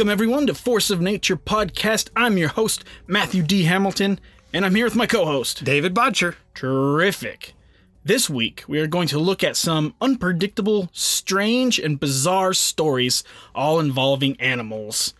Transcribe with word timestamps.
Welcome, 0.00 0.12
everyone, 0.12 0.46
to 0.46 0.54
Force 0.54 0.88
of 0.88 1.02
Nature 1.02 1.36
podcast. 1.36 2.08
I'm 2.16 2.38
your 2.38 2.48
host, 2.48 2.84
Matthew 3.06 3.42
D. 3.42 3.64
Hamilton, 3.64 4.18
and 4.50 4.64
I'm 4.64 4.74
here 4.74 4.86
with 4.86 4.96
my 4.96 5.06
co 5.06 5.26
host, 5.26 5.62
David 5.62 5.94
Bodcher. 5.94 6.36
Terrific. 6.54 7.52
This 8.02 8.30
week, 8.30 8.64
we 8.66 8.80
are 8.80 8.86
going 8.86 9.08
to 9.08 9.18
look 9.18 9.44
at 9.44 9.58
some 9.58 9.94
unpredictable, 10.00 10.88
strange, 10.94 11.78
and 11.78 12.00
bizarre 12.00 12.54
stories, 12.54 13.24
all 13.54 13.78
involving 13.78 14.40
animals. 14.40 15.12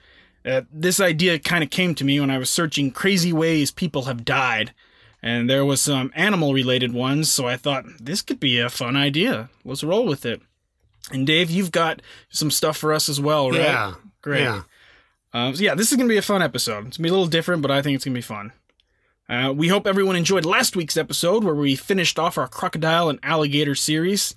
Uh, 0.46 0.62
this 0.72 0.98
idea 0.98 1.38
kind 1.38 1.62
of 1.62 1.68
came 1.68 1.94
to 1.96 2.04
me 2.06 2.18
when 2.18 2.30
I 2.30 2.38
was 2.38 2.48
searching 2.48 2.90
crazy 2.90 3.34
ways 3.34 3.70
people 3.70 4.04
have 4.04 4.24
died, 4.24 4.72
and 5.22 5.50
there 5.50 5.66
was 5.66 5.82
some 5.82 6.10
animal 6.14 6.54
related 6.54 6.94
ones, 6.94 7.30
so 7.30 7.46
I 7.46 7.58
thought 7.58 7.84
this 8.00 8.22
could 8.22 8.40
be 8.40 8.58
a 8.58 8.70
fun 8.70 8.96
idea. 8.96 9.50
Let's 9.62 9.84
roll 9.84 10.06
with 10.06 10.24
it. 10.24 10.40
And 11.12 11.26
Dave, 11.26 11.50
you've 11.50 11.70
got 11.70 12.00
some 12.30 12.50
stuff 12.50 12.78
for 12.78 12.94
us 12.94 13.10
as 13.10 13.20
well, 13.20 13.50
right? 13.50 13.60
Yeah. 13.60 13.94
Great. 14.22 14.42
Yeah. 14.42 14.62
Um, 15.32 15.54
so 15.54 15.62
yeah, 15.62 15.74
this 15.74 15.90
is 15.92 15.96
gonna 15.96 16.08
be 16.08 16.16
a 16.16 16.22
fun 16.22 16.42
episode. 16.42 16.88
It's 16.88 16.96
gonna 16.96 17.04
be 17.06 17.10
a 17.10 17.12
little 17.12 17.26
different, 17.28 17.62
but 17.62 17.70
I 17.70 17.82
think 17.82 17.94
it's 17.96 18.04
gonna 18.04 18.14
be 18.14 18.20
fun. 18.20 18.52
Uh, 19.28 19.52
we 19.56 19.68
hope 19.68 19.86
everyone 19.86 20.16
enjoyed 20.16 20.44
last 20.44 20.74
week's 20.74 20.96
episode 20.96 21.44
where 21.44 21.54
we 21.54 21.76
finished 21.76 22.18
off 22.18 22.36
our 22.36 22.48
crocodile 22.48 23.08
and 23.08 23.20
alligator 23.22 23.76
series. 23.76 24.34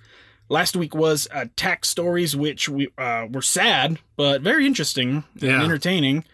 Last 0.50 0.76
week 0.76 0.94
was 0.94 1.28
attack 1.34 1.84
stories, 1.84 2.36
which 2.36 2.70
we 2.70 2.90
uh, 2.98 3.26
were 3.32 3.42
sad 3.42 3.98
but 4.18 4.42
very 4.42 4.68
interesting 4.68 5.24
Yeah. 5.36 5.56
and 5.56 5.64
entertaining. 5.64 6.26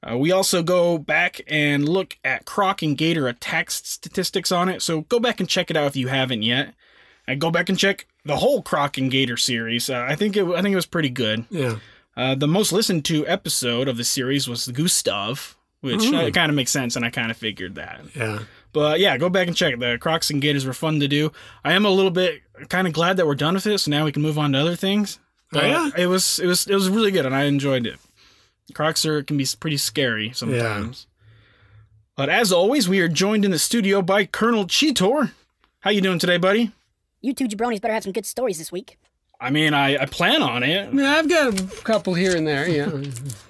Uh, 0.00 0.16
we 0.16 0.30
also 0.32 0.62
go 0.62 0.96
back 0.96 1.40
and 1.48 1.86
look 1.88 2.16
at 2.24 2.46
croc 2.46 2.82
and 2.82 2.96
gator 2.96 3.26
attack 3.28 3.70
statistics 3.70 4.52
on 4.52 4.68
it. 4.68 4.80
So 4.80 5.02
go 5.02 5.18
back 5.18 5.40
and 5.40 5.48
check 5.48 5.70
it 5.70 5.76
out 5.76 5.88
if 5.88 5.96
you 5.96 6.08
haven't 6.08 6.44
yet. 6.44 6.72
And 7.26 7.38
go 7.40 7.50
back 7.50 7.68
and 7.68 7.76
check 7.78 8.06
the 8.24 8.36
whole 8.36 8.62
croc 8.62 8.96
and 8.96 9.10
gator 9.10 9.36
series. 9.36 9.90
Uh, 9.90 10.06
I 10.08 10.14
think 10.14 10.34
it 10.36 10.46
I 10.46 10.62
think 10.62 10.72
it 10.72 10.76
was 10.76 10.86
pretty 10.86 11.10
good. 11.10 11.44
Yeah. 11.50 11.76
Uh, 12.18 12.34
the 12.34 12.48
most 12.48 12.72
listened 12.72 13.04
to 13.04 13.24
episode 13.28 13.86
of 13.86 13.96
the 13.96 14.02
series 14.02 14.48
was 14.48 14.64
the 14.64 14.72
Gustav, 14.72 15.56
which 15.82 16.04
uh, 16.12 16.28
kind 16.32 16.50
of 16.50 16.56
makes 16.56 16.72
sense, 16.72 16.96
and 16.96 17.04
I 17.04 17.10
kind 17.10 17.30
of 17.30 17.36
figured 17.36 17.76
that. 17.76 18.00
Yeah. 18.16 18.40
But 18.72 18.98
yeah, 18.98 19.16
go 19.18 19.28
back 19.28 19.46
and 19.46 19.56
check. 19.56 19.78
The 19.78 19.98
Crocs 20.00 20.28
and 20.28 20.42
Gators 20.42 20.66
were 20.66 20.72
fun 20.72 20.98
to 20.98 21.06
do. 21.06 21.30
I 21.64 21.74
am 21.74 21.86
a 21.86 21.90
little 21.90 22.10
bit 22.10 22.42
kind 22.68 22.88
of 22.88 22.92
glad 22.92 23.18
that 23.18 23.26
we're 23.28 23.36
done 23.36 23.54
with 23.54 23.68
it, 23.68 23.78
so 23.78 23.92
now 23.92 24.04
we 24.04 24.10
can 24.10 24.20
move 24.20 24.36
on 24.36 24.50
to 24.52 24.58
other 24.58 24.74
things. 24.74 25.20
Oh, 25.54 25.60
yeah? 25.64 25.90
it 25.96 26.06
was 26.06 26.40
it 26.40 26.46
was 26.46 26.66
it 26.66 26.74
was 26.74 26.90
really 26.90 27.12
good, 27.12 27.24
and 27.24 27.36
I 27.36 27.44
enjoyed 27.44 27.86
it. 27.86 28.00
Crocs 28.74 29.06
are 29.06 29.22
can 29.22 29.36
be 29.36 29.46
pretty 29.60 29.76
scary 29.76 30.32
sometimes. 30.32 31.06
Yeah. 31.08 31.14
But 32.16 32.30
as 32.30 32.50
always, 32.50 32.88
we 32.88 32.98
are 32.98 33.08
joined 33.08 33.44
in 33.44 33.52
the 33.52 33.60
studio 33.60 34.02
by 34.02 34.24
Colonel 34.24 34.64
Cheetor. 34.66 35.30
How 35.80 35.90
you 35.90 36.00
doing 36.00 36.18
today, 36.18 36.36
buddy? 36.36 36.72
You 37.20 37.32
two 37.32 37.46
jabronis 37.46 37.80
better 37.80 37.94
have 37.94 38.02
some 38.02 38.12
good 38.12 38.26
stories 38.26 38.58
this 38.58 38.72
week. 38.72 38.98
I 39.40 39.50
mean, 39.50 39.72
I, 39.74 39.96
I 40.02 40.06
plan 40.06 40.42
on 40.42 40.62
it. 40.62 40.92
Yeah, 40.92 41.16
I've 41.16 41.28
got 41.28 41.60
a 41.60 41.66
couple 41.84 42.14
here 42.14 42.36
and 42.36 42.46
there. 42.46 42.68
Yeah. 42.68 42.86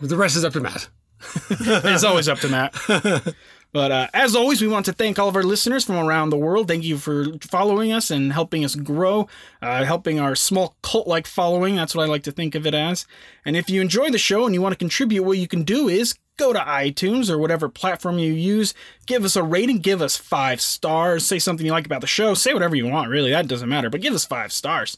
the 0.01 0.17
rest 0.17 0.37
is 0.37 0.45
up 0.45 0.53
to 0.53 0.61
Matt. 0.61 0.89
it's 1.51 2.05
always 2.05 2.29
up 2.29 2.39
to 2.41 2.49
Matt. 2.49 3.35
But 3.73 3.93
uh, 3.93 4.09
as 4.15 4.35
always, 4.35 4.63
we 4.63 4.69
want 4.69 4.87
to 4.87 4.95
thank 4.95 5.19
all 5.19 5.29
of 5.29 5.37
our 5.37 5.43
listeners 5.43 5.85
from 5.85 5.97
around 5.97 6.31
the 6.31 6.39
world. 6.39 6.69
Thank 6.69 6.85
you 6.85 6.97
for 6.97 7.27
following 7.43 7.93
us 7.93 8.11
and 8.11 8.33
helping 8.33 8.65
us 8.65 8.75
grow, 8.75 9.29
uh, 9.61 9.85
helping 9.85 10.19
our 10.19 10.35
small 10.35 10.77
cult 10.83 11.07
like 11.07 11.27
following. 11.27 11.77
That's 11.77 11.95
what 11.95 12.05
I 12.05 12.07
like 12.07 12.23
to 12.23 12.33
think 12.33 12.55
of 12.55 12.67
it 12.67 12.75
as. 12.75 13.07
And 13.45 13.57
if 13.57 13.69
you 13.69 13.83
enjoy 13.83 14.09
the 14.09 14.19
show 14.19 14.47
and 14.47 14.55
you 14.55 14.63
want 14.63 14.73
to 14.73 14.79
contribute, 14.79 15.23
what 15.23 15.37
you 15.37 15.47
can 15.47 15.65
do 15.65 15.89
is 15.89 16.15
go 16.39 16.55
to 16.55 16.59
iTunes 16.59 17.29
or 17.29 17.37
whatever 17.37 17.69
platform 17.69 18.19
you 18.19 18.33
use, 18.33 18.73
give 19.05 19.25
us 19.25 19.37
a 19.37 19.43
rating, 19.43 19.81
give 19.81 20.01
us 20.01 20.17
five 20.17 20.63
stars, 20.63 21.27
say 21.27 21.39
something 21.39 21.67
you 21.67 21.73
like 21.73 21.85
about 21.85 22.01
the 22.01 22.07
show, 22.07 22.33
say 22.33 22.55
whatever 22.55 22.75
you 22.75 22.87
want, 22.87 23.11
really. 23.11 23.33
That 23.33 23.49
doesn't 23.49 23.69
matter, 23.69 23.91
but 23.91 24.01
give 24.01 24.15
us 24.15 24.25
five 24.25 24.51
stars. 24.51 24.97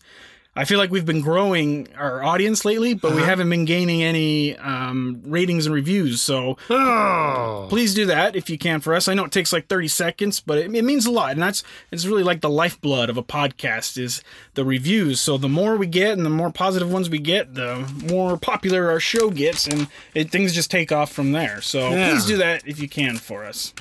I 0.61 0.65
feel 0.67 0.77
like 0.77 0.91
we've 0.91 1.07
been 1.07 1.23
growing 1.23 1.89
our 1.97 2.23
audience 2.23 2.67
lately, 2.67 2.93
but 2.93 3.15
we 3.15 3.23
haven't 3.23 3.49
been 3.49 3.65
gaining 3.65 4.03
any 4.03 4.59
um, 4.59 5.23
ratings 5.25 5.65
and 5.65 5.75
reviews. 5.75 6.21
So 6.21 6.59
Oh. 6.69 7.67
please 7.71 7.95
do 7.95 8.05
that 8.05 8.37
if 8.37 8.51
you 8.51 8.59
can 8.59 8.81
for 8.81 8.93
us. 8.93 9.09
I 9.09 9.15
know 9.15 9.25
it 9.25 9.33
takes 9.33 9.55
like 9.55 9.69
30 9.69 9.89
seconds, 9.89 10.41
but 10.41 10.59
it, 10.59 10.75
it 10.75 10.85
means 10.85 11.07
a 11.07 11.11
lot. 11.11 11.33
And 11.33 11.41
that's 11.41 11.63
it's 11.91 12.05
really 12.05 12.23
like 12.23 12.43
the 12.43 12.51
lifeblood 12.51 13.09
of 13.09 13.17
a 13.17 13.23
podcast 13.23 13.97
is 13.97 14.23
the 14.53 14.63
reviews. 14.67 15.19
So 15.19 15.39
the 15.39 15.49
more 15.49 15.77
we 15.79 15.87
get 15.87 16.13
and 16.19 16.27
the 16.27 16.31
more 16.31 16.51
positive 16.53 16.93
ones 16.93 17.09
we 17.09 17.21
get, 17.21 17.55
the 17.55 17.77
more 18.13 18.37
popular 18.37 18.91
our 18.91 19.01
show 19.01 19.31
gets 19.31 19.67
and 19.67 19.89
it, 20.15 20.31
things 20.31 20.53
just 20.53 20.71
take 20.71 20.93
off 20.93 21.11
from 21.11 21.33
there. 21.33 21.63
So 21.63 21.89
Yeah. 21.89 22.11
please 22.11 22.27
do 22.27 22.37
that 22.37 22.69
if 22.69 22.79
you 22.79 22.89
can 22.91 23.17
for 23.17 23.47
us. 23.47 23.73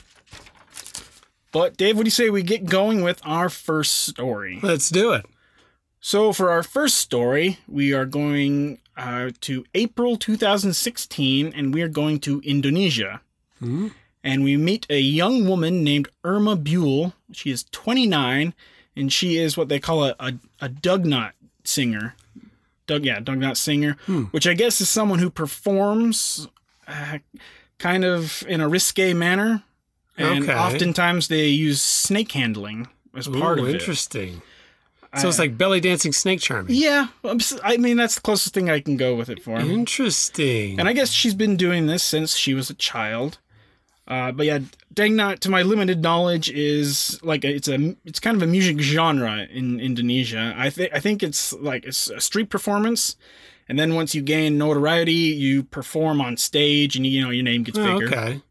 But 1.51 1.75
Dave, 1.75 1.97
what 1.97 2.03
do 2.03 2.07
you 2.07 2.11
say 2.11 2.29
we 2.29 2.41
get 2.41 2.65
going 2.67 3.01
with 3.03 3.19
our 3.25 3.49
first 3.49 3.95
story? 4.07 4.59
Let's 4.63 4.89
do 4.89 5.11
it. 5.11 5.25
So, 6.01 6.31
for 6.31 6.49
our 6.49 6.63
first 6.63 6.97
story, 6.97 7.59
we 7.67 7.93
are 7.93 8.05
going 8.05 8.79
uh, 8.95 9.31
to 9.41 9.65
April 9.75 10.15
2016 10.17 11.51
and 11.53 11.73
we 11.73 11.81
are 11.81 11.87
going 11.89 12.19
to 12.21 12.39
Indonesia. 12.41 13.21
Hmm? 13.59 13.87
And 14.23 14.43
we 14.43 14.57
meet 14.57 14.85
a 14.89 14.99
young 14.99 15.47
woman 15.47 15.83
named 15.83 16.07
Irma 16.23 16.55
Bule. 16.55 17.13
She 17.31 17.51
is 17.51 17.65
29 17.71 18.53
and 18.95 19.13
she 19.13 19.37
is 19.37 19.57
what 19.57 19.69
they 19.69 19.79
call 19.79 20.03
a, 20.05 20.15
a, 20.19 20.33
a 20.61 20.69
Dugnot 20.69 21.31
singer. 21.63 22.15
Doug, 22.87 23.05
yeah, 23.05 23.19
Dugnot 23.19 23.55
singer, 23.55 23.97
which 24.31 24.47
I 24.47 24.53
guess 24.55 24.81
is 24.81 24.89
someone 24.89 25.19
who 25.19 25.29
performs 25.29 26.47
uh, 26.87 27.19
kind 27.77 28.03
of 28.03 28.43
in 28.47 28.61
a 28.61 28.67
risque 28.67 29.13
manner. 29.13 29.63
And 30.17 30.43
Okay. 30.43 30.53
oftentimes 30.57 31.27
they 31.27 31.47
use 31.47 31.81
snake 31.81 32.31
handling 32.31 32.87
as 33.15 33.27
part 33.27 33.59
Ooh, 33.59 33.63
of 33.63 33.69
it. 33.69 33.71
Oh 33.71 33.73
interesting. 33.79 34.41
So 35.17 35.27
it's 35.27 35.39
like 35.39 35.57
belly 35.57 35.79
dancing 35.79 36.11
snake 36.13 36.39
charming. 36.39 36.75
Yeah, 36.75 37.07
I 37.63 37.77
mean 37.77 37.97
that's 37.97 38.15
the 38.15 38.21
closest 38.21 38.53
thing 38.53 38.69
I 38.69 38.79
can 38.79 38.95
go 38.95 39.15
with 39.15 39.27
it 39.29 39.41
for 39.41 39.57
him. 39.59 39.71
Interesting. 39.71 40.79
And 40.79 40.87
I 40.87 40.93
guess 40.93 41.09
she's 41.11 41.33
been 41.33 41.57
doing 41.57 41.87
this 41.87 42.03
since 42.03 42.35
she 42.35 42.53
was 42.53 42.69
a 42.69 42.75
child. 42.75 43.39
Uh, 44.07 44.31
but 44.31 44.45
yeah, 44.45 44.59
Dangnat, 44.93 45.39
to 45.39 45.49
my 45.51 45.61
limited 45.61 46.01
knowledge, 46.01 46.49
is 46.49 47.19
like 47.23 47.43
a, 47.43 47.49
it's 47.53 47.67
a 47.67 47.95
it's 48.05 48.19
kind 48.19 48.35
of 48.37 48.41
a 48.43 48.47
music 48.47 48.79
genre 48.79 49.47
in 49.51 49.79
Indonesia. 49.79 50.53
I 50.57 50.69
think 50.69 50.91
I 50.93 50.99
think 50.99 51.21
it's 51.23 51.53
like 51.53 51.85
it's 51.85 52.09
a 52.09 52.19
street 52.19 52.49
performance, 52.49 53.15
and 53.67 53.77
then 53.79 53.93
once 53.95 54.13
you 54.15 54.21
gain 54.23 54.57
notoriety, 54.57 55.11
you 55.13 55.63
perform 55.63 56.21
on 56.21 56.37
stage, 56.37 56.95
and 56.95 57.05
you 57.05 57.23
know 57.23 57.29
your 57.29 57.43
name 57.43 57.63
gets 57.63 57.77
Oh, 57.77 57.99
bigger. 57.99 58.07
okay. 58.15 58.41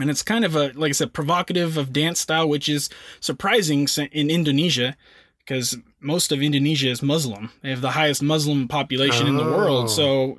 And 0.00 0.10
it's 0.10 0.22
kind 0.24 0.44
of 0.44 0.56
a 0.56 0.72
like 0.74 0.90
I 0.90 0.92
said, 0.92 1.12
provocative 1.12 1.76
of 1.76 1.92
dance 1.92 2.18
style, 2.20 2.48
which 2.48 2.68
is 2.68 2.88
surprising 3.20 3.86
in 4.10 4.30
Indonesia 4.30 4.96
because 5.38 5.76
most 6.04 6.30
of 6.32 6.42
Indonesia 6.42 6.88
is 6.90 7.02
Muslim. 7.02 7.50
They 7.62 7.70
have 7.70 7.80
the 7.80 7.92
highest 7.92 8.22
Muslim 8.22 8.68
population 8.68 9.26
in 9.26 9.36
the 9.36 9.44
Oh. 9.44 9.56
world, 9.56 9.90
so 9.90 10.38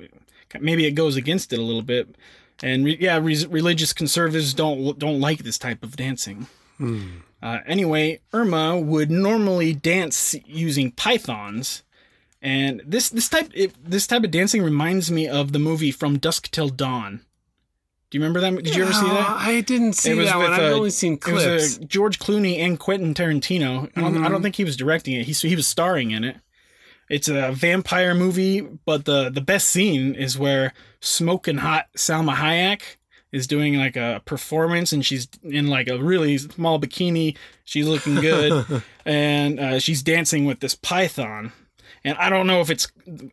maybe 0.60 0.86
it 0.86 0.92
goes 0.92 1.16
against 1.16 1.52
it 1.52 1.58
a 1.58 1.62
little 1.62 1.82
bit. 1.82 2.14
And 2.62 2.84
re- 2.86 2.96
yeah, 2.98 3.18
re- 3.18 3.46
religious 3.50 3.92
conservatives 3.92 4.54
don't 4.54 4.98
don't 4.98 5.20
like 5.20 5.42
this 5.44 5.58
type 5.58 5.82
of 5.82 5.96
dancing. 5.96 6.46
Hmm. 6.78 7.02
Uh, 7.42 7.58
anyway, 7.66 8.20
Irma 8.32 8.78
would 8.78 9.10
normally 9.10 9.74
dance 9.74 10.34
using 10.46 10.90
pythons, 10.92 11.82
and 12.40 12.80
this 12.86 13.10
this 13.10 13.28
type 13.28 13.50
it, 13.54 13.72
this 13.84 14.06
type 14.06 14.24
of 14.24 14.30
dancing 14.30 14.62
reminds 14.62 15.10
me 15.10 15.28
of 15.28 15.52
the 15.52 15.58
movie 15.58 15.90
From 15.90 16.18
Dusk 16.18 16.50
Till 16.50 16.68
Dawn. 16.70 17.20
Do 18.10 18.18
you 18.18 18.22
remember 18.22 18.40
that? 18.40 18.62
Did 18.62 18.74
you 18.76 18.84
ever 18.84 18.92
see 18.92 19.00
Oh, 19.04 19.08
that? 19.14 19.30
I 19.30 19.60
didn't 19.62 19.94
see 19.94 20.14
that 20.24 20.36
one. 20.36 20.52
I've 20.52 20.72
uh, 20.72 20.76
only 20.76 20.90
seen 20.90 21.16
clips. 21.18 21.42
Mm-hmm. 21.42 21.52
was 21.54 21.78
uh, 21.78 21.82
George 21.86 22.18
Clooney 22.18 22.58
and 22.58 22.78
Quentin 22.78 23.14
Tarantino. 23.14 23.90
I, 23.96 24.00
don't, 24.00 24.24
I 24.24 24.28
don't 24.28 24.42
think 24.42 24.54
he 24.56 24.64
was 24.64 24.76
directing 24.76 25.14
it. 25.14 25.26
He 25.26 25.32
he 25.48 25.56
was 25.56 25.66
starring 25.66 26.12
in 26.12 26.22
it. 26.24 26.36
It's 27.10 27.28
a 27.28 27.52
vampire 27.52 28.14
movie, 28.14 28.60
but 28.60 29.04
the 29.04 29.28
the 29.30 29.40
best 29.40 29.68
scene 29.68 30.14
is 30.14 30.38
where 30.38 30.72
smoking 31.00 31.58
hot 31.58 31.86
Salma 31.96 32.34
Hayek 32.34 32.82
is 33.32 33.46
doing 33.48 33.74
like 33.76 33.96
a 33.96 34.22
performance, 34.24 34.92
and 34.92 35.04
she's 35.04 35.28
in 35.42 35.66
like 35.66 35.88
a 35.88 35.98
really 35.98 36.38
small 36.38 36.80
bikini. 36.80 37.36
She's 37.64 37.86
looking 37.88 38.14
good, 38.16 38.82
and 39.04 39.58
uh, 39.60 39.78
she's 39.80 40.02
dancing 40.02 40.44
with 40.46 40.60
this 40.60 40.74
python. 40.76 41.52
And 42.04 42.16
I 42.18 42.30
don't 42.30 42.46
know 42.46 42.60
if 42.60 42.70
it's 42.70 42.86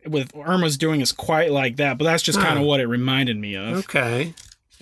with 0.07 0.31
Irma's 0.33 0.77
doing 0.77 1.01
is 1.01 1.11
quite 1.11 1.51
like 1.51 1.75
that, 1.75 1.99
but 1.99 2.05
that's 2.05 2.23
just 2.23 2.39
kind 2.39 2.53
of 2.53 2.59
Huh. 2.59 2.65
what 2.65 2.79
it 2.79 2.87
reminded 2.87 3.37
me 3.37 3.55
of. 3.55 3.77
okay. 3.77 4.33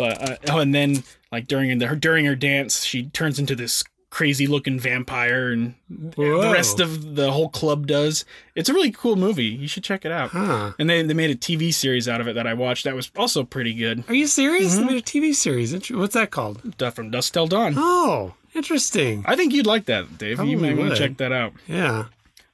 But 0.01 0.29
uh, 0.31 0.35
oh, 0.49 0.57
and 0.57 0.73
then 0.73 1.03
like 1.31 1.45
during 1.45 1.77
the, 1.77 1.85
her 1.85 1.95
during 1.95 2.25
her 2.25 2.35
dance, 2.35 2.83
she 2.83 3.03
turns 3.09 3.37
into 3.37 3.53
this 3.53 3.83
crazy 4.09 4.47
looking 4.47 4.79
vampire, 4.79 5.51
and 5.51 5.75
the 5.89 6.49
rest 6.51 6.79
of 6.79 7.13
the 7.15 7.31
whole 7.31 7.49
club 7.49 7.85
does. 7.85 8.25
It's 8.55 8.67
a 8.67 8.73
really 8.73 8.89
cool 8.89 9.15
movie. 9.15 9.45
You 9.45 9.67
should 9.67 9.83
check 9.83 10.03
it 10.03 10.11
out. 10.11 10.31
Huh. 10.31 10.73
And 10.79 10.89
they 10.89 11.03
they 11.03 11.13
made 11.13 11.29
a 11.29 11.35
TV 11.35 11.71
series 11.71 12.09
out 12.09 12.19
of 12.19 12.27
it 12.27 12.33
that 12.33 12.47
I 12.47 12.55
watched. 12.55 12.85
That 12.85 12.95
was 12.95 13.11
also 13.15 13.43
pretty 13.43 13.75
good. 13.75 14.03
Are 14.07 14.15
you 14.15 14.25
serious? 14.25 14.73
Mm-hmm. 14.73 14.87
They 14.87 14.93
made 14.95 15.03
a 15.03 15.05
TV 15.05 15.35
series. 15.35 15.91
What's 15.91 16.15
that 16.15 16.31
called? 16.31 16.73
From 16.95 17.11
Dusk 17.11 17.33
Till 17.33 17.45
Dawn. 17.45 17.75
Oh, 17.77 18.33
interesting. 18.55 19.23
I 19.27 19.35
think 19.35 19.53
you'd 19.53 19.67
like 19.67 19.85
that, 19.85 20.17
Dave. 20.17 20.31
you 20.31 20.35
Probably 20.37 20.55
might 20.55 20.77
want 20.79 20.89
to 20.89 20.97
check 20.97 21.17
that 21.17 21.31
out. 21.31 21.53
Yeah. 21.67 22.05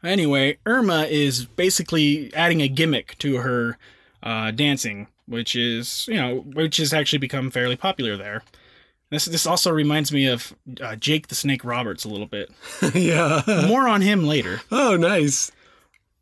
Anyway, 0.03 0.57
Irma 0.65 1.03
is 1.03 1.45
basically 1.45 2.33
adding 2.33 2.61
a 2.61 2.67
gimmick 2.67 3.17
to 3.19 3.37
her 3.37 3.77
uh, 4.21 4.51
dancing, 4.51 5.07
which 5.27 5.55
is 5.55 6.07
you 6.07 6.15
know 6.15 6.37
which 6.39 6.77
has 6.77 6.93
actually 6.93 7.19
become 7.19 7.51
fairly 7.51 7.75
popular 7.75 8.17
there. 8.17 8.43
This 9.09 9.25
this 9.25 9.45
also 9.45 9.71
reminds 9.71 10.11
me 10.11 10.27
of 10.27 10.53
uh, 10.81 10.95
Jake 10.95 11.27
the 11.27 11.35
Snake 11.35 11.63
Roberts 11.63 12.03
a 12.03 12.09
little 12.09 12.25
bit. 12.25 12.51
yeah. 12.93 13.41
More 13.67 13.87
on 13.87 14.01
him 14.01 14.25
later. 14.25 14.61
Oh, 14.71 14.97
nice. 14.97 15.51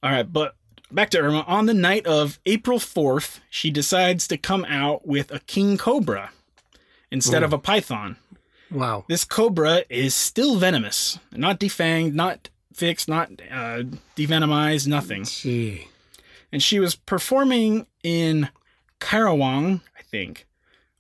All 0.04 0.12
right, 0.12 0.32
but 0.32 0.56
back 0.92 1.10
to 1.12 1.20
Irma. 1.20 1.44
On 1.48 1.66
the 1.66 1.74
night 1.74 2.06
of 2.06 2.40
April 2.46 2.78
4th, 2.78 3.40
she 3.50 3.72
decides 3.72 4.28
to 4.28 4.38
come 4.38 4.66
out 4.66 5.08
with 5.08 5.32
a 5.32 5.40
king 5.40 5.78
cobra 5.78 6.32
instead 7.10 7.42
of 7.42 7.54
a 7.54 7.58
python. 7.58 8.18
Wow. 8.70 9.06
This 9.08 9.26
cobra 9.26 9.84
is 9.90 10.14
still 10.14 10.58
venomous, 10.58 11.18
not 11.32 11.60
defanged, 11.60 12.14
not 12.14 12.50
fixed, 12.74 13.08
not 13.08 13.32
uh, 13.52 13.84
devenomized, 14.16 14.86
nothing. 14.88 15.24
Gee. 15.24 15.88
And 16.52 16.62
she 16.62 16.80
was 16.80 16.96
performing 16.96 17.88
in 18.04 18.50
Karawang, 19.00 19.82
I 19.98 20.02
think, 20.04 20.48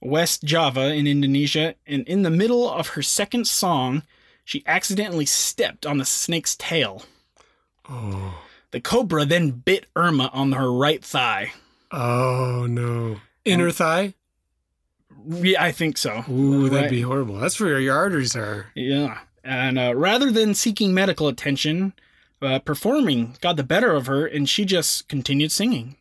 West 0.02 0.44
Java 0.44 0.94
in 0.94 1.08
Indonesia. 1.08 1.76
And 1.86 2.08
in 2.08 2.24
the 2.24 2.30
middle 2.30 2.70
of 2.70 2.90
her 2.90 3.02
second 3.02 3.48
song, 3.48 4.04
she 4.44 4.64
accidentally 4.68 5.26
stepped 5.26 5.86
on 5.86 5.98
the 5.98 6.06
snake's 6.06 6.56
tail. 6.56 7.04
Oh. 7.90 8.42
The 8.72 8.82
cobra 8.82 9.26
then 9.26 9.52
bit 9.52 9.86
Irma 9.96 10.30
on 10.34 10.52
her 10.52 10.72
right 10.72 11.04
thigh. 11.04 11.54
Oh 11.92 12.66
no. 12.70 13.18
Inner 13.46 13.72
thigh? 13.72 14.16
Yeah, 15.28 15.64
I 15.64 15.72
think 15.72 15.98
so. 15.98 16.24
Ooh, 16.30 16.70
that'd 16.70 16.90
be 16.90 17.02
horrible. 17.02 17.36
That's 17.36 17.60
where 17.60 17.80
your 17.80 17.96
arteries 17.96 18.36
are. 18.36 18.68
Yeah. 18.76 19.20
And 19.44 19.80
uh, 19.80 19.96
rather 19.96 20.32
than 20.32 20.54
seeking 20.54 20.94
medical 20.94 21.28
attention, 21.28 21.94
uh, 22.42 22.60
performing 22.60 23.38
got 23.42 23.56
the 23.56 23.64
better 23.64 23.92
of 23.94 24.08
her 24.08 24.26
and 24.26 24.50
she 24.50 24.66
just 24.66 25.08
continued 25.08 25.52
singing. 25.52 25.96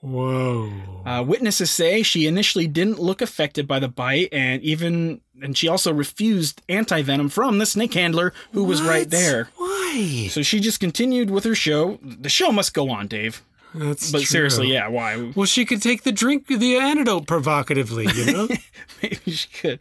Whoa. 0.00 0.72
Uh, 1.04 1.22
witnesses 1.26 1.70
say 1.70 2.02
she 2.02 2.26
initially 2.26 2.66
didn't 2.66 2.98
look 2.98 3.20
affected 3.20 3.68
by 3.68 3.78
the 3.78 3.88
bite 3.88 4.28
and 4.32 4.62
even 4.62 5.20
and 5.42 5.56
she 5.56 5.68
also 5.68 5.92
refused 5.92 6.62
anti-venom 6.68 7.28
from 7.28 7.58
the 7.58 7.66
snake 7.66 7.94
handler 7.94 8.32
who 8.52 8.64
was 8.64 8.80
right 8.82 9.08
there. 9.10 9.48
Why? 9.56 10.28
So 10.30 10.42
she 10.42 10.60
just 10.60 10.80
continued 10.80 11.30
with 11.30 11.44
her 11.44 11.54
show. 11.54 11.98
The 12.02 12.28
show 12.28 12.52
must 12.52 12.72
go 12.74 12.90
on, 12.90 13.08
Dave. 13.08 13.42
That's 13.74 14.10
But 14.10 14.18
true. 14.18 14.26
seriously, 14.26 14.72
yeah, 14.72 14.88
why? 14.88 15.32
Well, 15.36 15.46
she 15.46 15.64
could 15.64 15.80
take 15.80 16.02
the 16.02 16.12
drink, 16.12 16.46
the 16.48 16.76
antidote 16.76 17.26
provocatively, 17.26 18.06
you 18.14 18.32
know? 18.32 18.48
Maybe 19.02 19.30
she 19.30 19.48
could. 19.48 19.80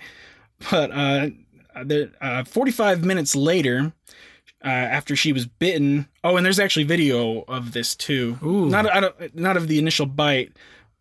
But 0.70 0.92
uh, 0.92 1.30
the, 1.84 2.12
uh, 2.22 2.44
45 2.44 3.04
minutes 3.04 3.36
later, 3.36 3.92
uh, 4.64 4.68
after 4.68 5.16
she 5.16 5.32
was 5.34 5.46
bitten. 5.46 6.08
Oh, 6.24 6.38
and 6.38 6.46
there's 6.46 6.60
actually 6.60 6.84
video 6.86 7.42
of 7.48 7.72
this 7.72 7.96
too. 7.96 8.38
Ooh. 8.44 8.66
Not 8.70 8.90
I 8.94 9.00
don't, 9.00 9.36
not 9.36 9.58
of 9.58 9.68
the 9.68 9.80
initial 9.80 10.06
bite, 10.06 10.52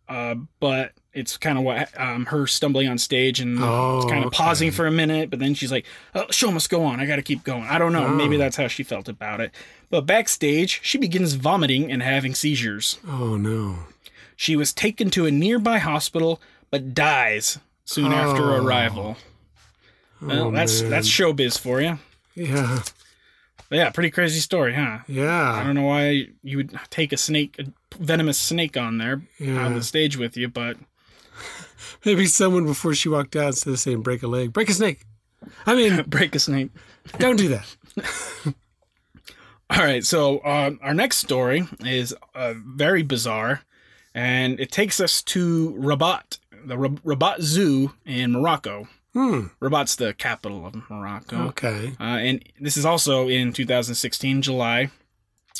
uh, 0.07 0.35
but 0.59 0.93
it's 1.13 1.37
kind 1.37 1.57
of 1.57 1.63
what 1.63 1.89
um, 1.99 2.25
her 2.27 2.45
stumbling 2.47 2.87
on 2.87 2.97
stage 2.97 3.39
and 3.39 3.57
Oh, 3.59 4.05
kind 4.07 4.19
of 4.23 4.27
okay. 4.27 4.37
pausing 4.37 4.71
for 4.71 4.85
a 4.87 4.91
minute, 4.91 5.29
but 5.29 5.39
then 5.39 5.53
she's 5.55 5.71
like, 5.71 5.85
oh, 6.15 6.25
"Show 6.29 6.51
must 6.51 6.69
go 6.69 6.83
on. 6.83 6.99
I 6.99 7.05
got 7.05 7.15
to 7.17 7.21
keep 7.23 7.43
going." 7.43 7.63
I 7.63 7.77
don't 7.79 7.91
know. 7.93 8.07
Maybe 8.09 8.35
Oh. 8.35 8.39
that's 8.39 8.55
how 8.57 8.67
she 8.67 8.83
felt 8.83 9.09
about 9.09 9.41
it. 9.41 9.51
But 9.89 10.05
backstage, 10.05 10.79
she 10.83 10.97
begins 10.97 11.33
vomiting 11.33 11.91
and 11.91 12.01
having 12.03 12.35
seizures. 12.35 12.99
oh, 13.07 13.35
no. 13.37 13.79
She 14.35 14.55
was 14.55 14.71
taken 14.71 15.09
to 15.09 15.25
a 15.25 15.31
nearby 15.31 15.79
hospital, 15.79 16.39
but 16.71 16.93
dies 16.93 17.57
soon 17.83 18.13
after 18.13 18.53
Oh. 18.53 18.63
arrival. 18.63 19.17
Well, 20.21 20.47
Oh, 20.47 20.51
that's 20.51 20.81
that's 20.83 21.09
showbiz 21.09 21.57
for 21.59 21.81
you. 21.81 21.97
Yeah. 22.35 22.83
Yeah, 23.71 23.89
pretty 23.91 24.09
crazy 24.09 24.39
story, 24.39 24.73
huh? 24.73 24.99
Yeah. 25.07 25.53
I 25.53 25.63
don't 25.63 25.75
know 25.75 25.83
why 25.83 26.29
you 26.41 26.57
would 26.57 26.77
take 26.89 27.13
a 27.13 27.17
snake, 27.17 27.55
a 27.59 27.65
venomous 28.03 28.39
snake 28.39 28.75
on 28.77 28.97
there 28.97 29.21
Yeah. 29.37 29.63
on 29.65 29.75
the 29.75 29.83
stage 29.83 30.17
with 30.17 30.35
you, 30.37 30.47
but 30.47 30.77
Maybe 32.05 32.25
someone 32.25 32.65
before 32.65 32.93
she 32.95 33.09
walked 33.09 33.35
out 33.35 33.47
instead 33.47 33.71
of 33.73 33.79
saying 33.79 34.01
break 34.01 34.23
a 34.23 34.27
leg, 34.27 34.53
break 34.53 34.69
a 34.69 34.73
snake. 34.73 35.01
I 35.65 35.75
mean, 35.75 36.01
break 36.07 36.33
a 36.35 36.39
snake. 36.39 36.71
don't 37.19 37.35
do 37.37 37.49
that. 37.49 37.75
All 39.71 39.83
right, 39.83 40.03
so 40.03 40.43
um, 40.43 40.79
our 40.81 40.95
next 40.95 41.17
story 41.17 41.67
is 41.81 42.15
uh, 42.33 42.55
very 42.57 43.03
bizarre, 43.03 43.61
and 44.15 44.59
it 44.59 44.71
takes 44.71 44.99
us 44.99 45.21
to 45.23 45.75
Rabat, 45.77 46.39
the 46.65 46.75
Rab- 46.75 47.01
Rabat 47.03 47.41
Zoo 47.41 47.93
in 48.03 48.31
Morocco. 48.31 48.87
Hmm. 49.13 49.47
Rabat's 49.59 49.95
the 49.95 50.13
capital 50.13 50.65
of 50.65 50.75
Morocco. 50.89 51.47
Okay. 51.47 51.93
Uh, 51.99 52.03
and 52.03 52.43
this 52.59 52.77
is 52.77 52.85
also 52.85 53.27
in 53.27 53.53
2016, 53.53 54.41
July. 54.43 54.91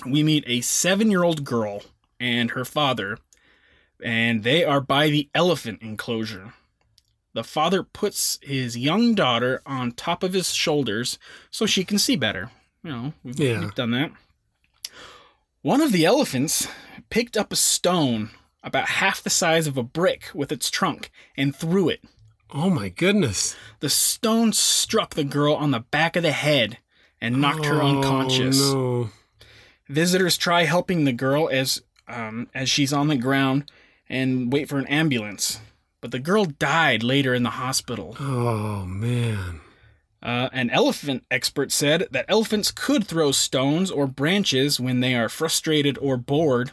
We 0.05 0.21
meet 0.23 0.43
a 0.47 0.61
seven 0.61 1.09
year 1.09 1.23
old 1.23 1.43
girl 1.43 1.81
and 2.19 2.51
her 2.51 2.63
father, 2.63 3.17
and 4.03 4.43
they 4.43 4.63
are 4.63 4.81
by 4.81 5.09
the 5.09 5.29
elephant 5.33 5.81
enclosure. 5.81 6.53
The 7.33 7.43
father 7.43 7.83
puts 7.83 8.39
his 8.41 8.77
young 8.77 9.13
daughter 9.15 9.61
on 9.65 9.91
top 9.93 10.23
of 10.23 10.33
his 10.33 10.53
shoulders 10.53 11.17
so 11.51 11.65
she 11.65 11.83
can 11.83 11.97
see 11.99 12.15
better. 12.15 12.51
You 12.83 12.91
know, 12.91 13.13
we've, 13.23 13.39
Yeah. 13.39 13.59
we've 13.61 13.75
done 13.75 13.91
that. 13.91 14.11
One 15.61 15.81
of 15.81 15.91
the 15.91 16.05
elephants 16.05 16.67
picked 17.09 17.35
up 17.35 17.51
a 17.51 17.55
stone 17.57 18.29
about 18.63 18.87
half 18.89 19.21
the 19.21 19.29
size 19.29 19.67
of 19.67 19.77
a 19.77 19.83
brick 19.83 20.29
with 20.33 20.51
its 20.51 20.69
trunk 20.69 21.11
and 21.37 21.55
threw 21.55 21.89
it. 21.89 22.03
Oh 22.51 22.69
my 22.69 22.89
goodness. 22.89 23.55
The 23.79 23.89
stone 23.89 24.53
struck 24.53 25.13
the 25.15 25.23
girl 25.23 25.53
on 25.53 25.71
the 25.71 25.81
back 25.81 26.15
of 26.15 26.23
the 26.23 26.31
head 26.31 26.77
and 27.21 27.39
knocked 27.41 27.65
her 27.65 27.81
Oh, 27.81 27.87
unconscious. 27.97 28.59
No. 28.59 29.09
Visitors 29.87 30.37
try 30.37 30.63
helping 30.63 31.05
the 31.05 31.13
girl 31.13 31.49
as 31.51 31.81
um, 32.07 32.47
as 32.55 32.69
she's 32.69 32.91
on 32.93 33.07
the 33.07 33.15
ground 33.17 33.71
and 34.07 34.51
wait 34.51 34.67
for 34.67 34.79
an 34.79 34.87
ambulance, 34.87 35.59
but 36.01 36.09
the 36.11 36.17
girl 36.19 36.45
died 36.45 37.03
later 37.03 37.33
in 37.35 37.43
the 37.43 37.51
hospital. 37.51 38.15
Oh 38.19 38.85
man. 38.85 39.61
Uh, 40.21 40.49
an 40.51 40.69
elephant 40.71 41.23
expert 41.31 41.71
said 41.71 42.07
that 42.11 42.25
elephants 42.27 42.71
could 42.71 43.07
throw 43.07 43.31
stones 43.31 43.89
or 43.89 44.05
branches 44.05 44.79
when 44.79 44.99
they 44.99 45.15
are 45.15 45.29
frustrated 45.29 45.97
or 45.99 46.17
bored, 46.17 46.71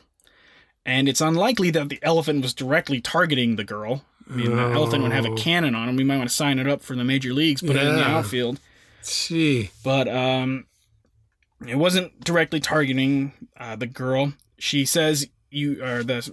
and 0.84 1.08
it's 1.08 1.20
unlikely 1.20 1.70
that 1.70 1.88
the 1.90 2.00
elephant 2.02 2.42
was 2.42 2.52
directly 2.54 3.00
targeting 3.00 3.54
the 3.56 3.62
girl. 3.64 4.04
I 4.28 4.34
mean, 4.34 4.56
the 4.56 4.62
elephant 4.62 5.02
would 5.04 5.12
have 5.12 5.24
a 5.24 5.34
cannon 5.34 5.74
on 5.74 5.88
him. 5.88 5.96
We 5.96 6.04
might 6.04 6.18
want 6.18 6.28
to 6.28 6.34
sign 6.34 6.58
it 6.58 6.66
up 6.66 6.82
for 6.82 6.96
the 6.96 7.04
major 7.04 7.32
leagues, 7.32 7.60
put 7.62 7.76
it 7.76 7.82
in 7.86 7.94
the 7.96 8.04
outfield. 8.04 8.58
See, 9.02 9.70
but 9.84 10.08
um, 10.08 10.66
it 11.66 11.76
wasn't 11.76 12.20
directly 12.24 12.58
targeting 12.58 13.32
uh, 13.56 13.76
the 13.76 13.86
girl. 13.86 14.32
She 14.58 14.84
says 14.84 15.28
you, 15.50 15.82
or 15.84 16.02
the 16.02 16.28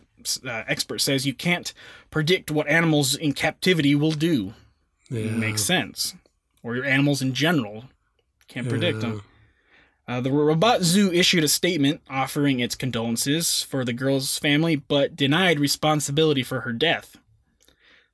uh, 0.46 0.64
expert 0.68 1.00
says 1.00 1.28
you 1.28 1.34
can't 1.36 1.72
predict 2.10 2.50
what 2.50 2.68
animals 2.68 3.16
in 3.16 3.34
captivity 3.34 3.94
will 3.94 4.12
do. 4.12 4.54
Yeah. 5.10 5.26
It 5.26 5.34
makes 5.34 5.62
sense, 5.62 6.16
or 6.64 6.76
your 6.76 6.86
animals 6.86 7.22
in 7.22 7.34
general 7.34 7.86
can't 8.48 8.68
predict 8.68 8.96
Yeah. 9.04 9.10
them. 9.10 9.22
Uh, 10.08 10.20
the 10.20 10.32
Rabat 10.32 10.82
Zoo 10.82 11.12
issued 11.14 11.44
a 11.44 11.48
statement 11.48 12.02
offering 12.10 12.60
its 12.60 12.76
condolences 12.76 13.62
for 13.62 13.86
the 13.86 13.94
girl's 13.94 14.38
family, 14.38 14.76
but 14.76 15.16
denied 15.16 15.60
responsibility 15.60 16.44
for 16.44 16.62
her 16.62 16.74
death. 16.74 17.18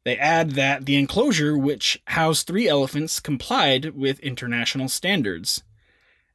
They 0.06 0.18
add 0.18 0.52
that 0.52 0.86
the 0.86 0.96
enclosure, 0.96 1.58
which 1.58 2.02
housed 2.06 2.48
three 2.48 2.68
elephants, 2.68 3.20
complied 3.20 3.96
with 3.96 4.20
international 4.22 4.88
standards. 4.88 5.64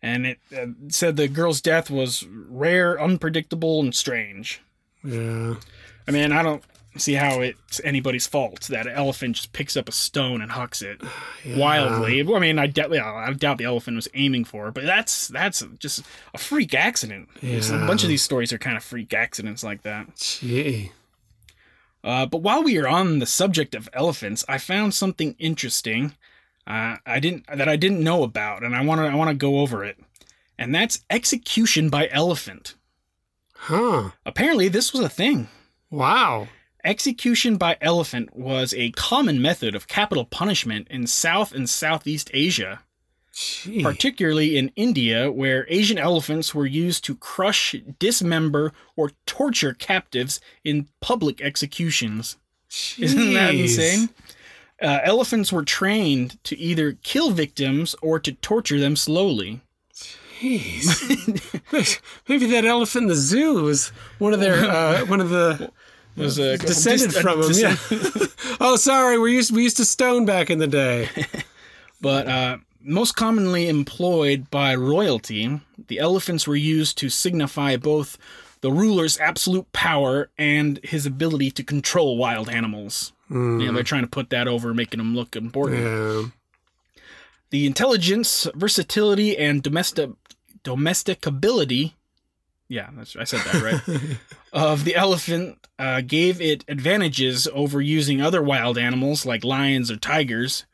And 0.02 0.26
it 0.26 0.38
uh, 0.54 0.66
said 0.88 1.16
the 1.16 1.28
girl's 1.28 1.62
death 1.62 1.90
was 1.90 2.26
rare, 2.28 3.00
unpredictable, 3.00 3.80
and 3.80 3.94
strange. 3.94 4.60
Yeah. 5.02 5.54
I 6.06 6.10
mean, 6.10 6.30
I 6.30 6.42
don't 6.42 6.62
see 6.96 7.14
how 7.14 7.40
it's 7.40 7.80
anybody's 7.82 8.26
fault 8.26 8.68
that 8.70 8.86
an 8.86 8.92
elephant 8.92 9.36
just 9.36 9.52
picks 9.52 9.76
up 9.76 9.88
a 9.88 9.92
stone 9.92 10.40
and 10.40 10.52
hucks 10.52 10.82
it 10.82 11.00
wildly. 11.56 12.20
I 12.20 12.38
mean, 12.38 12.58
I 12.58 12.66
doubt, 12.66 12.92
yeah, 12.92 13.12
I 13.12 13.32
doubt 13.32 13.58
the 13.58 13.64
elephant 13.64 13.96
was 13.96 14.08
aiming 14.14 14.44
for 14.44 14.68
it, 14.68 14.74
but 14.74 14.84
that's 14.84 15.28
that's 15.28 15.64
just 15.78 16.02
a 16.34 16.38
freak 16.38 16.74
accident. 16.74 17.28
There's 17.40 17.70
A 17.70 17.78
bunch 17.78 18.02
of 18.02 18.08
these 18.08 18.22
stories 18.22 18.52
are 18.52 18.58
kind 18.58 18.76
of 18.76 18.84
freak 18.84 19.12
accidents 19.12 19.64
like 19.64 19.82
that. 19.82 20.16
Gee. 20.16 20.92
Uh, 22.04 22.26
but 22.26 22.42
while 22.42 22.62
we 22.62 22.76
are 22.76 22.86
on 22.86 23.18
the 23.18 23.26
subject 23.26 23.74
of 23.74 23.88
elephants, 23.94 24.44
I 24.46 24.58
found 24.58 24.92
something 24.92 25.34
interesting. 25.38 26.14
Uh, 26.66 26.96
I 27.06 27.18
didn't 27.18 27.46
that 27.46 27.68
I 27.68 27.76
didn't 27.76 28.04
know 28.04 28.22
about, 28.22 28.62
and 28.62 28.76
I 28.76 28.84
want 28.84 29.00
to 29.00 29.06
I 29.06 29.14
want 29.14 29.30
to 29.30 29.34
go 29.34 29.60
over 29.60 29.82
it. 29.82 29.98
And 30.58 30.74
that's 30.74 31.04
execution 31.10 31.88
by 31.88 32.08
elephant. 32.12 32.74
Huh. 33.54 34.10
Apparently, 34.26 34.68
this 34.68 34.92
was 34.92 35.02
a 35.02 35.08
thing. 35.08 35.48
Wow. 35.90 36.48
Execution 36.84 37.56
by 37.56 37.78
elephant 37.80 38.36
was 38.36 38.74
a 38.74 38.90
common 38.90 39.40
method 39.40 39.74
of 39.74 39.88
capital 39.88 40.26
punishment 40.26 40.86
in 40.90 41.06
South 41.06 41.54
and 41.54 41.68
Southeast 41.68 42.30
Asia, 42.34 42.82
Gee. 43.36 43.82
particularly 43.82 44.56
in 44.56 44.70
India, 44.76 45.28
where 45.30 45.66
Asian 45.68 45.98
elephants 45.98 46.54
were 46.54 46.66
used 46.66 47.04
to 47.04 47.16
crush, 47.16 47.74
dismember, 47.98 48.72
or 48.94 49.10
torture 49.26 49.74
captives 49.74 50.40
in 50.62 50.86
public 51.00 51.40
executions. 51.40 52.36
Isn't 52.96 53.34
that 53.34 53.54
insane? 53.56 54.10
Uh, 54.80 55.00
elephants 55.02 55.52
were 55.52 55.64
trained 55.64 56.42
to 56.44 56.56
either 56.58 56.92
kill 57.02 57.30
victims 57.30 57.96
or 58.02 58.20
to 58.20 58.32
torture 58.32 58.78
them 58.78 58.94
slowly. 58.94 59.60
Jeez. 60.40 62.00
Maybe 62.28 62.46
that 62.46 62.64
elephant 62.64 63.04
in 63.04 63.08
the 63.08 63.14
zoo 63.14 63.62
was 63.62 63.88
one 64.18 64.32
of 64.32 64.40
their 64.40 64.64
uh, 64.64 65.04
one 65.06 65.20
of 65.20 65.30
the 65.30 65.70
was 66.16 66.38
a 66.38 66.56
descended 66.58 67.10
dis- 67.10 67.20
from 67.20 67.40
him. 67.42 67.48
descend- 67.48 67.78
Yeah. 67.90 68.26
oh, 68.60 68.76
sorry. 68.76 69.18
We 69.18 69.32
used 69.34 69.52
we 69.54 69.62
used 69.62 69.76
to 69.78 69.84
stone 69.84 70.24
back 70.24 70.50
in 70.50 70.58
the 70.58 70.66
day. 70.68 71.08
But 72.00 72.28
uh, 72.28 72.58
most 72.84 73.12
commonly 73.16 73.68
employed 73.68 74.50
by 74.50 74.74
royalty, 74.74 75.60
the 75.88 75.98
elephants 75.98 76.46
were 76.46 76.56
used 76.56 76.98
to 76.98 77.08
signify 77.08 77.76
both 77.76 78.18
the 78.60 78.70
ruler's 78.72 79.18
absolute 79.18 79.70
power 79.72 80.30
and 80.38 80.78
his 80.82 81.04
ability 81.06 81.50
to 81.52 81.62
control 81.64 82.16
wild 82.16 82.48
animals. 82.48 83.12
Mm, 83.30 83.60
You 83.60 83.66
know, 83.68 83.72
they're 83.74 83.82
trying 83.82 84.04
to 84.04 84.08
put 84.10 84.30
that 84.30 84.46
over, 84.48 84.72
making 84.74 84.98
them 84.98 85.14
look 85.14 85.34
important. 85.36 85.82
yeah. 85.82 86.28
The 87.50 87.66
intelligence, 87.66 88.48
versatility, 88.54 89.36
and 89.36 89.62
domestic 89.62 90.10
domesticability. 90.64 91.92
Yeah, 92.68 92.88
that's 92.96 93.14
I 93.16 93.24
said 93.24 93.40
that 93.40 93.62
right. 93.62 94.16
of 94.52 94.84
the 94.84 94.94
elephant 94.96 95.58
uh, 95.78 96.00
gave 96.00 96.40
it 96.40 96.64
advantages 96.68 97.46
over 97.52 97.80
using 97.80 98.20
other 98.20 98.42
wild 98.42 98.78
animals 98.78 99.26
like 99.26 99.44
lions 99.44 99.90
or 99.90 99.96
tigers, 99.96 100.64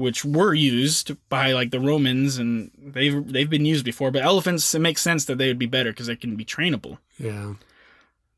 which 0.00 0.24
were 0.24 0.54
used 0.54 1.12
by 1.28 1.52
like 1.52 1.70
the 1.70 1.78
Romans 1.78 2.38
and 2.38 2.70
they've 2.78 3.24
they've 3.32 3.50
been 3.50 3.66
used 3.66 3.84
before. 3.84 4.10
But 4.10 4.22
elephants, 4.22 4.74
it 4.74 4.78
makes 4.80 5.02
sense 5.02 5.26
that 5.26 5.36
they 5.38 5.48
would 5.48 5.58
be 5.58 5.66
better 5.66 5.92
because 5.92 6.06
they 6.06 6.16
can 6.16 6.36
be 6.36 6.44
trainable. 6.44 6.98
Yeah. 7.18 7.54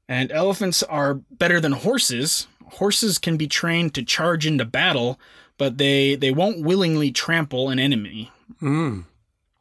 And 0.09 0.33
elephants 0.33 0.83
are 0.83 1.15
better 1.31 1.61
than 1.61 1.73
horses. 1.73 2.49
Horses 2.73 3.19
can 3.19 3.37
be 3.37 3.47
trained 3.47 3.95
to 3.95 4.03
charge 4.03 4.47
into 4.47 4.65
battle, 4.65 5.21
but 5.57 5.79
they 5.79 6.17
they 6.17 6.33
won't 6.33 6.63
willingly 6.65 7.11
trample 7.13 7.71
an 7.71 7.79
enemy 7.79 8.31
Mm. 8.61 9.05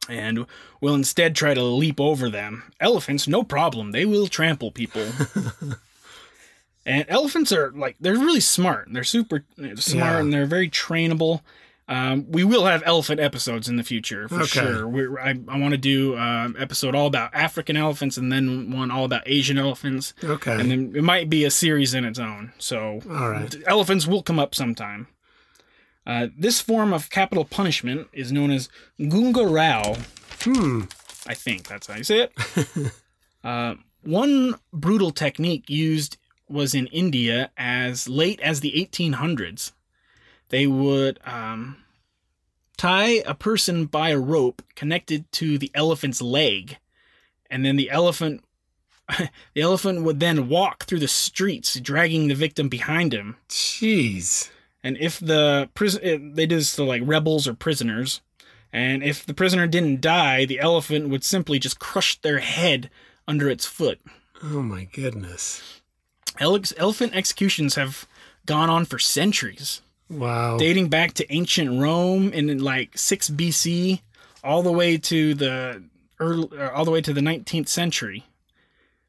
and 0.08 0.46
will 0.80 0.94
instead 0.94 1.34
try 1.36 1.54
to 1.54 1.62
leap 1.62 2.00
over 2.00 2.28
them. 2.28 2.64
Elephants, 2.80 3.26
no 3.28 3.42
problem. 3.44 3.92
They 3.92 4.04
will 4.04 4.26
trample 4.26 4.70
people. 4.72 5.06
and 6.84 7.04
elephants 7.08 7.52
are 7.52 7.70
like 7.72 7.96
they're 8.00 8.14
really 8.14 8.40
smart. 8.40 8.88
They're 8.90 9.04
super 9.04 9.44
smart 9.76 10.14
Yeah. 10.14 10.18
and 10.20 10.32
they're 10.32 10.46
very 10.46 10.68
trainable. 10.68 11.42
Um, 11.92 12.24
we 12.30 12.42
will 12.42 12.64
have 12.64 12.82
elephant 12.86 13.20
episodes 13.20 13.68
in 13.68 13.76
the 13.76 13.82
future 13.82 14.26
for 14.28 14.36
Okay. 14.36 14.46
sure. 14.46 14.88
We're, 14.88 15.18
I, 15.20 15.34
I 15.46 15.58
want 15.58 15.72
to 15.72 15.78
do 15.78 16.16
an 16.16 16.54
episode 16.58 16.94
all 16.94 17.06
about 17.06 17.34
African 17.34 17.76
elephants 17.76 18.16
and 18.16 18.32
then 18.32 18.70
one 18.70 18.90
all 18.90 19.04
about 19.04 19.22
Asian 19.26 19.58
elephants. 19.58 20.14
Okay. 20.24 20.58
And 20.58 20.70
then 20.70 20.92
it 20.96 21.02
might 21.04 21.28
be 21.28 21.44
a 21.44 21.50
series 21.50 21.92
in 21.92 22.04
its 22.06 22.18
own. 22.18 22.52
So 22.58 23.02
All 23.10 23.28
right. 23.28 23.54
elephants 23.66 24.06
will 24.06 24.22
come 24.22 24.38
up 24.38 24.54
sometime. 24.54 25.06
Uh, 26.06 26.28
this 26.36 26.60
form 26.62 26.92
of 26.94 27.10
capital 27.10 27.44
punishment 27.44 28.08
is 28.12 28.32
known 28.32 28.50
as 28.50 28.70
gunga 28.98 29.44
rao. 29.46 29.96
Hmm. 30.40 30.84
I 31.26 31.34
think 31.34 31.68
that's 31.68 31.86
how 31.88 31.96
you 31.96 32.04
say 32.04 32.28
it. 32.30 32.92
uh, 33.44 33.74
one 34.02 34.54
brutal 34.72 35.10
technique 35.10 35.68
used 35.68 36.16
was 36.48 36.74
in 36.74 36.86
India 36.86 37.50
as 37.58 38.08
late 38.08 38.40
as 38.40 38.60
the 38.60 38.72
1800s. 38.72 39.72
They 40.48 40.66
would 40.66 41.18
um, 41.24 41.76
tie 42.76 43.22
a 43.26 43.34
person 43.34 43.86
by 43.86 44.10
a 44.10 44.18
rope 44.18 44.62
connected 44.74 45.30
to 45.32 45.58
the 45.58 45.70
elephant's 45.74 46.22
leg, 46.22 46.78
and 47.50 47.64
then 47.64 47.76
the 47.76 47.90
elephant. 47.90 48.44
The 49.54 49.60
elephant 49.60 50.04
would 50.04 50.20
then 50.20 50.48
walk 50.48 50.84
through 50.84 51.00
the 51.00 51.08
streets, 51.08 51.78
dragging 51.78 52.28
the 52.28 52.34
victim 52.34 52.70
behind 52.70 53.12
him. 53.12 53.36
Jeez. 53.48 54.48
And 54.82 54.96
if 54.96 55.18
the 55.20 55.68
prison, 55.74 56.00
eh, 56.02 56.18
they 56.18 56.46
did 56.46 56.60
this 56.60 56.74
to 56.76 56.84
like 56.84 57.02
rebels 57.04 57.46
or 57.46 57.52
prisoners, 57.52 58.22
and 58.72 59.02
if 59.02 59.26
the 59.26 59.34
prisoner 59.34 59.66
didn't 59.66 60.00
die, 60.00 60.46
the 60.46 60.60
elephant 60.60 61.10
would 61.10 61.24
simply 61.24 61.58
just 61.58 61.78
crush 61.78 62.18
their 62.20 62.38
head 62.38 62.88
under 63.28 63.50
its 63.50 63.66
foot. 63.66 64.00
Oh 64.42 64.62
my 64.62 64.84
goodness. 64.84 65.82
Ele- 66.40 66.62
elephant 66.78 67.14
executions 67.14 67.74
have 67.74 68.06
gone 68.46 68.70
on 68.70 68.84
for 68.86 68.98
centuries, 68.98 69.82
Wow. 70.12 70.58
dating 70.58 70.88
back 70.88 71.14
to 71.14 71.32
ancient 71.32 71.80
Rome 71.80 72.32
in 72.32 72.58
like 72.62 72.96
6 72.98 73.30
BC, 73.30 74.00
all 74.44 74.62
the 74.62 74.72
way 74.72 74.98
to 74.98 75.34
the 75.34 75.82
early, 76.20 76.48
uh, 76.58 76.70
all 76.70 76.84
the 76.84 76.90
way 76.90 77.00
to 77.00 77.12
the 77.12 77.20
19th 77.20 77.68
century. 77.68 78.24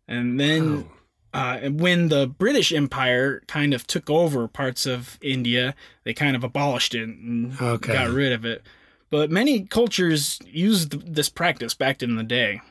And 0.08 0.40
then 0.40 0.90
uh, 1.34 1.60
when 1.70 2.10
the 2.10 2.28
British 2.28 2.72
Empire 2.72 3.42
kind 3.48 3.74
of 3.74 3.88
took 3.88 4.10
over 4.10 4.48
parts 4.48 4.86
of 4.86 5.18
India, 5.22 5.76
they 6.04 6.14
kind 6.14 6.36
of 6.36 6.44
abolished 6.44 6.94
it 6.96 7.08
and 7.10 7.60
Okay. 7.60 7.94
got 7.94 8.10
rid 8.10 8.32
of 8.32 8.46
it. 8.46 8.64
But 9.10 9.30
many 9.32 9.62
cultures 9.62 10.40
used 10.46 11.14
this 11.14 11.30
practice 11.30 11.74
back 11.74 12.02
in 12.02 12.16
the 12.16 12.24
day. 12.24 12.62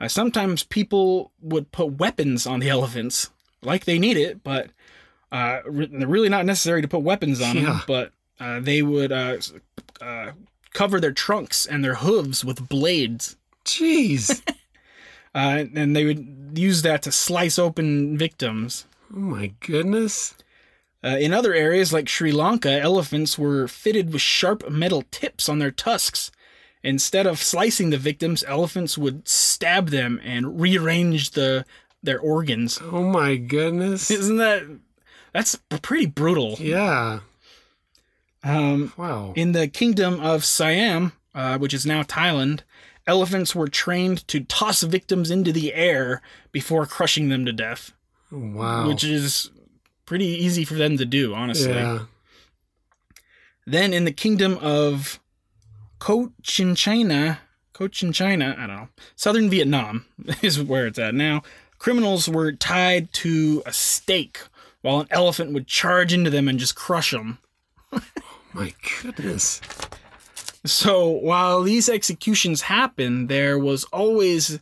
Uh, 0.00 0.06
sometimes 0.08 0.62
people 0.62 1.32
would 1.40 1.72
put 1.72 1.94
weapons 1.98 2.46
on 2.46 2.60
the 2.60 2.68
elephants, 2.76 3.30
like 3.62 3.84
they 3.84 3.98
need 3.98 4.16
it, 4.16 4.44
but 4.44 4.70
uh, 5.30 5.60
they're 5.66 6.08
really 6.08 6.28
not 6.28 6.46
necessary 6.46 6.82
to 6.82 6.88
put 6.88 7.02
weapons 7.02 7.40
on 7.40 7.56
them. 7.56 7.80
But 7.86 8.12
uh, 8.40 8.60
they 8.60 8.82
would 8.82 9.12
uh, 9.12 9.38
uh, 10.00 10.32
cover 10.72 11.00
their 11.00 11.12
trunks 11.12 11.66
and 11.66 11.84
their 11.84 11.96
hooves 11.96 12.44
with 12.44 12.68
blades 12.68 13.36
Jeez. 13.68 14.42
uh, 15.34 15.64
and 15.74 15.94
they 15.94 16.04
would 16.04 16.52
use 16.54 16.82
that 16.82 17.02
to 17.02 17.12
slice 17.12 17.58
open 17.58 18.16
victims. 18.16 18.86
oh 19.14 19.18
my 19.18 19.52
goodness. 19.60 20.34
Uh, 21.04 21.16
in 21.20 21.32
other 21.32 21.54
areas 21.54 21.92
like 21.92 22.08
Sri 22.08 22.32
Lanka, 22.32 22.80
elephants 22.80 23.38
were 23.38 23.68
fitted 23.68 24.12
with 24.12 24.22
sharp 24.22 24.68
metal 24.68 25.04
tips 25.10 25.48
on 25.48 25.60
their 25.60 25.70
tusks. 25.70 26.32
Instead 26.82 27.26
of 27.26 27.38
slicing 27.38 27.90
the 27.90 27.98
victims, 27.98 28.42
elephants 28.48 28.96
would 28.98 29.28
stab 29.28 29.90
them 29.90 30.20
and 30.24 30.60
rearrange 30.60 31.32
the 31.32 31.64
their 32.02 32.20
organs. 32.20 32.80
Oh 32.80 33.02
my 33.02 33.36
goodness. 33.36 34.10
Isn't 34.10 34.36
that 34.36 34.62
that's 35.38 35.56
pretty 35.82 36.06
brutal? 36.06 36.56
Yeah. 36.58 37.20
Um, 38.44 38.92
Wow. 38.96 39.32
in 39.36 39.52
the 39.52 39.68
kingdom 39.68 40.20
of 40.20 40.44
Siam, 40.44 41.12
uh, 41.34 41.58
which 41.58 41.74
is 41.74 41.84
now 41.86 42.02
Thailand, 42.02 42.60
elephants 43.06 43.54
were 43.54 43.68
trained 43.68 44.26
to 44.28 44.40
toss 44.40 44.82
victims 44.82 45.30
into 45.30 45.52
the 45.52 45.74
air 45.74 46.22
before 46.52 46.86
crushing 46.86 47.28
them 47.28 47.44
to 47.46 47.52
death. 47.52 47.92
Wow. 48.30 48.86
which 48.88 49.04
is 49.04 49.50
pretty 50.04 50.26
easy 50.26 50.64
for 50.64 50.74
them 50.74 50.98
to 50.98 51.04
do, 51.06 51.34
honestly. 51.34 51.72
yeah. 51.72 52.00
Then 53.66 53.92
in 53.94 54.04
the 54.04 54.12
kingdom 54.12 54.58
of 54.60 55.18
Cochinchina, 55.98 57.38
Cochinchina, 57.74 58.58
I 58.58 58.66
don't 58.66 58.76
know, 58.76 58.88
southern 59.16 59.48
Vietnam 59.50 60.04
is 60.42 60.62
where 60.62 60.86
it's 60.86 60.98
at 60.98 61.14
now. 61.14 61.42
Criminals 61.78 62.28
were 62.28 62.52
tied 62.52 63.12
to 63.14 63.62
a 63.66 63.72
stake 63.72 64.40
while 64.88 65.00
an 65.00 65.06
elephant 65.10 65.52
would 65.52 65.66
charge 65.66 66.12
into 66.12 66.30
them 66.30 66.48
and 66.48 66.58
just 66.58 66.74
crush 66.74 67.10
them. 67.10 67.38
My 68.54 68.72
goodness. 69.02 69.60
So 70.64 71.06
while 71.08 71.62
these 71.62 71.88
executions 71.88 72.62
happened, 72.62 73.28
there 73.28 73.58
was 73.58 73.84
always 73.84 74.58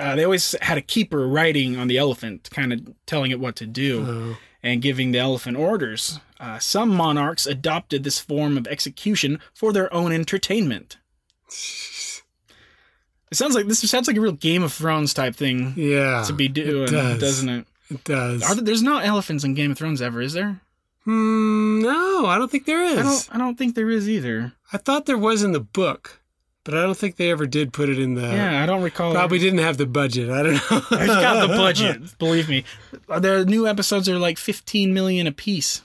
uh, 0.00 0.16
they 0.16 0.24
always 0.24 0.54
had 0.60 0.76
a 0.76 0.82
keeper 0.82 1.26
riding 1.28 1.76
on 1.76 1.86
the 1.88 1.98
elephant, 1.98 2.50
kind 2.50 2.72
of 2.72 2.80
telling 3.06 3.30
it 3.30 3.38
what 3.40 3.56
to 3.56 3.66
do. 3.66 4.04
Oh. 4.06 4.36
and 4.62 4.80
giving 4.82 5.12
the 5.12 5.18
elephant 5.18 5.56
orders. 5.56 6.18
Uh, 6.40 6.58
some 6.58 6.88
monarchs 6.88 7.46
adopted 7.46 8.02
this 8.02 8.18
form 8.18 8.56
of 8.58 8.66
execution 8.66 9.38
for 9.52 9.72
their 9.72 9.92
own 9.92 10.10
entertainment. 10.10 10.96
It 13.30 13.36
sounds 13.36 13.54
like 13.54 13.66
this 13.66 13.80
sounds 13.90 14.06
like 14.08 14.16
a 14.16 14.20
real 14.20 14.32
Game 14.32 14.62
of 14.62 14.72
Thrones 14.72 15.12
type 15.14 15.34
thing 15.36 15.74
Yeah. 15.76 16.24
to 16.26 16.32
be 16.32 16.48
doing, 16.48 16.90
does. 16.90 17.20
doesn't 17.20 17.48
it? 17.48 17.66
It 17.90 18.04
does. 18.04 18.42
Are 18.42 18.54
there, 18.54 18.64
there's 18.64 18.82
no 18.82 18.98
elephants 18.98 19.44
in 19.44 19.54
Game 19.54 19.70
of 19.70 19.78
Thrones 19.78 20.00
ever, 20.02 20.20
is 20.20 20.32
there? 20.32 20.60
Hmm, 21.04 21.80
no, 21.82 22.26
I 22.26 22.38
don't 22.38 22.50
think 22.50 22.64
there 22.64 22.82
is. 22.82 22.98
I 22.98 23.02
don't. 23.02 23.28
I 23.34 23.38
don't 23.38 23.58
think 23.58 23.74
there 23.74 23.90
is 23.90 24.08
either. 24.08 24.52
I 24.72 24.78
thought 24.78 25.04
there 25.06 25.18
was 25.18 25.42
in 25.42 25.52
the 25.52 25.60
book, 25.60 26.20
but 26.64 26.72
I 26.74 26.80
don't 26.82 26.96
think 26.96 27.16
they 27.16 27.30
ever 27.30 27.46
did 27.46 27.74
put 27.74 27.90
it 27.90 27.98
in 27.98 28.14
the. 28.14 28.22
yeah, 28.22 28.62
I 28.62 28.66
don't 28.66 28.82
recall. 28.82 29.12
Probably 29.12 29.38
didn't 29.38 29.58
have 29.58 29.76
the 29.76 29.84
budget. 29.86 30.30
I 30.30 30.42
don't 30.42 30.54
know. 30.54 30.60
It's 30.92 31.06
got 31.06 31.46
the 31.46 31.54
budget. 31.54 32.18
believe 32.18 32.48
me, 32.48 32.64
their 33.18 33.44
new 33.44 33.66
episodes 33.68 34.08
are 34.08 34.18
like 34.18 34.38
15 34.38 34.94
million 34.94 35.26
a 35.26 35.32
piece. 35.32 35.82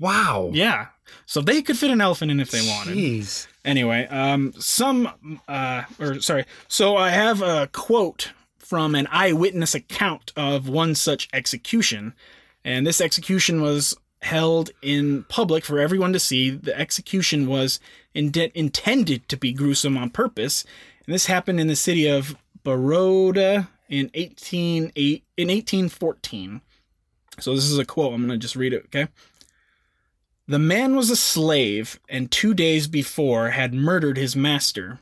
wow. 0.00 0.50
Yeah, 0.52 0.88
so 1.26 1.40
they 1.40 1.62
could 1.62 1.78
fit 1.78 1.90
an 1.90 2.00
elephant 2.00 2.30
in 2.32 2.40
if 2.40 2.50
they 2.50 2.60
wanted. 2.66 2.96
Jeez. 2.96 3.46
Anyway, 3.64 4.06
um, 4.08 4.52
some, 4.58 5.40
uh, 5.46 5.84
or 6.00 6.20
sorry, 6.20 6.44
so 6.66 6.96
I 6.96 7.10
have 7.10 7.40
a 7.42 7.68
quote 7.68 8.32
from 8.70 8.94
an 8.94 9.08
eyewitness 9.10 9.74
account 9.74 10.32
of 10.36 10.68
one 10.68 10.94
such 10.94 11.28
execution, 11.32 12.14
and 12.64 12.86
this 12.86 13.00
execution 13.00 13.60
was 13.60 13.96
held 14.22 14.70
in 14.80 15.24
public 15.24 15.64
for 15.64 15.80
everyone 15.80 16.12
to 16.12 16.20
see. 16.20 16.50
The 16.50 16.78
execution 16.78 17.48
was 17.48 17.80
in- 18.14 18.32
intended 18.54 19.28
to 19.28 19.36
be 19.36 19.52
gruesome 19.52 19.98
on 19.98 20.10
purpose, 20.10 20.64
and 21.04 21.12
this 21.12 21.26
happened 21.26 21.58
in 21.58 21.66
the 21.66 21.74
city 21.74 22.06
of 22.06 22.36
Baroda 22.62 23.68
in 23.88 24.08
18 24.14 24.92
in 24.94 25.20
1814. 25.36 26.60
So 27.40 27.56
this 27.56 27.64
is 27.64 27.76
a 27.76 27.84
quote. 27.84 28.14
I'm 28.14 28.28
going 28.28 28.38
to 28.38 28.38
just 28.38 28.54
read 28.54 28.72
it, 28.72 28.84
okay? 28.84 29.08
The 30.46 30.60
man 30.60 30.94
was 30.94 31.10
a 31.10 31.16
slave, 31.16 31.98
and 32.08 32.30
two 32.30 32.54
days 32.54 32.86
before 32.86 33.50
had 33.50 33.74
murdered 33.74 34.16
his 34.16 34.36
master. 34.36 35.00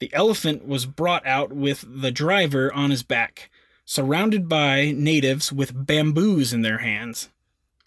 The 0.00 0.12
elephant 0.12 0.66
was 0.66 0.86
brought 0.86 1.26
out 1.26 1.52
with 1.52 1.84
the 1.86 2.10
driver 2.10 2.72
on 2.72 2.90
his 2.90 3.02
back, 3.02 3.50
surrounded 3.84 4.48
by 4.48 4.92
natives 4.96 5.52
with 5.52 5.86
bamboos 5.86 6.52
in 6.52 6.62
their 6.62 6.78
hands. 6.78 7.28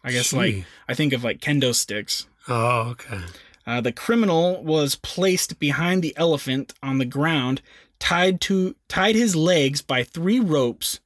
I 0.04 0.12
guess, 0.12 0.32
like, 0.32 0.66
I 0.88 0.94
think 0.94 1.14
of 1.14 1.24
like 1.24 1.40
kendo 1.40 1.74
sticks. 1.74 2.28
Oh, 2.48 2.90
okay. 2.92 3.22
Uh, 3.66 3.82
the 3.82 3.94
criminal 3.94 4.64
was 4.64 4.96
placed 4.96 5.60
behind 5.60 6.04
the 6.04 6.16
elephant 6.18 6.74
on 6.84 6.98
the 6.98 7.06
ground, 7.06 7.62
tied 8.00 8.42
to 8.42 8.76
tied 8.88 9.16
his 9.16 9.36
legs 9.36 9.82
by 9.82 10.04
three 10.04 10.40
ropes, 10.40 11.00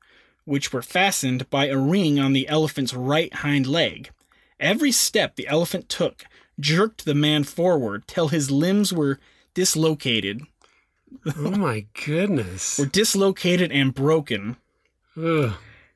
which 0.45 0.73
were 0.73 0.81
fastened 0.81 1.49
by 1.49 1.67
a 1.67 1.77
ring 1.77 2.19
on 2.19 2.33
the 2.33 2.47
elephant's 2.47 2.93
right 2.93 3.33
hind 3.35 3.67
leg. 3.67 4.09
Every 4.59 4.91
step 4.91 5.35
the 5.35 5.47
elephant 5.47 5.87
took 5.89 6.25
jerked 6.59 7.05
the 7.05 7.13
man 7.13 7.43
forward 7.43 8.07
till 8.07 8.29
his 8.29 8.49
limbs 8.49 8.91
were 8.91 9.19
dislocated, 9.53 10.41
Oh 11.35 11.51
my 11.51 11.85
goodness. 12.05 12.77
were 12.77 12.85
dislocated 12.85 13.71
and 13.71 13.93
broken. 13.93 14.57
Ugh. 15.21 15.53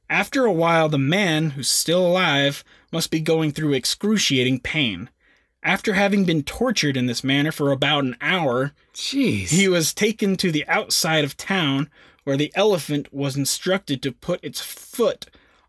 After 0.09 0.45
a 0.45 0.51
while, 0.51 0.89
the 0.89 0.97
man, 0.97 1.51
who's 1.51 1.69
still 1.69 2.05
alive, 2.05 2.63
must 2.91 3.11
be 3.11 3.21
going 3.21 3.51
through 3.51 3.73
excruciating 3.73 4.59
pain. 4.59 5.09
After 5.63 5.93
having 5.93 6.25
been 6.25 6.43
tortured 6.43 6.97
in 6.97 7.05
this 7.05 7.23
manner 7.23 7.51
for 7.51 7.71
about 7.71 8.03
an 8.03 8.17
hour, 8.19 8.73
Jeez. 8.93 9.49
he 9.49 9.67
was 9.69 9.93
taken 9.93 10.35
to 10.37 10.51
the 10.51 10.67
outside 10.67 11.23
of 11.23 11.37
town 11.37 11.89
where 12.23 12.35
the 12.37 12.51
elephant 12.55 13.13
was 13.13 13.37
instructed 13.37 14.01
to 14.01 14.11
put 14.11 14.43
its 14.43 14.59
foot 14.59 15.27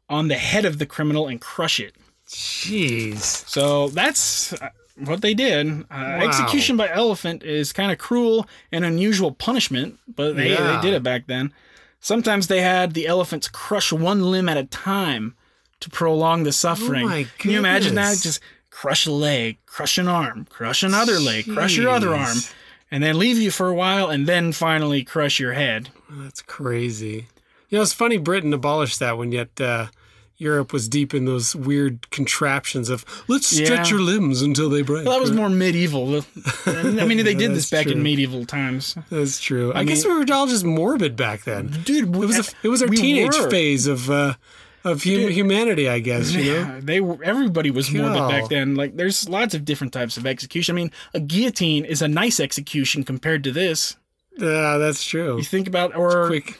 on 0.09 0.28
the 0.28 0.35
head 0.37 0.64
of 0.64 0.78
the 0.78 0.87
criminal 0.87 1.28
and 1.28 1.40
crush 1.40 1.78
it. 1.78 1.94
Jeez. 2.26 3.18
So 3.49 3.88
that's 3.88 4.54
uh, 4.54 4.71
what 4.96 5.22
they 5.22 5.34
did. 5.34 5.84
Uh, 5.90 5.94
Execution 6.22 6.76
by 6.76 6.88
elephant 6.88 7.42
is 7.42 7.72
kind 7.72 7.90
of 7.92 7.99
cruel 7.99 8.46
and 8.70 8.84
unusual 8.84 9.32
punishment, 9.32 9.99
but 10.06 10.37
they, 10.37 10.50
Yeah. 10.52 10.76
they 10.76 10.82
did 10.82 10.94
it 10.94 11.02
back 11.02 11.26
then. 11.26 11.52
Sometimes 12.00 12.49
they 12.49 12.61
had 12.61 12.94
the 12.94 13.06
elephants 13.06 13.49
crush 13.49 13.92
one 13.92 14.22
limb 14.30 14.49
at 14.49 14.56
a 14.56 14.64
time 14.64 15.34
to 15.80 15.88
prolong 15.90 16.42
the 16.42 16.52
suffering. 16.52 17.11
Oh 17.11 17.25
Can 17.38 17.50
you 17.52 17.58
imagine 17.58 17.94
that? 17.96 18.18
Just 18.20 18.40
crush 18.70 19.06
a 19.06 19.12
leg, 19.12 19.58
crush 19.66 19.99
an 19.99 20.08
arm, 20.08 20.46
crush 20.49 20.82
another 20.82 21.18
leg, 21.18 21.44
crush 21.52 21.76
your 21.76 21.90
other 21.90 22.14
arm, 22.14 22.38
and 22.90 23.02
then 23.02 23.18
leave 23.18 23.38
you 23.38 23.50
for 23.50 23.68
a 23.68 23.75
while, 23.75 24.11
and 24.11 24.26
then 24.26 24.52
finally 24.52 25.04
crush 25.04 25.38
your 25.38 25.52
head. 25.52 25.90
That's 26.11 26.42
crazy. 26.42 27.26
You 27.68 27.78
know, 27.78 27.82
it's 27.82 27.92
funny 27.92 28.18
Britain 28.18 28.52
abolished 28.52 28.99
that 29.00 29.16
one, 29.16 29.32
yet 29.32 29.61
uh, 29.61 29.87
Europe 30.42 30.72
was 30.72 30.88
deep 30.88 31.14
in 31.14 31.25
those 31.25 31.56
weird 31.56 32.11
contraptions 32.11 32.90
of 32.90 33.04
let's 33.28 33.46
stretch 33.46 33.70
Yeah. 33.90 33.96
your 33.96 34.00
limbs 34.00 34.42
until 34.42 34.68
they 34.68 34.82
break. 34.82 35.06
Well, 35.06 35.14
that 35.14 35.20
was 35.22 35.32
more 35.32 35.49
medieval. 35.49 36.22
I 36.66 36.82
mean, 37.06 37.25
they 37.25 37.34
did 37.34 37.52
this 37.52 37.70
back 37.70 37.87
in 37.87 38.02
medieval 38.02 38.44
times. 38.44 38.96
That's 39.08 39.40
true. 39.40 39.72
I, 39.72 39.80
I 39.80 39.84
guess 39.84 40.04
we 40.04 40.12
were 40.12 40.26
all 40.32 40.46
just 40.46 40.64
morbid 40.64 41.16
back 41.16 41.44
then. 41.44 41.68
Dude, 41.84 42.08
It 42.14 42.16
was 42.18 42.49
a, 42.50 42.52
it 42.62 42.68
was 42.68 42.82
our 42.82 42.88
we 42.88 42.96
teenage 42.99 43.38
were. 43.38 43.49
phase 43.49 43.87
of 43.87 44.11
uh, 44.11 44.34
of 44.84 45.04
hum- 45.04 45.30
humanity, 45.30 45.88
I 45.88 46.00
guess. 46.00 46.32
You 46.32 46.44
know. 46.44 46.58
Yeah, 46.58 46.80
they 46.82 47.00
were 47.00 47.22
everybody 47.22 47.70
was 47.70 47.90
morbid 47.92 48.28
back 48.28 48.49
then. 48.50 48.75
Like 48.75 48.96
there's 48.96 49.28
lots 49.28 49.54
of 49.54 49.64
different 49.64 49.92
types 49.92 50.16
of 50.16 50.26
execution. 50.26 50.75
I 50.75 50.76
mean, 50.76 50.90
a 51.14 51.20
guillotine 51.20 51.84
is 51.84 52.02
a 52.02 52.08
nice 52.08 52.40
execution 52.40 53.04
compared 53.04 53.44
to 53.44 53.52
this. 53.52 53.96
Yeah, 54.37 54.78
that's 54.78 55.04
true. 55.04 55.37
You 55.37 55.44
think 55.44 55.68
about 55.68 55.94
or 55.94 56.26
Quick. 56.26 56.58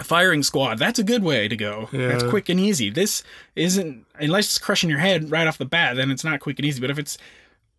Firing 0.00 0.42
squad. 0.42 0.78
That's 0.78 0.98
a 0.98 1.04
good 1.04 1.22
way 1.22 1.48
to 1.48 1.56
go. 1.56 1.88
That's 1.92 2.22
quick 2.24 2.48
and 2.48 2.58
easy. 2.58 2.90
This 2.90 3.22
isn't 3.56 4.06
unless 4.18 4.46
it's 4.46 4.58
crushing 4.58 4.88
your 4.90 4.98
head 5.00 5.30
right 5.30 5.46
off 5.46 5.58
the 5.58 5.64
bat, 5.64 5.96
then 5.96 6.10
it's 6.10 6.24
not 6.24 6.40
quick 6.40 6.58
and 6.58 6.66
easy. 6.66 6.80
But 6.80 6.90
if 6.90 6.98
it's 6.98 7.18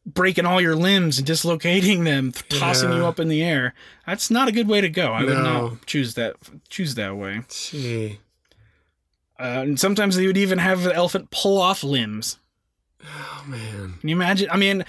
breaking 0.05 0.45
all 0.45 0.59
your 0.61 0.75
limbs 0.75 1.17
and 1.17 1.25
dislocating 1.25 2.03
them, 2.03 2.31
tossing 2.49 2.91
you 2.93 3.05
up 3.05 3.19
in 3.19 3.29
the 3.29 3.41
air, 3.43 3.73
that's 4.05 4.29
not 4.29 4.47
a 4.47 4.51
good 4.51 4.67
way 4.67 4.81
to 4.81 4.89
go. 4.89 5.11
I 5.13 5.23
would 5.23 5.37
not 5.37 5.85
choose 5.85 6.13
that 6.15 6.35
choose 6.69 6.95
that 6.95 7.15
way. 7.17 7.41
Gee. 7.49 8.19
Uh, 9.39 9.63
and 9.65 9.79
sometimes 9.79 10.15
they 10.15 10.27
would 10.27 10.37
even 10.37 10.59
have 10.59 10.83
the 10.83 10.93
elephant 10.93 11.31
pull 11.31 11.59
off 11.59 11.83
limbs. 11.83 12.37
Oh 13.03 13.43
man. 13.47 13.95
Can 13.99 14.09
you 14.09 14.15
imagine? 14.15 14.49
I 14.51 14.57
mean, 14.57 14.85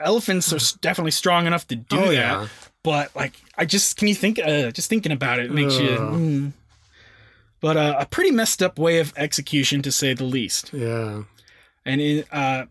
elephants 0.00 0.52
are 0.52 0.78
definitely 0.80 1.10
strong 1.12 1.46
enough 1.46 1.66
to 1.68 1.76
do 1.76 1.96
Oh, 1.96 2.06
that. 2.06 2.12
yeah. 2.14 2.48
But 2.82 3.14
like, 3.14 3.34
I 3.56 3.64
just 3.64 3.96
can 3.98 4.08
you 4.08 4.14
think? 4.14 4.40
Uh, 4.40 4.70
just 4.72 4.88
thinking 4.88 5.12
about 5.12 5.38
it 5.38 5.52
makes 5.52 5.78
you. 5.78 5.90
Mm. 5.90 6.52
But 7.62 7.76
uh, 7.78 7.96
a 8.00 8.04
pretty 8.06 8.30
messed 8.32 8.62
up 8.62 8.78
way 8.78 8.98
of 8.98 9.14
execution, 9.16 9.80
to 9.82 9.92
say 9.92 10.12
the 10.12 10.24
least. 10.24 10.70
Yeah. 10.74 11.22
And 11.86 12.00
in 12.00 12.24
uh, 12.30 12.66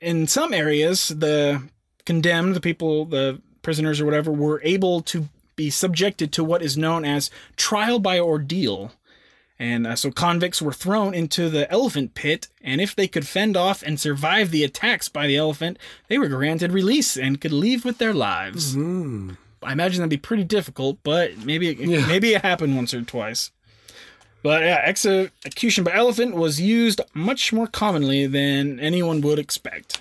in 0.00 0.26
some 0.26 0.52
areas, 0.52 1.08
the 1.08 1.62
condemned, 2.04 2.54
the 2.54 2.60
people, 2.60 3.06
the 3.06 3.40
prisoners 3.62 4.00
or 4.00 4.04
whatever, 4.04 4.30
were 4.30 4.60
able 4.64 5.00
to 5.02 5.28
be 5.56 5.70
subjected 5.70 6.32
to 6.32 6.44
what 6.44 6.62
is 6.62 6.76
known 6.76 7.04
as 7.04 7.30
trial 7.56 7.98
by 8.00 8.18
ordeal. 8.18 8.92
And 9.56 9.86
uh, 9.86 9.94
so 9.94 10.10
convicts 10.10 10.60
were 10.60 10.72
thrown 10.72 11.14
into 11.14 11.48
the 11.48 11.70
elephant 11.70 12.14
pit, 12.14 12.48
and 12.60 12.80
if 12.80 12.94
they 12.96 13.06
could 13.06 13.26
fend 13.26 13.56
off 13.56 13.84
and 13.84 14.00
survive 14.00 14.50
the 14.50 14.64
attacks 14.64 15.08
by 15.08 15.28
the 15.28 15.36
elephant, 15.36 15.78
they 16.08 16.18
were 16.18 16.26
granted 16.26 16.72
release 16.72 17.16
and 17.16 17.40
could 17.40 17.52
leave 17.52 17.84
with 17.84 17.98
their 17.98 18.12
lives. 18.12 18.74
Mm. 18.74 19.36
I 19.62 19.72
imagine 19.72 20.00
that'd 20.00 20.10
be 20.10 20.16
pretty 20.16 20.42
difficult, 20.42 20.98
but 21.04 21.38
maybe 21.46 21.68
it, 21.68 21.78
Yeah. 21.78 22.04
maybe 22.06 22.34
it 22.34 22.42
happened 22.42 22.74
once 22.74 22.92
or 22.92 23.02
twice. 23.02 23.52
But 24.44 24.62
yeah, 24.62 24.82
execution 24.84 25.84
by 25.84 25.94
elephant 25.94 26.34
was 26.34 26.60
used 26.60 27.00
much 27.14 27.50
more 27.50 27.66
commonly 27.66 28.26
than 28.26 28.78
anyone 28.78 29.22
would 29.22 29.38
expect. 29.38 30.00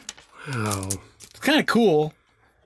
Wow. 0.53 0.89
It's 1.21 1.39
kind 1.39 1.61
of 1.61 1.65
cool, 1.65 2.13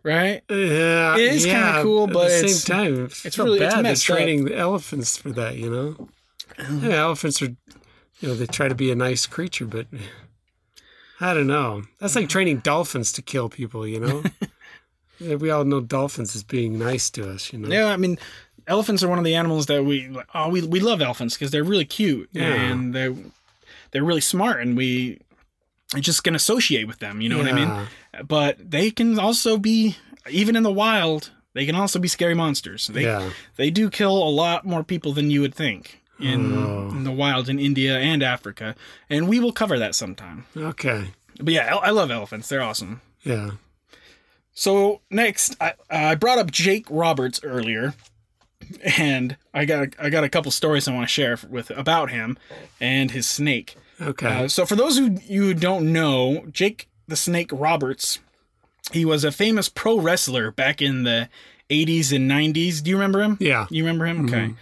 right? 0.01 0.41
Yeah, 0.49 1.15
It 1.17 1.33
is 1.35 1.45
yeah, 1.45 1.83
cool, 1.83 2.07
at 2.07 2.13
but 2.13 2.29
the 2.29 2.37
it's- 2.39 2.63
same 2.63 2.75
time, 2.75 3.05
it's, 3.05 3.23
it's 3.25 3.37
really- 3.37 3.59
it's 3.59 3.75
bad. 3.75 3.75
They're 3.75 3.91
messed 3.91 4.09
up. 4.09 4.17
training 4.17 4.45
the 4.45 4.57
elephants 4.57 5.17
for 5.17 5.29
that, 5.33 5.57
you 5.57 5.69
know. 5.69 6.09
Oh. 6.57 6.79
Yeah, 6.81 6.95
elephants 7.03 7.43
are, 7.43 7.55
you 8.21 8.27
know, 8.27 8.33
they 8.33 8.47
try 8.47 8.67
to 8.67 8.73
be 8.73 8.91
a 8.91 8.95
nice 8.95 9.27
creature, 9.27 9.67
but 9.67 9.85
I 11.21 11.35
don't 11.35 11.45
know. 11.45 11.83
That's 11.99 12.15
like 12.15 12.23
uh-huh. 12.23 12.31
training 12.31 12.57
dolphins 12.61 13.11
to 13.11 13.21
kill 13.21 13.49
people, 13.49 13.85
you 13.85 13.99
know. 13.99 14.23
yeah, 15.19 15.35
we 15.35 15.49
all 15.49 15.65
know 15.65 15.81
dolphins 15.81 16.35
as 16.35 16.43
being 16.43 16.77
nice 16.79 17.09
to 17.11 17.29
us, 17.29 17.51
you 17.53 17.59
know. 17.59 17.69
Yeah, 17.69 17.85
I 17.87 17.97
mean, 17.97 18.17
elephants 18.67 19.03
are 19.03 19.07
one 19.07 19.17
of 19.19 19.23
the 19.25 19.35
animals 19.35 19.65
that 19.67 19.83
we 19.83 20.15
oh 20.33 20.49
we 20.49 20.61
we 20.61 20.79
love 20.79 21.01
elephants 21.01 21.35
because 21.35 21.51
they're 21.51 21.63
really 21.63 21.85
cute 21.85 22.29
Yeah. 22.33 22.53
and 22.53 22.93
they're 22.93 23.15
they're 23.91 24.03
really 24.03 24.21
smart 24.21 24.61
and 24.61 24.75
we 24.77 25.19
just 25.99 26.23
can 26.23 26.35
associate 26.35 26.87
with 26.87 26.99
them. 26.99 27.21
You 27.21 27.29
know 27.29 27.37
what 27.37 27.47
I 27.47 27.53
mean? 27.53 27.69
Yeah. 27.69 27.85
But 28.27 28.57
they 28.71 28.91
can 28.91 29.17
also 29.19 29.57
be 29.57 29.95
even 30.29 30.55
in 30.55 30.63
the 30.63 30.71
wild. 30.71 31.31
They 31.53 31.65
can 31.65 31.75
also 31.75 31.97
be 31.97 32.07
scary 32.07 32.33
monsters. 32.35 32.87
They 32.87 33.03
yeah. 33.03 33.29
they 33.55 33.69
do 33.71 33.89
kill 33.89 34.17
a 34.17 34.29
lot 34.29 34.65
more 34.65 34.83
people 34.83 35.13
than 35.13 35.31
you 35.31 35.41
would 35.41 35.55
think 35.55 36.01
in, 36.19 36.53
Oh. 36.57 36.89
in 36.89 37.03
the 37.03 37.11
wild 37.11 37.47
in 37.47 37.57
India 37.59 37.97
and 37.97 38.21
Africa, 38.21 38.75
and 39.09 39.27
we 39.29 39.39
will 39.39 39.51
cover 39.53 39.79
that 39.79 39.95
sometime. 39.95 40.45
Okay. 40.55 41.11
But 41.39 41.53
yeah, 41.53 41.73
I 41.75 41.91
love 41.91 42.11
elephants. 42.11 42.49
They're 42.49 42.61
awesome. 42.61 43.01
Yeah. 43.23 43.51
So 44.57 45.01
next, 45.11 45.55
I, 45.61 45.73
I 45.87 46.15
brought 46.15 46.39
up 46.39 46.49
Jake 46.49 46.87
Roberts 46.89 47.39
earlier, 47.43 47.93
and 48.97 49.37
I 49.53 49.65
got 49.65 49.89
I 49.99 50.09
got 50.09 50.23
a 50.23 50.29
couple 50.29 50.49
stories 50.49 50.87
I 50.87 50.95
want 50.95 51.07
to 51.07 51.13
share 51.13 51.37
with 51.47 51.69
about 51.69 52.09
him 52.09 52.39
and 52.81 53.11
his 53.11 53.29
snake. 53.29 53.75
Okay. 54.01 54.45
Uh, 54.45 54.47
so 54.47 54.65
for 54.65 54.75
those 54.75 54.97
who 54.97 55.19
you 55.27 55.53
don't 55.53 55.93
know, 55.93 56.47
Jake 56.51 56.89
the 57.07 57.15
Snake 57.15 57.51
Roberts, 57.53 58.17
he 58.91 59.05
was 59.05 59.23
a 59.23 59.31
famous 59.31 59.69
pro 59.69 59.99
wrestler 59.99 60.49
back 60.49 60.81
in 60.81 61.03
the 61.03 61.29
80s 61.69 62.11
and 62.11 62.29
90s. 62.29 62.81
Do 62.81 62.89
you 62.89 62.95
remember 62.95 63.21
him? 63.21 63.37
yeah. 63.39 63.67
You 63.69 63.83
remember 63.83 64.07
him? 64.07 64.25
Okay. 64.25 64.55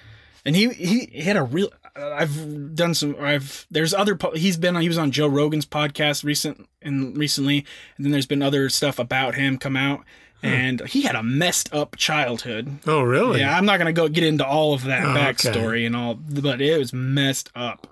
And 0.44 0.58
he, 0.58 0.74
he 0.74 1.06
he 1.06 1.22
had 1.22 1.38
a 1.38 1.44
real. 1.44 1.70
I've 1.96 2.76
done 2.76 2.94
some. 2.94 3.16
I've 3.20 3.66
there's 3.72 3.94
other. 3.94 4.18
He's 4.36 4.58
been. 4.58 4.76
He 4.76 4.88
was 4.88 4.98
on 4.98 5.12
Joe 5.12 5.28
Rogan's 5.28 5.66
podcast 5.66 6.24
recent 6.24 6.68
and 6.82 7.18
recently, 7.18 7.66
and 7.98 8.06
then 8.06 8.12
there's 8.12 8.26
been 8.26 8.42
other 8.42 8.70
stuff 8.70 9.00
about 9.00 9.36
him 9.36 9.58
come 9.58 9.78
out. 9.78 10.02
Hmm. 10.42 10.48
And 10.48 10.88
he 10.88 11.04
had 11.04 11.16
a 11.16 11.24
messed 11.24 11.74
up 11.74 11.96
childhood. 11.96 12.80
Oh, 12.86 13.02
really? 13.02 13.40
Yeah, 13.40 13.58
I'm 13.58 13.66
not 13.66 13.78
gonna 13.78 13.94
go 13.94 14.10
get 14.10 14.24
into 14.26 14.46
all 14.46 14.74
of 14.74 14.84
that 14.84 15.04
Oh, 15.06 15.12
okay. 15.12 15.20
backstory 15.22 15.86
and 15.86 15.96
all, 15.96 16.16
but 16.16 16.62
it 16.62 16.78
was 16.78 16.92
messed 16.92 17.50
up. 17.56 17.88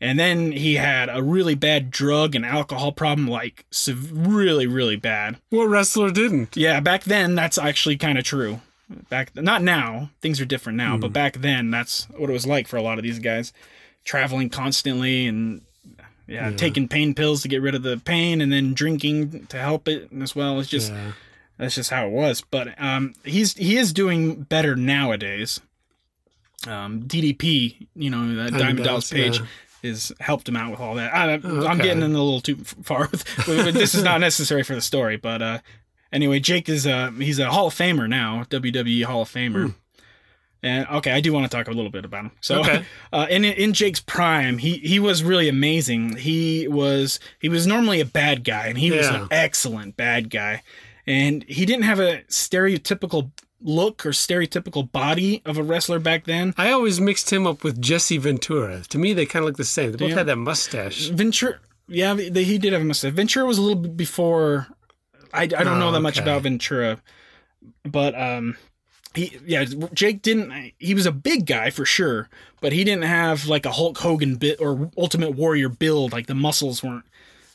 And 0.00 0.18
then 0.18 0.52
he 0.52 0.74
had 0.74 1.08
a 1.08 1.22
really 1.22 1.54
bad 1.54 1.90
drug 1.90 2.34
and 2.34 2.44
alcohol 2.44 2.90
problem, 2.92 3.28
like 3.28 3.64
really, 4.12 4.66
really 4.66 4.96
bad. 4.96 5.38
What 5.50 5.66
wrestler 5.66 6.10
didn't? 6.10 6.56
Yeah, 6.56 6.80
back 6.80 7.04
then 7.04 7.34
that's 7.36 7.56
actually 7.56 7.96
kind 7.96 8.18
of 8.18 8.24
true. 8.24 8.60
Back 9.08 9.34
not 9.34 9.62
now, 9.62 10.10
things 10.20 10.40
are 10.40 10.44
different 10.44 10.76
now, 10.76 10.96
but 10.96 11.12
back 11.12 11.38
then 11.38 11.70
that's 11.70 12.04
what 12.16 12.28
it 12.28 12.32
was 12.32 12.46
like 12.46 12.68
for 12.68 12.76
a 12.76 12.82
lot 12.82 12.98
of 12.98 13.02
these 13.04 13.18
guys, 13.18 13.52
traveling 14.04 14.50
constantly 14.50 15.26
and 15.26 15.62
yeah, 16.26 16.50
taking 16.50 16.86
pain 16.88 17.14
pills 17.14 17.42
to 17.42 17.48
get 17.48 17.62
rid 17.62 17.74
of 17.74 17.82
the 17.82 17.96
pain 17.98 18.40
and 18.40 18.52
then 18.52 18.74
drinking 18.74 19.46
to 19.46 19.58
help 19.58 19.88
it 19.88 20.08
as 20.20 20.34
well. 20.36 20.58
It's 20.60 20.68
just 20.68 20.92
Yeah. 20.92 21.12
that's 21.58 21.74
just 21.74 21.90
how 21.90 22.06
it 22.06 22.10
was. 22.12 22.42
But 22.50 22.80
um, 22.80 23.14
he's 23.24 23.54
he 23.54 23.76
is 23.78 23.92
doing 23.92 24.42
better 24.42 24.76
nowadays. 24.76 25.60
Um, 26.66 27.02
DDP, 27.02 27.86
you 27.94 28.10
know, 28.10 28.34
that 28.36 28.52
Diamond 28.52 28.84
Dallas, 28.84 29.10
Page 29.12 29.38
yeah. 29.38 29.46
has 29.82 30.12
helped 30.20 30.48
him 30.48 30.56
out 30.56 30.70
with 30.70 30.80
all 30.80 30.94
that. 30.94 31.12
I, 31.14 31.34
Oh, 31.44 31.66
I'm 31.66 31.78
okay. 31.78 31.88
getting 31.88 32.02
in 32.02 32.14
a 32.14 32.22
little 32.22 32.40
too 32.40 32.56
far 32.56 33.08
with, 33.10 33.24
with 33.48 33.74
this 33.74 33.94
is 33.94 34.02
not 34.02 34.20
necessary 34.20 34.62
for 34.62 34.74
the 34.74 34.80
story, 34.80 35.16
but 35.18 35.42
uh, 35.42 35.58
anyway, 36.14 36.40
Jake 36.40 36.68
is 36.70 36.86
uh 36.86 37.10
he's 37.10 37.38
a 37.38 37.50
Hall 37.50 37.66
of 37.66 37.74
Famer 37.74 38.08
now, 38.08 38.44
WWE 38.48 39.04
Hall 39.04 39.22
of 39.22 39.28
Famer. 39.28 39.74
And 40.62 40.86
okay, 40.88 41.12
I 41.12 41.20
do 41.20 41.30
want 41.30 41.44
to 41.50 41.54
talk 41.54 41.68
a 41.68 41.72
little 41.72 41.90
bit 41.90 42.06
about 42.06 42.24
him. 42.24 42.30
So. 42.40 42.60
Okay. 42.60 42.84
uh, 43.12 43.26
in 43.28 43.44
in 43.44 43.74
Jake's 43.74 44.00
prime, 44.00 44.56
he 44.56 44.78
he 44.78 44.98
was 44.98 45.22
really 45.22 45.48
amazing. 45.50 46.16
He 46.16 46.66
was 46.68 47.20
he 47.38 47.50
was 47.50 47.66
normally 47.66 48.00
a 48.00 48.06
bad 48.06 48.44
guy, 48.44 48.68
and 48.68 48.78
he 48.78 48.90
was 48.90 49.06
an 49.06 49.28
excellent 49.30 49.96
bad 49.98 50.30
guy. 50.30 50.62
and 51.06 51.44
he 51.48 51.66
didn't 51.66 51.84
have 51.84 52.00
a 52.00 52.22
stereotypical 52.30 53.30
look 53.60 54.06
or 54.06 54.10
stereotypical 54.10 54.90
body 54.90 55.42
of 55.44 55.58
a 55.58 55.62
wrestler 55.62 55.98
back 55.98 56.24
then. 56.24 56.54
I 56.56 56.70
always 56.70 56.98
mixed 57.00 57.30
him 57.30 57.46
up 57.46 57.62
with 57.62 57.80
Jesse 57.80 58.16
Ventura. 58.18 58.82
To 58.88 58.96
me, 58.98 59.12
they 59.12 59.26
kind 59.26 59.42
of 59.42 59.48
look 59.48 59.56
the 59.58 59.64
same. 59.64 59.90
They 59.92 59.98
both 59.98 60.10
Yeah. 60.10 60.16
had 60.16 60.26
that 60.28 60.36
mustache. 60.36 61.08
Ventura, 61.08 61.58
yeah, 61.88 62.14
they, 62.14 62.44
he 62.44 62.56
did 62.58 62.72
have 62.72 62.82
a 62.82 62.84
mustache. 62.86 63.12
Ventura 63.12 63.44
was 63.46 63.58
a 63.58 63.62
little 63.62 63.80
bit 63.82 63.96
before. 63.98 64.66
I, 65.34 65.42
I 65.42 65.46
don't 65.46 65.78
know 65.78 65.88
Oh, 65.88 65.92
that 65.92 66.00
much 66.00 66.18
okay. 66.18 66.24
about 66.24 66.42
Ventura, 66.42 67.00
but 67.84 68.14
um, 68.20 68.56
he 69.14 69.38
yeah, 69.44 69.64
Jake 69.92 70.22
didn't. 70.22 70.72
He 70.78 70.94
was 70.94 71.06
a 71.06 71.12
big 71.12 71.46
guy 71.46 71.70
for 71.70 71.84
sure, 71.84 72.28
but 72.60 72.72
he 72.72 72.84
didn't 72.84 73.04
have 73.04 73.46
like 73.46 73.66
a 73.66 73.72
Hulk 73.72 73.98
Hogan 73.98 74.36
bit 74.36 74.60
or 74.60 74.90
Ultimate 74.96 75.32
Warrior 75.32 75.68
build. 75.68 76.12
Like 76.12 76.26
the 76.26 76.34
muscles 76.34 76.82
weren't 76.82 77.04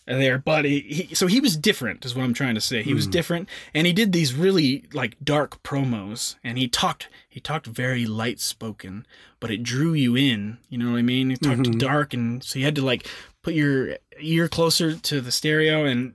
there, 0.06 0.40
but 0.40 0.66
he, 0.66 0.80
he 0.80 1.16
so 1.16 1.28
he 1.28 1.40
was 1.40 1.56
different 1.56 2.04
is 2.06 2.16
what 2.16 2.24
I'm 2.24 2.34
trying 2.34 2.56
to 2.56 2.62
say. 2.62 2.82
He 2.84 2.94
was 2.94 3.06
different, 3.08 3.48
and 3.74 3.86
he 3.86 3.94
did 3.94 4.12
these 4.12 4.34
really 4.34 4.86
like 4.94 5.18
dark 5.24 5.62
promos, 5.64 6.36
and 6.44 6.58
he 6.58 6.68
talked 6.68 7.08
he 7.28 7.40
talked 7.40 7.68
very 7.68 8.06
light 8.06 8.40
spoken, 8.40 9.06
but 9.40 9.52
it 9.52 9.64
drew 9.64 9.94
you 9.94 10.16
in. 10.16 10.58
You 10.70 10.78
know 10.80 10.92
what 10.92 10.98
I 10.98 11.04
mean? 11.04 11.30
He 11.30 11.36
talked 11.38 11.78
dark, 11.78 12.14
and 12.14 12.44
so 12.44 12.58
you 12.60 12.66
had 12.66 12.76
to 12.76 12.86
like 12.86 13.08
put 13.44 13.54
your 13.54 13.98
ear 14.20 14.48
closer 14.48 14.96
to 14.96 15.22
the 15.22 15.32
stereo, 15.32 15.86
and 15.86 16.14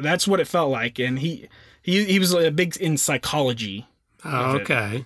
that's 0.00 0.26
what 0.28 0.40
it 0.40 0.46
felt 0.48 0.70
like. 0.70 0.98
And 0.98 1.18
he 1.18 1.48
he 1.82 2.04
he 2.04 2.18
was 2.18 2.32
a 2.34 2.50
big 2.50 2.76
in 2.76 2.96
psychology 2.96 3.86
Oh, 4.24 4.56
it. 4.56 4.62
okay. 4.62 5.04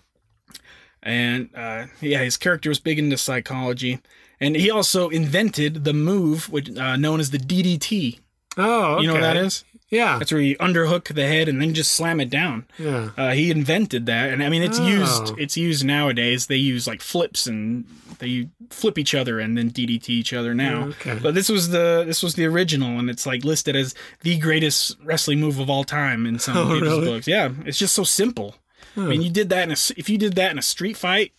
and 1.03 1.51
uh, 1.55 1.87
yeah, 2.01 2.23
his 2.23 2.37
character 2.37 2.69
was 2.69 2.81
big 2.81 2.99
into 2.99 3.17
psychology, 3.17 4.01
and 4.41 4.57
he 4.57 4.71
also 4.71 5.09
invented 5.09 5.85
the 5.85 5.93
move 5.93 6.49
which, 6.51 6.75
uh, 6.77 6.97
known 6.97 7.21
as 7.21 7.31
the 7.31 7.39
DDT. 7.39 8.19
Oh, 8.57 8.95
okay. 8.95 9.03
You 9.03 9.09
know 9.09 9.15
what 9.15 9.21
that 9.23 9.37
is? 9.37 9.65
Yeah. 9.91 10.19
That's 10.19 10.31
where 10.33 10.41
you 10.41 10.57
underhook 10.59 11.13
the 11.15 11.27
head 11.27 11.49
and 11.49 11.61
then 11.61 11.75
just 11.75 11.93
slam 11.93 12.21
it 12.21 12.31
down. 12.31 12.67
Yeah. 12.79 13.11
Uh, 13.17 13.31
he 13.33 13.51
invented 13.51 14.07
that, 14.07 14.31
and 14.31 14.43
I 14.43 14.49
mean 14.49 14.63
it's 14.63 14.79
used. 14.79 15.33
Oh. 15.33 15.37
It's 15.39 15.57
used 15.57 15.85
nowadays. 15.85 16.47
They 16.47 16.57
use 16.57 16.87
like 16.87 17.03
flips 17.03 17.47
and 17.47 17.85
they 18.21 18.49
flip 18.71 18.99
each 18.99 19.15
other 19.15 19.41
and 19.41 19.59
then 19.59 19.71
DDT 19.71 20.09
each 20.11 20.33
other 20.33 20.55
now. 20.55 20.85
Okay. 20.89 21.19
But 21.21 21.35
this 21.35 21.49
was 21.49 21.71
the 21.71 22.05
this 22.07 22.23
was 22.23 22.35
the 22.37 22.47
original, 22.47 22.99
and 22.99 23.11
it's 23.11 23.27
like 23.27 23.45
listed 23.45 23.75
as 23.75 23.95
the 24.23 24.39
greatest 24.39 24.97
wrestling 25.03 25.41
move 25.41 25.59
of 25.59 25.69
all 25.69 25.85
time 25.85 26.25
in 26.25 26.39
some 26.39 26.57
Oh, 26.57 26.75
people's 26.75 26.83
really? 26.83 27.05
books. 27.07 27.27
Yeah, 27.27 27.51
it's 27.67 27.79
just 27.79 27.95
so 27.95 28.05
simple. 28.05 28.55
I 28.97 29.01
mean, 29.01 29.23
you 29.23 29.31
did 29.31 29.49
that 29.51 29.65
in 29.65 29.71
a 29.71 29.77
if 29.97 30.09
you 30.09 30.19
did 30.19 30.35
that 30.35 30.51
in 30.53 30.59
a 30.59 30.63
street 30.63 30.97
fight, 30.97 31.33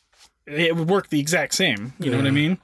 it 0.46 0.76
would 0.76 0.90
work 0.90 1.10
the 1.10 1.20
exact 1.20 1.54
same. 1.54 1.94
You 2.00 2.12
know 2.12 2.18
what 2.18 2.28
I 2.28 2.32
mean? 2.32 2.58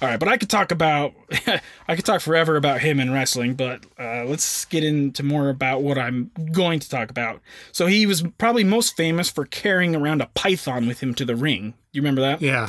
All 0.00 0.08
right, 0.08 0.18
but 0.18 0.28
I 0.28 0.36
could 0.36 0.50
talk 0.50 0.70
about 0.70 1.14
I 1.88 1.96
could 1.96 2.04
talk 2.04 2.20
forever 2.20 2.56
about 2.56 2.80
him 2.80 3.00
and 3.00 3.12
wrestling, 3.12 3.54
but 3.54 3.84
uh, 3.98 4.24
let's 4.24 4.64
get 4.66 4.84
into 4.84 5.22
more 5.22 5.48
about 5.48 5.82
what 5.82 5.98
I'm 5.98 6.30
going 6.52 6.78
to 6.80 6.88
talk 6.88 7.10
about. 7.10 7.40
So 7.72 7.86
he 7.86 8.06
was 8.06 8.22
probably 8.38 8.64
most 8.64 8.96
famous 8.96 9.28
for 9.28 9.44
carrying 9.44 9.96
around 9.96 10.22
a 10.22 10.26
python 10.34 10.86
with 10.86 11.00
him 11.00 11.14
to 11.14 11.24
the 11.24 11.34
ring. 11.34 11.74
You 11.92 12.00
remember 12.00 12.20
that? 12.20 12.40
Yeah. 12.40 12.68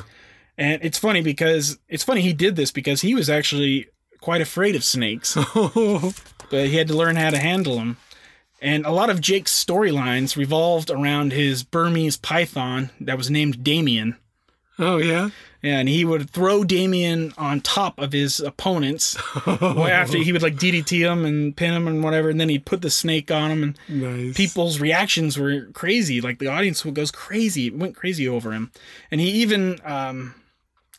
And 0.58 0.84
it's 0.84 0.98
funny 0.98 1.22
because 1.22 1.78
it's 1.88 2.04
funny 2.04 2.22
he 2.22 2.34
did 2.34 2.56
this 2.56 2.72
because 2.72 3.02
he 3.02 3.13
was 3.13 3.30
actually 3.30 3.88
quite 4.22 4.42
afraid 4.42 4.76
of 4.76 4.84
snakes, 4.84 5.36
but 5.54 6.68
he 6.68 6.76
had 6.78 6.88
to 6.88 6.96
learn 6.96 7.15
how 7.15 7.30
to 7.30 7.38
handle 7.38 7.76
them. 7.76 7.98
And 8.62 8.86
a 8.86 8.92
lot 8.92 9.10
of 9.10 9.22
Jake's 9.22 9.63
storylines 9.63 10.36
revolved 10.36 10.89
around 10.89 11.32
his 11.32 11.63
Burmese 11.63 12.18
python 12.18 12.89
that 13.00 13.18
was 13.18 13.30
named 13.30 13.63
Damien. 13.63 14.18
Oh 14.80 14.98
yeah. 14.98 15.30
And 15.62 15.89
he 15.89 16.06
would 16.06 16.30
throw 16.30 16.63
Damien 16.63 17.34
on 17.38 17.60
top 17.60 18.00
of 18.00 18.13
his 18.13 18.39
opponents. 18.39 19.18
after 19.46 20.18
he 20.18 20.32
would 20.32 20.42
like 20.42 20.56
DDT 20.56 21.00
him 21.00 21.26
and 21.26 21.54
pin 21.56 21.74
him 21.74 21.86
and 21.86 22.02
whatever, 22.02 22.30
and 22.30 22.39
then 22.39 22.48
he'd 22.48 22.65
put 22.65 22.82
the 22.82 22.89
snake 22.89 23.30
on 23.30 23.52
him, 23.52 23.63
and 23.63 23.78
Nice. 23.89 24.38
people's 24.38 24.80
reactions 24.80 25.38
were 25.38 25.65
crazy. 25.74 26.22
Like 26.22 26.39
the 26.39 26.48
audience 26.48 26.86
would 26.86 26.96
goes 26.96 27.12
crazy, 27.12 27.68
it 27.68 27.76
went 27.78 27.96
crazy 27.96 28.26
over 28.28 28.54
him. 28.54 28.72
And 29.12 29.20
he 29.20 29.30
even 29.32 29.80
um, 29.84 30.34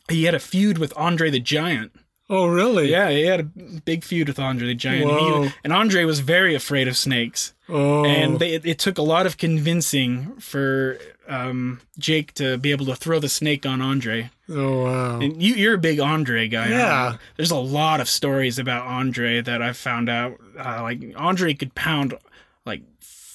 he 0.09 0.25
had 0.25 0.35
a 0.35 0.39
feud 0.39 0.77
with 0.77 0.93
Andre 0.95 1.31
the 1.31 1.39
Giant. 1.39 1.91
Oh, 2.31 2.47
really? 2.47 2.89
Yeah, 2.89 3.09
he 3.09 3.23
had 3.23 3.41
a 3.41 3.43
big 3.43 4.05
feud 4.05 4.29
with 4.29 4.39
Andre 4.39 4.67
the 4.67 4.73
Giant. 4.73 5.11
And, 5.11 5.45
he, 5.45 5.51
and 5.65 5.73
Andre 5.73 6.05
was 6.05 6.21
very 6.21 6.55
afraid 6.55 6.87
of 6.87 6.95
snakes. 6.95 7.53
Oh. 7.67 8.05
And 8.05 8.39
they, 8.39 8.53
it, 8.53 8.65
it 8.65 8.79
took 8.79 8.97
a 8.97 9.01
lot 9.01 9.25
of 9.25 9.37
convincing 9.37 10.37
for 10.39 10.97
um, 11.27 11.81
Jake 11.99 12.33
to 12.35 12.57
be 12.57 12.71
able 12.71 12.85
to 12.85 12.95
throw 12.95 13.19
the 13.19 13.27
snake 13.27 13.65
on 13.65 13.81
Andre. 13.81 14.29
oh 14.49 14.83
wow. 14.85 15.19
And 15.19 15.43
you, 15.43 15.55
you're 15.55 15.73
a 15.73 15.77
big 15.77 15.99
Andre 15.99 16.47
guy. 16.47 16.69
Yeah. 16.69 17.17
There's 17.35 17.51
a 17.51 17.57
lot 17.57 17.99
of 17.99 18.07
stories 18.07 18.57
about 18.57 18.87
Andre 18.87 19.41
that 19.41 19.61
I've 19.61 19.77
found 19.77 20.07
out. 20.07 20.37
Uh, 20.57 20.83
like 20.83 21.01
Andre 21.17 21.53
could 21.53 21.75
pound 21.75 22.17
like 22.65 22.81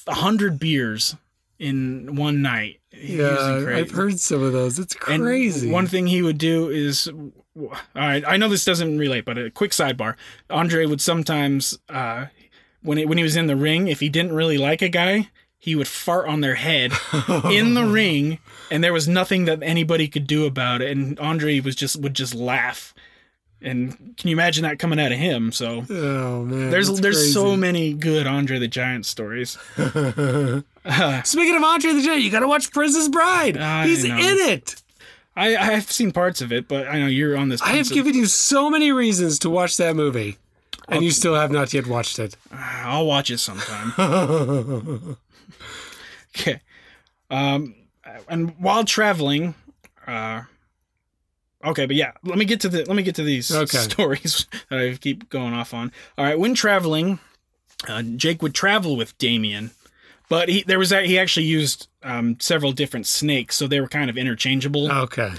a 0.07 0.15
hundred 0.15 0.57
beers 0.57 1.15
in 1.59 2.15
one 2.15 2.41
night. 2.41 2.79
Yeah. 2.91 3.65
I've 3.75 3.91
heard 3.91 4.19
some 4.19 4.41
of 4.43 4.53
those. 4.53 4.79
It's 4.79 4.95
And 5.07 5.21
crazy. 5.23 5.69
one 5.69 5.87
thing 5.87 6.07
he 6.07 6.21
would 6.21 6.37
do 6.37 6.69
is, 6.69 7.07
all 7.57 7.71
right, 7.95 8.23
I 8.27 8.37
know 8.37 8.49
this 8.49 8.65
doesn't 8.65 8.97
relate, 8.97 9.25
but 9.25 9.37
a 9.37 9.51
quick 9.51 9.71
sidebar. 9.71 10.15
Andre 10.49 10.85
would 10.85 11.01
sometimes, 11.01 11.77
uh, 11.89 12.27
when 12.81 12.97
it, 12.97 13.07
when 13.07 13.17
he 13.17 13.23
was 13.23 13.35
in 13.35 13.47
the 13.47 13.55
ring, 13.55 13.87
if 13.87 13.99
he 13.99 14.09
didn't 14.09 14.33
really 14.33 14.57
like 14.57 14.81
a 14.81 14.89
guy, 14.89 15.29
he 15.59 15.75
would 15.75 15.87
fart 15.87 16.27
on 16.27 16.41
their 16.41 16.55
head 16.55 16.91
in 17.51 17.73
the 17.73 17.83
ring, 17.85 18.39
and 18.71 18.83
there 18.83 18.93
was 18.93 19.07
nothing 19.07 19.45
that 19.45 19.61
anybody 19.63 20.07
could 20.07 20.27
do 20.27 20.45
about 20.45 20.81
it. 20.81 20.91
And 20.95 21.19
Andre 21.19 21.59
was 21.59 21.75
just 21.75 21.99
would 21.99 22.13
just 22.13 22.33
laugh. 22.35 22.93
And 23.61 24.15
can 24.17 24.29
you 24.29 24.35
imagine 24.35 24.63
that 24.63 24.77
coming 24.77 24.99
out 24.99 25.11
of 25.11 25.17
him? 25.17 25.51
So 25.51 25.83
oh 25.89 26.43
man. 26.43 26.69
there's 26.69 26.99
there's 26.99 27.33
so 27.33 27.57
many 27.57 27.93
good 27.93 28.27
Andre 28.27 28.59
the 28.59 28.67
Giant 28.67 29.05
stories. 29.05 29.51
Speaking 29.77 31.55
of 31.55 31.63
Andre 31.63 31.93
the 31.93 32.01
Giant, 32.03 32.21
you 32.21 32.29
got 32.31 32.41
to 32.41 32.47
watch 32.47 32.71
Princess 32.71 33.07
Bride. 33.09 33.57
I 33.57 33.87
He's 33.87 34.03
know. 34.05 34.15
in 34.15 34.49
it. 34.51 34.75
I 35.35 35.55
I 35.55 35.71
have 35.73 35.91
seen 35.91 36.11
parts 36.11 36.41
of 36.41 36.51
it, 36.51 36.67
but 36.67 36.87
I 36.87 36.99
know 36.99 37.07
you're 37.07 37.35
on 37.37 37.49
this. 37.49 37.61
I 37.61 37.69
have 37.69 37.87
of- 37.87 37.93
given 37.93 38.13
you 38.15 38.25
so 38.27 38.69
many 38.69 38.91
reasons 38.91 39.39
to 39.39 39.49
watch 39.49 39.77
that 39.77 39.95
movie, 39.95 40.37
and 40.87 41.03
you 41.03 41.11
still 41.11 41.35
have 41.35 41.51
not 41.51 41.73
yet 41.73 41.87
watched 41.87 42.19
it. 42.19 42.35
I'll 42.51 43.05
watch 43.05 43.31
it 43.31 43.39
sometime. 43.39 43.93
okay. 46.37 46.61
Um, 47.29 47.75
and 48.29 48.55
while 48.59 48.83
traveling, 48.83 49.53
uh, 50.05 50.43
okay, 51.67 51.85
but 51.85 51.95
yeah, 51.95 52.11
let 52.23 52.37
me 52.37 52.45
get 52.45 52.59
to 52.61 52.69
the 52.69 52.85
let 52.85 52.95
me 52.95 53.03
get 53.03 53.15
to 53.15 53.23
these 53.23 53.51
Okay. 53.51 53.77
stories 53.89 54.47
that 54.69 54.79
I 54.79 54.93
keep 54.95 55.29
going 55.29 55.53
off 55.53 55.73
on. 55.73 55.91
All 56.17 56.25
right, 56.25 56.37
when 56.39 56.53
traveling, 56.53 57.19
uh, 57.87 58.01
Jake 58.03 58.41
would 58.41 58.53
travel 58.53 58.95
with 58.95 59.17
Damien, 59.17 59.71
but 60.29 60.49
he 60.49 60.63
there 60.63 60.79
was 60.79 60.91
a, 60.91 61.03
he 61.05 61.17
actually 61.19 61.45
used 61.45 61.87
um, 62.03 62.37
several 62.39 62.71
different 62.71 63.07
snakes, 63.07 63.55
so 63.55 63.67
they 63.67 63.79
were 63.81 63.87
kind 63.87 64.09
of 64.09 64.17
interchangeable. 64.17 64.91
Okay. 64.91 65.31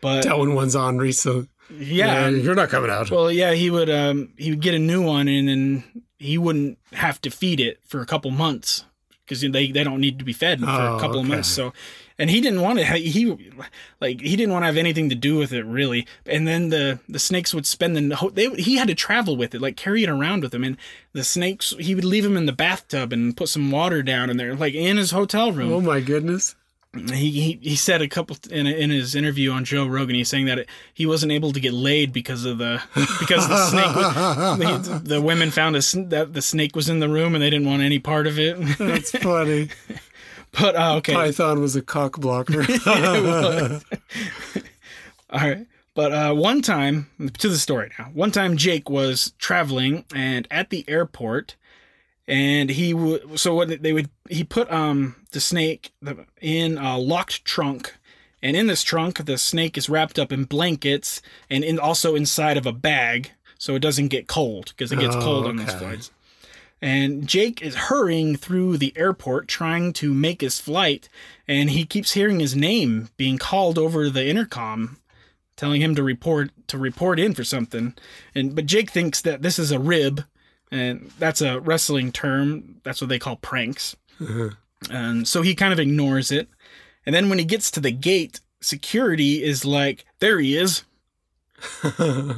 but 0.00 0.24
That 0.24 0.38
one 0.38 0.54
one's 0.54 0.74
Henri, 0.76 1.12
so 1.12 1.46
yeah, 1.72 2.28
you're 2.28 2.54
not 2.56 2.68
coming 2.68 2.90
out. 2.90 3.10
Well, 3.10 3.30
yeah, 3.30 3.52
he 3.52 3.70
would 3.70 3.88
um 3.90 4.32
he 4.36 4.50
would 4.50 4.60
get 4.60 4.74
a 4.74 4.78
new 4.78 5.02
one 5.02 5.28
and 5.28 5.48
then 5.48 5.84
he 6.18 6.36
wouldn't 6.36 6.78
have 6.92 7.20
to 7.22 7.30
feed 7.30 7.60
it 7.60 7.78
for 7.86 8.00
a 8.00 8.06
couple 8.06 8.30
months 8.30 8.84
because 9.24 9.40
they 9.40 9.48
they 9.70 9.84
don't 9.84 10.00
need 10.00 10.18
to 10.18 10.24
be 10.24 10.32
fed 10.32 10.58
for 10.60 10.66
Oh, 10.68 10.96
a 10.96 11.00
couple 11.00 11.20
of 11.20 11.26
months. 11.26 11.48
So, 11.48 11.72
and 12.20 12.28
he 12.28 12.42
didn't 12.42 12.60
want 12.60 12.78
to 12.78 12.84
he 12.84 13.50
like 13.98 14.20
he 14.20 14.36
didn't 14.36 14.52
want 14.52 14.62
to 14.62 14.66
have 14.66 14.76
anything 14.76 15.08
to 15.08 15.14
do 15.14 15.38
with 15.38 15.52
it 15.52 15.64
really. 15.64 16.06
And 16.26 16.46
then 16.46 16.68
the 16.68 17.00
the 17.08 17.18
snakes 17.18 17.54
would 17.54 17.66
spend 17.66 17.96
the 17.96 18.30
they 18.34 18.50
he 18.62 18.76
had 18.76 18.88
to 18.88 18.94
travel 18.94 19.36
with 19.36 19.54
it 19.54 19.62
like 19.62 19.76
carry 19.76 20.04
it 20.04 20.10
around 20.10 20.42
with 20.42 20.54
him 20.54 20.62
and 20.62 20.76
the 21.14 21.24
snakes 21.24 21.74
he 21.80 21.94
would 21.94 22.04
leave 22.04 22.24
him 22.24 22.36
in 22.36 22.44
the 22.44 22.52
bathtub 22.52 23.12
and 23.12 23.36
put 23.36 23.48
some 23.48 23.70
water 23.70 24.02
down 24.02 24.28
in 24.28 24.36
there 24.36 24.54
like 24.54 24.74
in 24.74 24.98
his 24.98 25.12
hotel 25.12 25.50
room 25.50 25.72
oh 25.72 25.80
my 25.80 26.00
goodness. 26.00 26.54
he, 26.94 27.30
he 27.30 27.58
he 27.62 27.76
said 27.76 28.02
a 28.02 28.08
couple 28.08 28.36
in 28.50 28.66
in 28.66 28.90
his 28.90 29.14
interview 29.14 29.52
on 29.52 29.64
Joe 29.64 29.86
Rogan. 29.86 30.16
He's 30.16 30.28
saying 30.28 30.46
that 30.46 30.58
it, 30.58 30.68
he 30.92 31.06
wasn't 31.06 31.32
able 31.32 31.52
to 31.52 31.60
get 31.60 31.72
laid 31.72 32.12
because 32.12 32.44
of 32.44 32.58
the 32.58 32.82
because 33.20 33.48
the 33.48 33.66
snake. 33.66 33.96
Was, 33.96 34.88
the, 34.88 35.00
the 35.04 35.22
women 35.22 35.52
found 35.52 35.76
a, 35.76 35.80
that 36.08 36.32
the 36.32 36.42
snake 36.42 36.74
was 36.74 36.88
in 36.88 36.98
the 36.98 37.08
room 37.08 37.34
and 37.36 37.42
they 37.42 37.48
didn't 37.48 37.68
want 37.68 37.82
any 37.82 38.00
part 38.00 38.26
of 38.26 38.40
it. 38.40 38.58
That's 38.78 39.12
funny. 39.12 39.68
but 40.52 40.76
uh, 40.76 40.96
okay, 40.96 41.14
Python 41.14 41.60
was 41.60 41.76
a 41.76 41.82
cock 41.82 42.18
blocker. 42.18 42.60
all 45.30 45.40
right. 45.40 45.66
But 45.94 46.12
uh, 46.12 46.34
one 46.34 46.62
time 46.62 47.10
to 47.38 47.48
the 47.48 47.58
story 47.58 47.90
now. 47.98 48.06
One 48.14 48.30
time 48.30 48.56
Jake 48.56 48.88
was 48.88 49.32
traveling 49.38 50.04
and 50.14 50.46
at 50.50 50.70
the 50.70 50.84
airport, 50.88 51.56
and 52.28 52.70
he 52.70 52.94
would 52.94 53.38
so 53.38 53.54
what 53.54 53.82
they 53.82 53.92
would 53.92 54.08
he 54.28 54.44
put 54.44 54.70
um 54.70 55.16
the 55.32 55.40
snake 55.40 55.92
in 56.40 56.78
a 56.78 56.96
locked 56.98 57.44
trunk. 57.44 57.94
And 58.42 58.56
in 58.56 58.68
this 58.68 58.82
trunk, 58.82 59.26
the 59.26 59.36
snake 59.36 59.76
is 59.76 59.90
wrapped 59.90 60.18
up 60.18 60.32
in 60.32 60.44
blankets 60.44 61.20
and 61.50 61.62
in 61.62 61.78
also 61.78 62.14
inside 62.14 62.56
of 62.56 62.64
a 62.64 62.72
bag, 62.72 63.32
so 63.58 63.74
it 63.74 63.80
doesn't 63.80 64.08
get 64.08 64.28
cold 64.28 64.72
because 64.74 64.90
it 64.92 64.98
gets 64.98 65.14
Oh, 65.16 65.20
cold 65.20 65.46
on 65.46 65.56
these 65.56 65.74
flights. 65.74 66.10
And 66.82 67.26
Jake 67.26 67.60
is 67.60 67.74
hurrying 67.74 68.36
through 68.36 68.78
the 68.78 68.92
airport 68.96 69.48
trying 69.48 69.92
to 69.94 70.14
make 70.14 70.40
his 70.40 70.60
flight, 70.60 71.08
and 71.46 71.70
he 71.70 71.84
keeps 71.84 72.12
hearing 72.12 72.40
his 72.40 72.56
name 72.56 73.10
being 73.16 73.36
called 73.36 73.78
over 73.78 74.08
the 74.08 74.26
intercom, 74.26 74.98
telling 75.56 75.82
him 75.82 75.94
to 75.94 76.02
report 76.02 76.50
to 76.68 76.78
report 76.78 77.18
in 77.18 77.34
for 77.34 77.44
something. 77.44 77.94
And 78.34 78.54
but 78.54 78.66
Jake 78.66 78.90
thinks 78.90 79.20
that 79.22 79.42
this 79.42 79.58
is 79.58 79.70
a 79.70 79.78
rib, 79.78 80.24
and 80.70 81.10
that's 81.18 81.42
a 81.42 81.60
wrestling 81.60 82.12
term. 82.12 82.80
That's 82.82 83.00
what 83.02 83.08
they 83.08 83.18
call 83.18 83.36
pranks. 83.36 83.94
Uh-huh. 84.18 84.50
And 84.90 85.28
so 85.28 85.42
he 85.42 85.54
kind 85.54 85.74
of 85.74 85.78
ignores 85.78 86.30
it. 86.30 86.48
And 87.04 87.14
then 87.14 87.28
when 87.28 87.38
he 87.38 87.44
gets 87.44 87.70
to 87.72 87.80
the 87.80 87.90
gate, 87.90 88.40
security 88.62 89.42
is 89.42 89.66
like, 89.66 90.06
"There 90.20 90.38
he 90.38 90.56
is." 90.56 90.84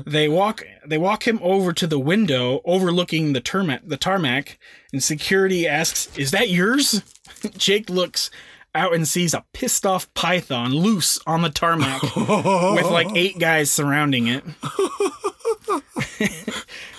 They 0.06 0.28
walk 0.28 0.62
they 0.86 0.98
walk 0.98 1.26
him 1.26 1.38
over 1.42 1.72
to 1.72 1.86
the 1.86 1.98
window 1.98 2.60
overlooking 2.64 3.32
the 3.32 3.40
tarmac 3.40 3.80
the 3.84 3.96
tarmac 3.96 4.58
and 4.92 5.02
security 5.02 5.66
asks 5.66 6.16
is 6.18 6.30
that 6.30 6.48
yours? 6.48 7.02
Jake 7.56 7.88
looks 7.90 8.30
out 8.74 8.94
and 8.94 9.06
sees 9.06 9.34
a 9.34 9.44
pissed 9.52 9.84
off 9.84 10.12
python 10.14 10.72
loose 10.72 11.18
on 11.26 11.42
the 11.42 11.50
tarmac 11.50 12.02
with 12.16 12.86
like 12.86 13.08
eight 13.14 13.38
guys 13.38 13.70
surrounding 13.70 14.26
it. 14.28 14.44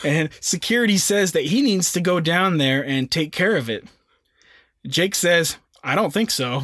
And 0.06 0.30
security 0.42 0.98
says 0.98 1.32
that 1.32 1.46
he 1.46 1.62
needs 1.62 1.94
to 1.94 2.02
go 2.02 2.20
down 2.20 2.58
there 2.58 2.84
and 2.84 3.10
take 3.10 3.32
care 3.32 3.56
of 3.56 3.70
it. 3.70 3.86
Jake 4.86 5.16
says 5.16 5.56
i 5.84 5.96
don't 5.96 6.14
think 6.14 6.32
so 6.32 6.64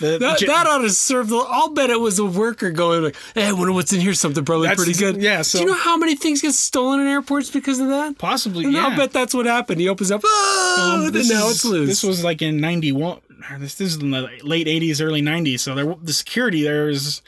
The- 0.00 0.18
That, 0.18 0.40
that 0.40 0.66
ought 0.66 0.78
to 0.78 0.90
serve 0.90 1.28
the. 1.28 1.36
I'll 1.36 1.70
bet 1.70 1.88
it 1.90 2.00
was 2.00 2.18
a 2.18 2.24
worker 2.24 2.70
going 2.70 3.04
like, 3.04 3.16
"Hey, 3.34 3.46
I 3.46 3.52
wonder 3.52 3.72
what's 3.72 3.92
in 3.92 4.00
here. 4.00 4.12
Something 4.14 4.44
probably 4.44 4.68
That's- 4.68 4.84
pretty 4.84 4.98
good." 4.98 5.22
yeah, 5.22 5.42
so- 5.42 5.58
do 5.58 5.64
you 5.64 5.70
know 5.70 5.76
how 5.78 5.96
many 5.96 6.16
things 6.16 6.40
get 6.42 6.52
stolen 6.54 7.00
in 7.00 7.06
airports 7.06 7.48
because 7.50 7.78
of 7.78 7.88
that? 7.88 8.18
possibly 8.18 8.64
And 8.64 8.72
yeah 8.74 8.88
I'll 8.88 8.96
bet 8.96 9.12
that's 9.12 9.34
what 9.34 9.46
happened. 9.46 9.80
He 9.80 9.88
opens 9.88 10.10
up. 10.10 10.22
Oh, 10.24 11.04
Um, 11.06 11.12
this 11.12 11.30
now 11.30 11.46
is- 11.48 11.56
it's 11.56 11.64
loose. 11.64 11.88
This 11.88 12.02
was 12.02 12.24
like 12.24 12.42
in 12.42 12.60
'91. 12.60 13.18
This, 13.60 13.74
this 13.76 13.94
is 13.94 14.00
in 14.00 14.10
the 14.10 14.28
late 14.42 14.66
'80s, 14.66 15.00
early 15.00 15.22
'90s. 15.22 15.60
So 15.60 15.74
there, 15.74 15.94
the 16.02 16.12
security 16.12 16.62
there 16.62 16.88
is 16.88 17.22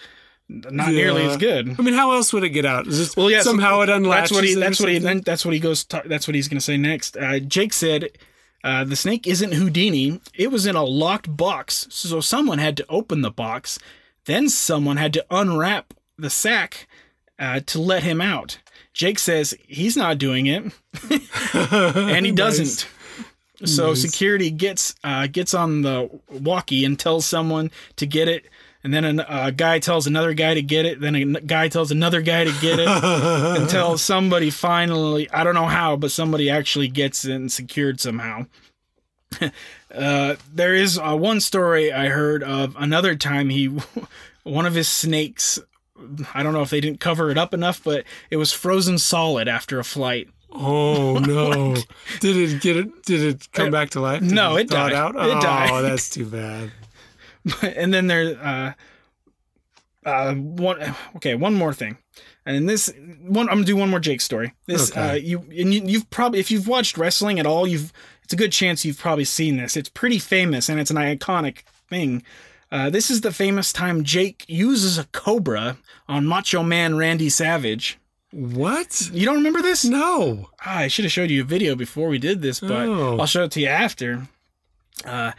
not 0.49 0.89
nearly 0.93 1.25
as 1.25 1.37
good. 1.37 1.75
I 1.79 1.83
mean, 1.83 1.95
how 1.95 2.13
else 2.13 2.33
would 2.33 2.43
it 2.45 2.51
get 2.51 2.65
out? 2.65 2.87
Is 2.87 2.99
this, 2.99 3.17
Well, 3.17 3.31
yeah. 3.31 3.43
so 3.43 3.51
somehow 3.51 3.81
it 3.83 3.89
unlatches. 3.91 4.31
That's 4.31 4.33
what 4.33 4.45
he. 4.45 4.55
That's 4.55 4.81
what 4.81 4.89
he. 4.89 4.99
Then 4.99 5.21
that's 5.25 5.45
what 5.45 5.55
he 5.55 5.61
goes. 5.61 5.85
That's 5.85 6.27
what 6.27 6.35
he's 6.35 6.49
going 6.49 6.59
to 6.59 6.65
say 6.65 6.77
next. 6.77 7.17
Uh, 7.17 7.39
Jake 7.39 7.73
said. 7.73 8.11
Uh, 8.67 8.83
the 8.83 8.97
snake 8.97 9.29
isn't 9.29 9.53
Houdini. 9.53 10.21
It 10.35 10.51
was 10.51 10.67
in 10.67 10.75
a 10.75 10.83
locked 10.83 11.35
box, 11.37 11.87
so 11.89 12.21
someone 12.21 12.59
had 12.59 12.77
to 12.79 12.87
open 12.89 13.21
the 13.23 13.31
box. 13.31 13.79
Then 14.25 14.49
someone 14.49 14.97
had 14.97 15.13
to 15.13 15.25
unwrap 15.31 15.95
the 16.19 16.31
sack 16.31 16.89
uh, 17.39 17.61
to 17.67 17.79
let 17.79 18.03
him 18.03 18.21
out. 18.21 18.59
Jake 18.93 19.21
says 19.21 19.55
he's 19.69 19.97
not 19.97 20.19
doing 20.19 20.47
it, 20.47 20.65
and 21.95 22.27
he 22.27 22.33
doesn't. 22.45 22.89
So 23.65 23.95
security 23.95 24.51
gets 24.51 24.97
uh, 25.05 25.29
gets 25.29 25.55
on 25.55 25.83
the 25.83 26.11
walkie 26.29 26.85
and 26.85 26.99
tells 26.99 27.25
someone 27.25 27.71
to 27.95 28.05
get 28.05 28.27
it, 28.27 28.47
and 28.87 28.95
then 28.95 29.19
a 29.19 29.51
guy 29.51 29.81
tells 29.81 30.07
another 30.07 30.33
guy 30.33 30.55
to 30.55 30.63
get 30.63 30.87
it. 30.87 31.01
Then 31.01 31.17
a 31.17 31.41
guy 31.41 31.67
tells 31.67 31.91
another 31.91 32.23
guy 32.23 32.45
to 32.45 32.53
get 32.61 32.79
it 32.79 32.87
until 33.61 33.99
somebody 33.99 34.49
finally 34.49 35.29
I 35.33 35.43
don't 35.43 35.57
know 35.57 35.67
how, 35.67 35.97
but 35.97 36.13
somebody 36.13 36.49
actually 36.49 36.87
gets 36.87 37.25
it 37.25 37.33
and 37.33 37.51
secured 37.51 38.01
somehow. 38.01 38.47
uh, 39.93 40.37
there 40.55 40.73
is 40.77 41.01
uh, 41.01 41.17
one 41.17 41.41
story 41.41 41.93
I 41.93 42.07
heard 42.07 42.45
of 42.45 42.77
another 42.79 43.17
time 43.17 43.49
he 43.49 43.67
one 44.45 44.67
of 44.67 44.75
his 44.75 44.87
snakes. 44.87 45.59
I 46.33 46.45
don't 46.45 46.53
know 46.53 46.63
if 46.63 46.71
they 46.71 46.81
didn't 46.81 47.01
cover 47.01 47.33
it 47.33 47.39
up 47.39 47.53
enough, 47.53 47.83
but 47.83 48.05
it 48.31 48.37
was 48.37 48.53
frozen 48.53 48.99
solid 48.99 49.49
after 49.49 49.81
a 49.81 49.85
flight. 49.85 50.29
Oh 50.53 51.19
no! 51.19 51.75
did 52.21 52.37
it 52.37 52.63
get 52.63 52.77
it? 52.77 53.03
Did 53.03 53.21
it 53.21 53.49
come 53.51 53.73
back 53.73 53.91
to 53.91 54.01
life? 54.01 54.21
Did 54.21 54.31
no, 54.31 54.57
it 54.57 54.71
thaw 54.71 54.89
died. 54.89 54.93
Out? 54.93 55.17
It 55.17 55.21
oh, 55.23 55.41
died. 55.41 55.85
that's 55.85 56.09
too 56.09 56.25
bad. 56.25 56.71
and 57.63 57.93
then 57.95 58.07
there 58.07 58.39
uh 58.43 58.73
uh 60.05 60.35
one 60.35 60.95
okay 61.17 61.35
one 61.35 61.55
more 61.55 61.73
thing 61.73 61.97
and 62.45 62.69
this 62.69 62.93
one 63.23 63.49
i'm 63.49 63.57
gonna 63.57 63.65
do 63.65 63.77
one 63.77 63.91
more 63.91 64.01
jake 64.01 64.21
story 64.21 64.53
this 64.67 64.91
Okay. 64.91 65.01
uh 65.11 65.13
you 65.15 65.39
and 65.41 65.75
you, 65.75 65.83
you've 65.85 66.09
probably 66.11 66.39
if 66.39 66.51
you've 66.51 66.69
watched 66.69 66.97
wrestling 66.97 67.39
at 67.41 67.47
all 67.47 67.67
you've 67.67 67.93
it's 68.23 68.33
a 68.33 68.37
good 68.37 68.53
chance 68.53 68.85
you've 68.85 68.99
probably 68.99 69.25
seen 69.25 69.57
this 69.57 69.77
it's 69.77 69.89
pretty 69.89 70.19
famous 70.19 70.69
and 70.69 70.79
it's 70.81 70.91
an 70.91 70.97
iconic 70.97 71.59
thing 71.89 72.23
uh, 72.73 72.91
this 72.91 73.13
is 73.13 73.21
the 73.21 73.33
famous 73.33 73.73
time 73.73 74.03
Jake 74.03 74.45
uses 74.49 74.99
a 74.99 75.05
cobra 75.13 75.77
on 76.09 76.27
Macho 76.27 76.65
Man 76.65 76.97
Randy 76.97 77.29
Savage. 77.31 77.97
What? 78.33 79.09
You 79.13 79.25
don't 79.25 79.37
remember 79.37 79.63
this? 79.63 79.85
No. 79.85 80.51
Ah, 80.67 80.79
I 80.79 80.89
should 80.89 81.05
have 81.05 81.13
showed 81.13 81.31
you 81.31 81.43
a 81.43 81.45
video 81.45 81.77
before 81.77 82.09
we 82.09 82.19
did 82.19 82.43
this, 82.43 82.59
but 82.59 82.73
Oh. 82.89 83.19
I'll 83.21 83.27
show 83.27 83.45
it 83.45 83.53
to 83.53 83.61
you 83.61 83.69
after. 83.69 84.27
Uh, 85.05 85.31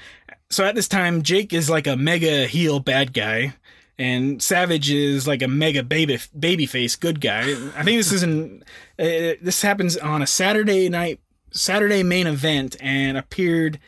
so 0.50 0.64
at 0.66 0.76
this 0.76 0.88
time, 0.88 1.22
Jake 1.24 1.54
is 1.54 1.70
like 1.70 1.88
a 1.88 1.96
mega 1.98 2.46
heel 2.48 2.80
bad 2.80 3.14
guy, 3.14 3.54
and 3.98 4.42
Savage 4.42 4.90
is 4.92 5.28
like 5.28 5.42
a 5.42 5.48
mega 5.48 5.84
baby 5.84 6.18
babyface 6.38 7.00
good 7.00 7.20
guy. 7.22 7.42
I 7.76 7.84
think 7.84 7.98
this 7.98 8.12
is 8.12 8.24
in 8.24 8.64
uh, 9.00 9.36
this 9.42 9.62
happens 9.62 9.98
on 9.98 10.22
a 10.22 10.28
Saturday 10.28 10.90
night 10.90 11.20
Saturday 11.52 12.04
main 12.04 12.28
event 12.28 12.76
and 12.80 13.18
appeared 13.18 13.80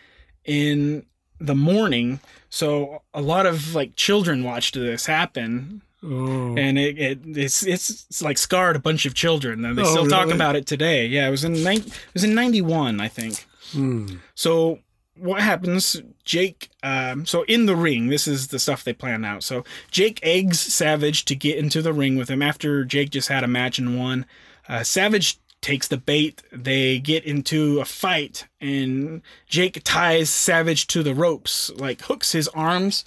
in 0.45 1.05
the 1.39 1.55
morning. 1.55 2.19
So 2.49 3.03
a 3.13 3.21
lot 3.21 3.45
of 3.45 3.75
like 3.75 3.95
children 3.95 4.43
watched 4.43 4.73
this 4.75 5.05
happen 5.05 5.81
Oh. 6.01 6.55
and 6.57 6.79
it, 6.79 6.97
it 6.97 7.19
it's, 7.25 7.67
it's 7.67 7.89
it's 8.05 8.21
like 8.21 8.37
scarred 8.37 8.77
a 8.77 8.79
bunch 8.79 9.05
of 9.05 9.13
children 9.13 9.61
they 9.75 9.81
Oh, 9.81 9.83
still 9.83 10.07
talk 10.07 10.27
really? 10.27 10.35
about 10.35 10.55
it 10.55 10.65
today 10.65 11.05
yeah 11.07 11.27
it 11.27 11.29
was 11.29 11.43
in 11.43 11.61
nine 11.61 11.79
it 11.79 12.13
was 12.13 12.23
in 12.23 12.33
91 12.33 13.01
i 13.01 13.09
think 13.09 13.45
Hmm. 13.73 14.15
so 14.33 14.79
what 15.19 15.41
happens 15.41 16.01
jake 16.23 16.69
um, 16.83 17.25
so 17.25 17.43
in 17.43 17.65
the 17.65 17.75
ring 17.75 18.07
this 18.07 18.27
is 18.27 18.47
the 18.47 18.59
stuff 18.59 18.83
they 18.83 18.93
plan 18.93 19.23
out 19.25 19.43
so 19.43 19.63
jake 19.91 20.19
eggs 20.23 20.59
savage 20.59 21.25
to 21.25 21.35
get 21.35 21.57
into 21.57 21.81
the 21.81 21.93
ring 21.93 22.15
with 22.17 22.29
him 22.29 22.41
after 22.41 22.83
jake 22.85 23.09
just 23.09 23.27
had 23.27 23.43
a 23.43 23.47
match 23.47 23.77
and 23.79 23.97
won 23.97 24.25
uh, 24.67 24.83
savage 24.83 25.37
takes 25.61 25.87
the 25.89 25.97
bait 25.97 26.41
they 26.51 26.99
get 26.99 27.23
into 27.25 27.79
a 27.79 27.85
fight 27.85 28.47
and 28.61 29.21
jake 29.47 29.81
ties 29.83 30.29
savage 30.29 30.87
to 30.87 31.03
the 31.03 31.13
ropes 31.13 31.69
like 31.75 32.01
hooks 32.03 32.31
his 32.31 32.47
arms 32.49 33.03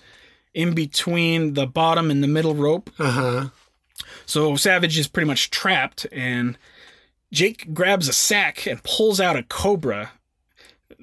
in 0.55 0.75
between 0.75 1.55
the 1.55 1.66
bottom 1.66 2.11
and 2.11 2.22
the 2.22 2.29
middle 2.29 2.55
rope 2.55 2.90
Uh 2.98 3.11
huh. 3.11 3.48
so 4.27 4.55
Savage 4.55 4.98
is 4.98 5.09
pretty 5.09 5.27
much 5.27 5.48
trapped, 5.51 6.07
and 6.12 6.59
Jake 7.33 7.72
grabs 7.72 8.07
a 8.07 8.12
sack 8.12 8.66
and 8.66 8.83
pulls 8.83 9.18
out 9.18 9.37
a 9.37 9.42
cobra. 9.44 10.11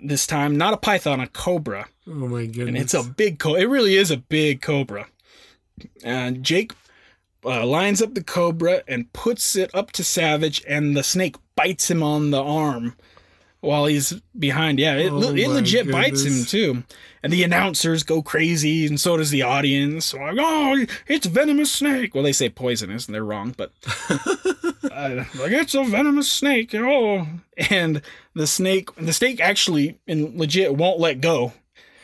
This 0.02 0.26
time, 0.28 0.58
not 0.58 0.74
a 0.74 0.78
python, 0.78 1.20
a 1.20 1.28
cobra, 1.28 1.88
Oh 2.08 2.12
my 2.12 2.46
goodness. 2.46 2.68
and 2.68 2.78
it's 2.78 2.94
a 2.94 3.04
big 3.04 3.40
co. 3.40 3.56
It 3.56 3.66
really 3.66 3.96
is 3.96 4.12
a 4.12 4.18
big 4.18 4.62
cobra. 4.62 5.08
And 6.04 6.44
Jake 6.44 6.72
uh, 7.46 7.66
lines 7.66 8.02
up 8.02 8.14
the 8.14 8.24
cobra 8.24 8.84
and 8.88 9.12
puts 9.14 9.56
it 9.56 9.70
up 9.74 9.92
to 9.94 10.04
Savage, 10.04 10.64
and 10.68 10.96
the 10.96 11.04
snake 11.04 11.36
bites 11.56 11.90
him 11.90 12.02
on 12.04 12.32
the 12.32 12.42
arm 12.42 12.96
while 13.62 13.86
he's 13.86 14.13
behind. 14.38 14.80
Yeah, 14.80 14.95
it, 14.95 15.12
Oh 15.12 15.34
it 15.34 15.50
legit 15.50 15.91
bites 15.91 16.24
him 16.24 16.45
too. 16.45 16.84
And 17.22 17.34
the 17.34 17.43
announcers 17.43 18.04
go 18.04 18.22
crazy, 18.22 18.86
and 18.86 18.98
so 19.00 19.17
does 19.17 19.30
the 19.30 19.41
audience. 19.41 20.13
Like, 20.13 20.38
oh, 20.39 20.86
it's 21.08 21.28
venomous 21.28 21.72
snake. 21.72 22.15
Well, 22.15 22.24
they 22.24 22.32
say 22.32 22.48
poisonous, 22.50 23.08
and 23.08 23.15
they're 23.15 23.26
wrong, 23.26 23.54
but 23.58 23.74
uh, 24.89 25.26
like 25.38 25.52
it's 25.52 25.76
a 25.76 25.84
venomous 25.84 26.32
snake. 26.32 26.74
Oh, 26.74 27.28
and 27.69 28.02
the 28.34 28.48
snake, 28.48 28.95
the 28.95 29.12
snake 29.13 29.41
actually 29.41 30.00
and 30.08 30.39
legit 30.39 30.76
won't 30.76 31.00
let 31.00 31.19
go. 31.19 31.54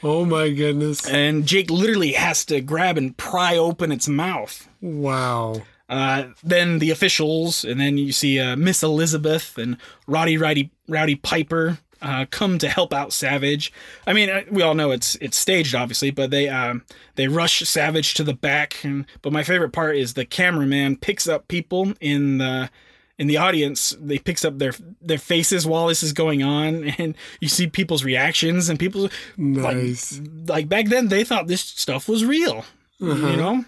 oh 0.03 0.25
my 0.25 0.51
goodness. 0.51 1.07
And 1.07 1.45
Jake 1.45 1.71
literally 1.71 2.13
has 2.13 2.43
to 2.45 2.59
grab 2.59 2.97
and 2.97 3.15
pry 3.15 3.57
open 3.57 3.93
its 3.93 4.09
mouth. 4.09 4.67
Wow. 4.81 5.63
Uh, 5.87 6.29
then 6.43 6.79
the 6.79 6.89
officials, 6.91 7.63
and 7.63 7.79
then 7.79 7.97
you 7.97 8.11
see 8.11 8.39
uh, 8.39 8.55
Miss 8.55 8.81
Elizabeth 8.81 9.57
and 9.57 9.77
Roddy 10.07 10.37
Rowdy 10.37 10.71
Rowdy 10.87 11.15
Piper 11.15 11.77
uh, 12.01 12.25
come 12.29 12.57
to 12.57 12.67
help 12.69 12.93
out 12.93 13.13
Savage. 13.13 13.71
I 14.07 14.13
mean, 14.13 14.29
uh, 14.29 14.41
we 14.49 14.61
all 14.63 14.73
know 14.73 14.91
it's 14.91 15.15
it's 15.21 15.37
staged, 15.37 15.75
obviously, 15.75 16.09
but 16.11 16.31
they 16.31 16.49
um, 16.49 16.83
they 17.15 17.27
rush 17.27 17.59
Savage 17.67 18.13
to 18.15 18.23
the 18.23 18.33
back. 18.33 18.83
And 18.83 19.05
but 19.21 19.31
my 19.31 19.43
favorite 19.43 19.71
part 19.73 19.95
is 19.95 20.13
the 20.13 20.25
cameraman 20.25 20.97
picks 20.97 21.27
up 21.27 21.47
people 21.47 21.93
in 22.01 22.39
the 22.39 22.69
in 23.17 23.27
the 23.27 23.37
audience. 23.37 23.95
They 23.99 24.17
picks 24.17 24.43
up 24.43 24.57
their 24.57 24.73
their 25.01 25.17
faces 25.19 25.67
while 25.67 25.87
this 25.87 26.01
is 26.03 26.13
going 26.13 26.41
on, 26.43 26.83
and 26.97 27.15
you 27.39 27.47
see 27.47 27.67
people's 27.67 28.03
reactions 28.03 28.69
and 28.69 28.79
people 28.79 29.09
Nice. 29.37 30.19
like 30.19 30.49
like 30.49 30.69
back 30.69 30.87
then 30.87 31.09
they 31.09 31.23
thought 31.23 31.47
this 31.47 31.61
stuff 31.61 32.07
was 32.09 32.25
real 32.25 32.65
you 32.99 33.13
know 33.35 33.65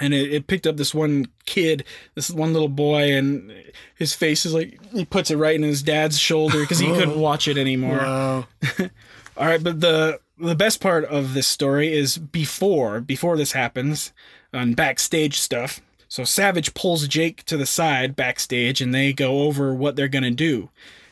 and 0.00 0.12
it, 0.12 0.32
it 0.32 0.46
picked 0.46 0.66
up 0.66 0.76
this 0.76 0.94
one 0.94 1.26
kid 1.46 1.84
this 2.14 2.30
one 2.30 2.52
little 2.52 2.68
boy 2.68 3.12
and 3.16 3.52
his 3.94 4.14
face 4.14 4.44
is 4.44 4.52
like 4.52 4.78
he 4.92 5.04
puts 5.04 5.30
it 5.30 5.36
right 5.36 5.54
in 5.54 5.62
his 5.62 5.82
dad's 5.82 6.18
shoulder 6.18 6.60
because 6.60 6.78
he 6.78 6.88
couldn't 6.88 7.18
watch 7.20 7.48
it 7.48 7.58
anymore. 7.58 7.98
Wow. 7.98 8.46
all 9.36 9.46
right 9.46 9.62
but 9.62 9.80
the 9.80 10.20
the 10.38 10.54
best 10.54 10.80
part 10.80 11.04
of 11.04 11.34
this 11.34 11.46
story 11.46 11.92
is 11.92 12.18
before 12.18 13.00
before 13.00 13.36
this 13.36 13.52
happens 13.52 14.12
on 14.52 14.74
backstage 14.74 15.38
stuff. 15.38 15.80
So 16.08 16.24
savage 16.24 16.74
pulls 16.74 17.08
jake 17.08 17.44
to 17.44 17.56
the 17.56 17.66
side 17.66 18.14
backstage 18.14 18.80
and 18.80 18.94
they 18.94 19.12
go 19.12 19.42
over 19.42 19.74
what 19.74 19.96
they're 19.96 20.08
gonna 20.08 20.30
do. 20.30 20.70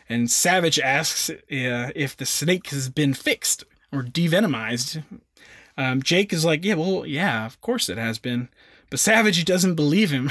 And 0.08 0.30
savage 0.30 0.78
asks 0.78 1.30
uh, 1.30 1.36
if 1.50 2.16
the 2.16 2.26
snake 2.26 2.68
has 2.68 2.90
been 2.90 3.14
fixed 3.14 3.64
or 3.90 4.02
devenomized. 4.02 5.02
Um, 5.76 6.02
jake 6.02 6.32
is 6.32 6.44
like 6.44 6.64
yeah 6.64 6.74
well 6.74 7.04
yeah 7.04 7.46
of 7.46 7.60
course 7.60 7.88
it 7.88 7.98
has 7.98 8.18
been 8.18 8.48
but 8.94 9.00
savage 9.00 9.44
doesn't 9.44 9.74
believe 9.74 10.10
him 10.10 10.30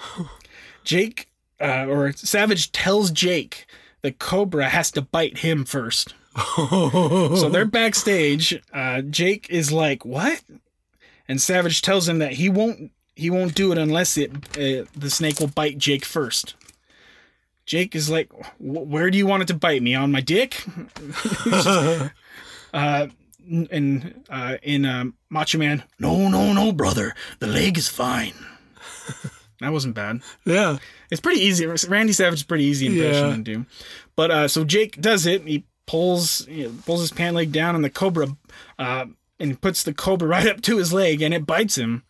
jake 0.84 1.28
uh, 1.60 1.86
or 1.88 2.12
Savage 2.12 2.72
tells 2.72 3.10
Jake 3.10 3.66
that 4.02 4.18
Cobra 4.18 4.68
has 4.68 4.90
to 4.92 5.02
bite 5.02 5.38
him 5.38 5.64
first. 5.64 6.14
so 6.56 7.48
they're 7.52 7.64
backstage. 7.64 8.60
Uh, 8.72 9.02
Jake 9.02 9.48
is 9.50 9.72
like, 9.72 10.04
"What?" 10.04 10.42
And 11.26 11.40
Savage 11.40 11.82
tells 11.82 12.08
him 12.08 12.18
that 12.18 12.32
he 12.32 12.48
won't 12.48 12.92
he 13.16 13.30
won't 13.30 13.54
do 13.54 13.72
it 13.72 13.78
unless 13.78 14.16
it 14.16 14.30
uh, 14.56 14.86
the 14.96 15.10
snake 15.10 15.40
will 15.40 15.48
bite 15.48 15.78
Jake 15.78 16.04
first. 16.04 16.54
Jake 17.66 17.94
is 17.94 18.08
like, 18.08 18.30
"Where 18.58 19.10
do 19.10 19.18
you 19.18 19.26
want 19.26 19.42
it 19.42 19.48
to 19.48 19.54
bite 19.54 19.82
me? 19.82 19.94
On 19.94 20.12
my 20.12 20.20
dick?" 20.20 20.64
uh, 22.72 23.08
and 23.70 24.24
uh, 24.30 24.56
in 24.62 24.84
uh, 24.84 25.04
Macho 25.30 25.58
Man, 25.58 25.82
no, 25.98 26.28
no, 26.28 26.52
no, 26.52 26.72
brother, 26.72 27.14
the 27.40 27.46
leg 27.46 27.78
is 27.78 27.88
fine. 27.88 28.34
that 29.60 29.72
wasn't 29.72 29.94
bad. 29.94 30.20
Yeah. 30.44 30.78
It's 31.10 31.20
pretty 31.20 31.40
easy. 31.40 31.66
Randy 31.66 32.12
Savage 32.12 32.40
is 32.40 32.44
pretty 32.44 32.64
easy 32.64 32.86
impression 32.86 33.28
Yeah. 33.28 33.34
to 33.36 33.42
do. 33.42 33.66
But 34.16 34.30
uh, 34.30 34.48
so 34.48 34.64
Jake 34.64 35.00
does 35.00 35.26
it. 35.26 35.42
He 35.46 35.64
pulls 35.86 36.46
you 36.48 36.68
know, 36.68 36.74
pulls 36.84 37.00
his 37.00 37.12
pant 37.12 37.34
leg 37.34 37.50
down, 37.52 37.74
and 37.74 37.84
the 37.84 37.90
cobra, 37.90 38.28
uh, 38.78 39.06
and 39.40 39.60
puts 39.60 39.82
the 39.82 39.94
cobra 39.94 40.28
right 40.34 40.46
up 40.46 40.60
to 40.62 40.76
his 40.78 40.92
leg, 40.92 41.22
and 41.22 41.32
it 41.34 41.46
bites 41.46 41.76
him. 41.78 42.04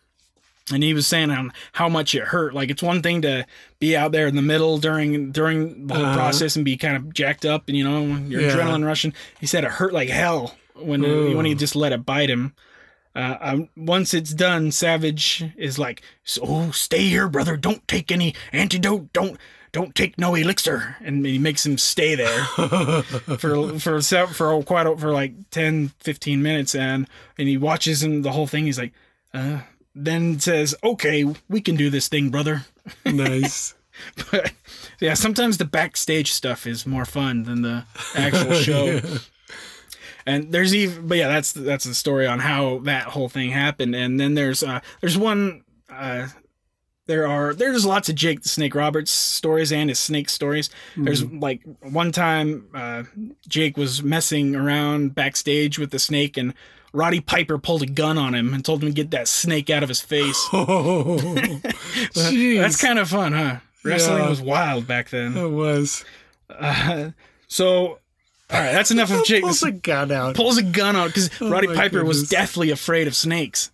And 0.71 0.83
he 0.83 0.93
was 0.93 1.07
saying 1.07 1.31
um, 1.31 1.51
how 1.71 1.89
much 1.89 2.13
it 2.13 2.25
hurt. 2.25 2.53
Like 2.53 2.69
it's 2.69 2.83
one 2.83 3.01
thing 3.01 3.23
to 3.23 3.43
be 3.79 3.97
out 3.97 4.11
there 4.11 4.27
in 4.27 4.35
the 4.35 4.43
middle 4.43 4.77
during 4.77 5.31
during 5.31 5.87
the 5.87 5.95
whole 5.95 6.05
Uh-huh. 6.05 6.15
process 6.15 6.55
and 6.55 6.63
be 6.63 6.77
kind 6.77 6.95
of 6.95 7.11
jacked 7.11 7.43
up, 7.45 7.67
and 7.69 7.75
you 7.77 7.83
know 7.83 8.03
your 8.27 8.41
Yeah. 8.41 8.51
adrenaline 8.51 8.85
rushing. 8.85 9.13
He 9.39 9.47
said 9.47 9.63
it 9.63 9.71
hurt 9.71 9.93
like 9.93 10.09
hell 10.09 10.55
when 10.81 11.03
Ooh. 11.03 11.35
when 11.37 11.45
he 11.45 11.55
just 11.55 11.75
let 11.75 11.91
it 11.91 12.05
bite 12.05 12.29
him. 12.29 12.53
Uh, 13.15 13.37
um, 13.41 13.69
once 13.75 14.13
it's 14.13 14.33
done, 14.33 14.71
Savage 14.71 15.43
is 15.57 15.79
like, 15.79 16.01
"So 16.23 16.71
stay 16.71 17.07
here, 17.09 17.27
brother. 17.27 17.57
Don't 17.57 17.85
take 17.87 18.11
any 18.11 18.35
antidote. 18.53 19.11
Don't 19.13 19.37
don't 19.71 19.95
take 19.95 20.17
no 20.17 20.35
elixir." 20.35 20.95
And 21.03 21.25
he 21.25 21.39
makes 21.39 21.65
him 21.65 21.77
stay 21.77 22.15
there 22.15 22.43
for 23.39 23.79
for 23.79 24.01
for 24.01 24.63
quite 24.63 24.85
a- 24.87 24.95
for 24.97 25.11
like 25.11 25.49
10, 25.49 25.91
15 25.99 26.41
minutes, 26.41 26.75
and 26.75 27.07
and 27.37 27.47
he 27.47 27.57
watches 27.57 28.03
him 28.03 28.21
the 28.21 28.31
whole 28.31 28.47
thing. 28.47 28.65
He's 28.65 28.77
like, 28.79 28.93
uh, 29.33 29.61
then 29.95 30.39
says, 30.39 30.75
"Okay, 30.83 31.25
we 31.49 31.61
can 31.61 31.75
do 31.75 31.89
this 31.89 32.07
thing, 32.07 32.29
brother." 32.29 32.65
nice. 33.05 33.73
But 34.31 34.53
yeah, 35.01 35.13
sometimes 35.13 35.57
the 35.57 35.65
backstage 35.65 36.31
stuff 36.31 36.65
is 36.65 36.85
more 36.85 37.03
fun 37.03 37.43
than 37.43 37.63
the 37.63 37.83
actual 38.15 38.53
show. 38.53 39.01
And 40.29 40.51
there's 40.51 40.75
even, 40.75 41.07
but 41.07 41.17
yeah, 41.17 41.27
that's 41.27 41.51
that's 41.51 41.85
the 41.85 41.95
story 41.95 42.27
on 42.27 42.39
how 42.39 42.79
that 42.83 43.03
whole 43.05 43.29
thing 43.29 43.49
happened. 43.51 43.95
And 43.95 44.19
then 44.19 44.35
there's 44.35 44.61
uh 44.63 44.79
there's 45.01 45.17
one 45.17 45.63
uh 45.89 46.27
there 47.07 47.27
are 47.27 47.53
there's 47.55 47.85
lots 47.85 48.09
of 48.09 48.15
Jake 48.15 48.43
the 48.43 48.49
Snake 48.49 48.75
Roberts 48.75 49.09
stories 49.11 49.71
and 49.71 49.89
his 49.89 49.97
snake 49.99 50.29
stories. 50.29 50.69
There's 50.95 51.25
like 51.25 51.61
one 51.81 52.11
time 52.11 52.67
uh 52.73 53.03
Jake 53.47 53.75
was 53.77 54.03
messing 54.03 54.55
around 54.55 55.15
backstage 55.15 55.79
with 55.79 55.89
the 55.91 55.99
snake 55.99 56.37
and 56.37 56.53
Roddy 56.93 57.19
Piper 57.19 57.57
pulled 57.57 57.81
a 57.83 57.85
gun 57.87 58.17
on 58.17 58.33
him 58.35 58.53
and 58.53 58.63
told 58.65 58.83
him 58.83 58.89
to 58.89 58.93
get 58.95 59.11
that 59.11 59.27
snake 59.27 59.69
out 59.69 59.83
of 59.83 59.89
his 59.89 60.01
face. 60.01 60.47
Oh. 60.53 61.17
That's 62.15 62.81
kind 62.81 62.99
of 62.99 63.09
fun, 63.09 63.33
huh? 63.33 63.57
Wrestling 63.83 64.17
Yeah. 64.23 64.29
was 64.29 64.41
wild 64.41 64.87
back 64.87 65.09
then. 65.09 65.35
It 65.37 65.49
was. 65.49 66.03
Uh, 66.49 67.11
so, 67.47 67.99
all 68.51 68.59
right, 68.59 68.71
that's 68.71 68.91
enough 68.91 69.11
of 69.11 69.25
Jake. 69.25 69.43
Pulls 69.43 69.63
a 69.63 69.71
gun 69.71 70.11
out. 70.11 70.35
pulls 70.35 70.57
a 70.57 70.63
gun 70.63 70.95
out 70.95 71.07
because 71.07 71.29
oh 71.41 71.49
Roddy 71.49 71.67
my 71.67 71.75
Piper 71.75 72.03
was 72.03 72.21
goodness. 72.21 72.29
deathly 72.29 72.71
afraid 72.71 73.07
of 73.07 73.15
snakes. 73.15 73.71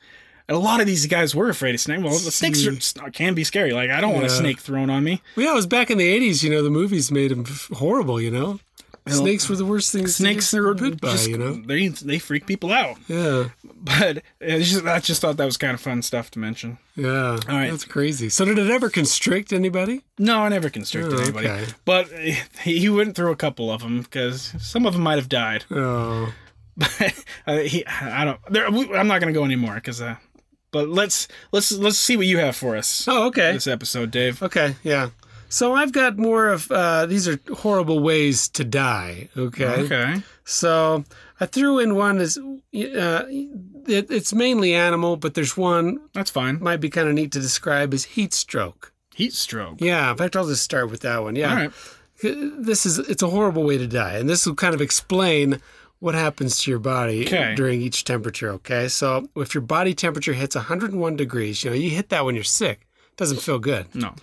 And 0.48 0.56
a 0.56 0.60
lot 0.60 0.80
of 0.80 0.86
these 0.86 1.08
guys 1.08 1.34
were 1.34 1.50
afraid 1.50 1.74
of 1.74 1.82
snakes. 1.82 2.04
Well, 2.04 2.14
the 2.14 2.32
snakes 2.32 2.66
are, 2.68 2.72
hmm. 2.72 3.06
uh, 3.06 3.10
can 3.10 3.34
be 3.34 3.44
scary. 3.44 3.74
Like, 3.74 3.90
I 3.90 4.00
don't 4.00 4.14
want 4.14 4.26
a 4.26 4.30
snake 4.30 4.60
thrown 4.60 4.92
on 4.92 5.04
me. 5.04 5.22
Well, 5.36 5.46
yeah, 5.48 5.54
it 5.54 5.56
was 5.56 5.66
back 5.66 5.90
in 5.90 5.98
the 5.98 6.20
80s, 6.20 6.44
you 6.44 6.52
know, 6.52 6.62
the 6.62 6.70
movies 6.70 7.12
made 7.12 7.32
them 7.32 7.46
horrible, 7.74 8.22
you 8.22 8.30
know? 8.30 8.60
Snakes 9.08 9.48
were 9.48 9.56
the 9.56 9.66
worst 9.66 9.92
things 9.92 10.16
Snakes 10.16 10.50
to 10.52 10.58
are 10.58 10.74
get 10.74 10.84
bit 10.84 11.02
by, 11.02 11.12
just, 11.12 11.28
you 11.30 11.38
know? 11.38 11.54
they, 11.54 11.88
they 11.90 12.18
freak 12.18 12.48
people 12.48 12.72
out. 12.72 12.98
Yeah, 13.08 13.50
But 13.64 14.24
just, 14.42 14.84
I 14.86 15.00
just 15.00 15.22
thought 15.22 15.38
that 15.38 15.46
was 15.46 15.58
kind 15.58 15.74
of 15.76 15.82
fun 15.82 16.02
stuff 16.02 16.32
to 16.32 16.40
mention. 16.40 16.80
yeah. 16.96 17.38
All 17.48 17.56
right. 17.56 17.70
That's 17.70 17.86
crazy. 17.86 18.30
So 18.30 18.46
did 18.46 18.58
it 18.58 18.70
ever 18.72 18.90
constrict 18.90 19.54
anybody? 19.54 20.04
No, 20.18 20.40
I 20.40 20.50
never 20.50 20.70
constricted 20.72 21.14
Oh, 21.20 21.22
anybody. 21.22 21.48
okay. 21.48 21.66
But 21.86 22.08
he, 22.64 22.80
he 22.80 22.90
went 22.90 23.16
through 23.16 23.32
a 23.32 23.36
couple 23.36 23.72
of 23.72 23.82
them 23.82 24.02
because 24.02 24.54
some 24.60 24.86
of 24.88 24.94
them 24.94 25.04
might 25.04 25.18
have 25.18 25.30
died. 25.30 25.66
Oh, 25.70 26.34
uh, 27.48 27.60
he, 27.60 27.86
I 27.86 28.26
don't. 28.26 28.40
There, 28.50 28.66
I'm 28.66 29.08
not 29.08 29.22
going 29.22 29.34
to 29.34 29.40
go 29.40 29.46
anymore 29.46 29.76
because. 29.76 30.02
Uh, 30.02 30.16
but 30.72 30.90
let's 30.90 31.28
let's 31.54 31.72
let's 31.72 31.98
see 31.98 32.18
what 32.18 32.26
you 32.26 32.38
have 32.40 32.54
for 32.54 32.76
us 32.76 33.08
oh 33.08 33.28
okay. 33.28 33.54
this 33.54 33.66
episode, 33.66 34.12
Dave. 34.12 34.44
Okay, 34.44 34.76
yeah. 34.84 35.10
So 35.50 35.74
I've 35.74 35.92
got 35.92 36.18
more 36.18 36.48
of 36.50 36.70
uh, 36.72 37.06
these 37.06 37.28
are 37.28 37.40
horrible 37.54 38.00
ways 38.00 38.50
to 38.50 38.64
die. 38.64 39.30
Okay. 39.38 39.66
Okay. 39.66 40.16
So 40.44 41.04
I 41.40 41.46
threw 41.46 41.80
in 41.80 41.96
one 41.96 42.18
as 42.20 42.38
uh, 42.38 42.42
it, 42.74 44.10
it's 44.12 44.34
mainly 44.34 44.74
animal, 44.74 45.18
but 45.18 45.34
there's 45.34 45.56
one 45.56 46.00
That's 46.14 46.30
fine. 46.32 46.60
might 46.62 46.78
be 46.82 46.90
kind 46.90 47.08
of 47.08 47.14
neat 47.14 47.32
to 47.34 47.40
describe 47.40 47.94
as 47.94 48.04
heat 48.04 48.34
stroke. 48.34 48.92
Heat 49.14 49.34
stroke. 49.34 49.80
Yeah, 49.80 50.12
in 50.12 50.18
fact, 50.18 50.36
I'll 50.36 50.48
just 50.48 50.64
start 50.64 50.90
with 50.92 51.02
that 51.02 51.24
one. 51.24 51.36
Yeah, 51.38 51.50
All 51.50 51.56
right. 51.56 51.72
this 52.22 52.86
is 52.86 53.00
it's 53.00 53.24
a 53.24 53.30
horrible 53.30 53.64
way 53.64 53.78
to 53.78 53.88
die, 53.88 54.16
and 54.18 54.28
this 54.30 54.46
will 54.46 54.56
kind 54.56 54.74
of 54.76 54.82
explain 54.82 55.62
what 56.00 56.16
happens 56.16 56.60
to 56.62 56.70
your 56.72 56.80
body 56.80 57.26
Okay. 57.26 57.56
during 57.56 57.82
each 57.82 58.04
temperature. 58.04 58.50
Okay, 58.52 58.88
so 58.90 59.30
if 59.38 59.54
your 59.56 59.62
body 59.62 59.94
temperature 59.94 60.34
hits 60.34 60.56
101 60.56 61.16
degrees, 61.16 61.64
you 61.64 61.70
know 61.70 61.76
you 61.76 61.92
hit 61.92 62.10
that 62.10 62.26
when 62.26 62.36
you're 62.36 62.44
sick. 62.44 62.82
It 63.12 63.18
doesn't 63.18 63.40
feel 63.40 63.60
good. 63.60 63.94
No. 63.96 64.14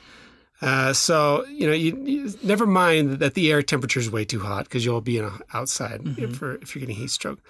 Uh, 0.63 0.93
so 0.93 1.45
you 1.47 1.67
know, 1.67 1.73
you, 1.73 1.97
you 2.05 2.33
never 2.43 2.67
mind 2.67 3.19
that 3.19 3.35
the 3.35 3.51
air 3.51 3.63
temperature 3.63 4.01
is 4.01 4.11
way 4.11 4.25
too 4.25 4.41
hot 4.41 4.65
because 4.65 4.85
you'll 4.85 5.01
be 5.01 5.19
in 5.19 5.25
a, 5.25 5.39
outside 5.53 6.01
if, 6.17 6.41
if 6.41 6.75
you're 6.75 6.81
getting 6.81 6.97
heat 6.97 7.11
stroke. 7.11 7.41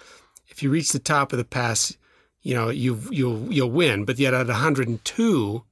If 0.49 0.63
you 0.63 0.71
reach 0.71 0.93
the 0.93 0.99
top 0.99 1.33
of 1.33 1.39
the 1.39 1.45
pass, 1.45 1.97
you 2.41 2.55
know 2.55 2.71
you 2.71 2.99
you'll 3.11 3.53
you'll 3.53 3.71
win. 3.71 4.05
But 4.05 4.19
yet 4.19 4.35
at 4.35 4.47
102, 4.47 5.65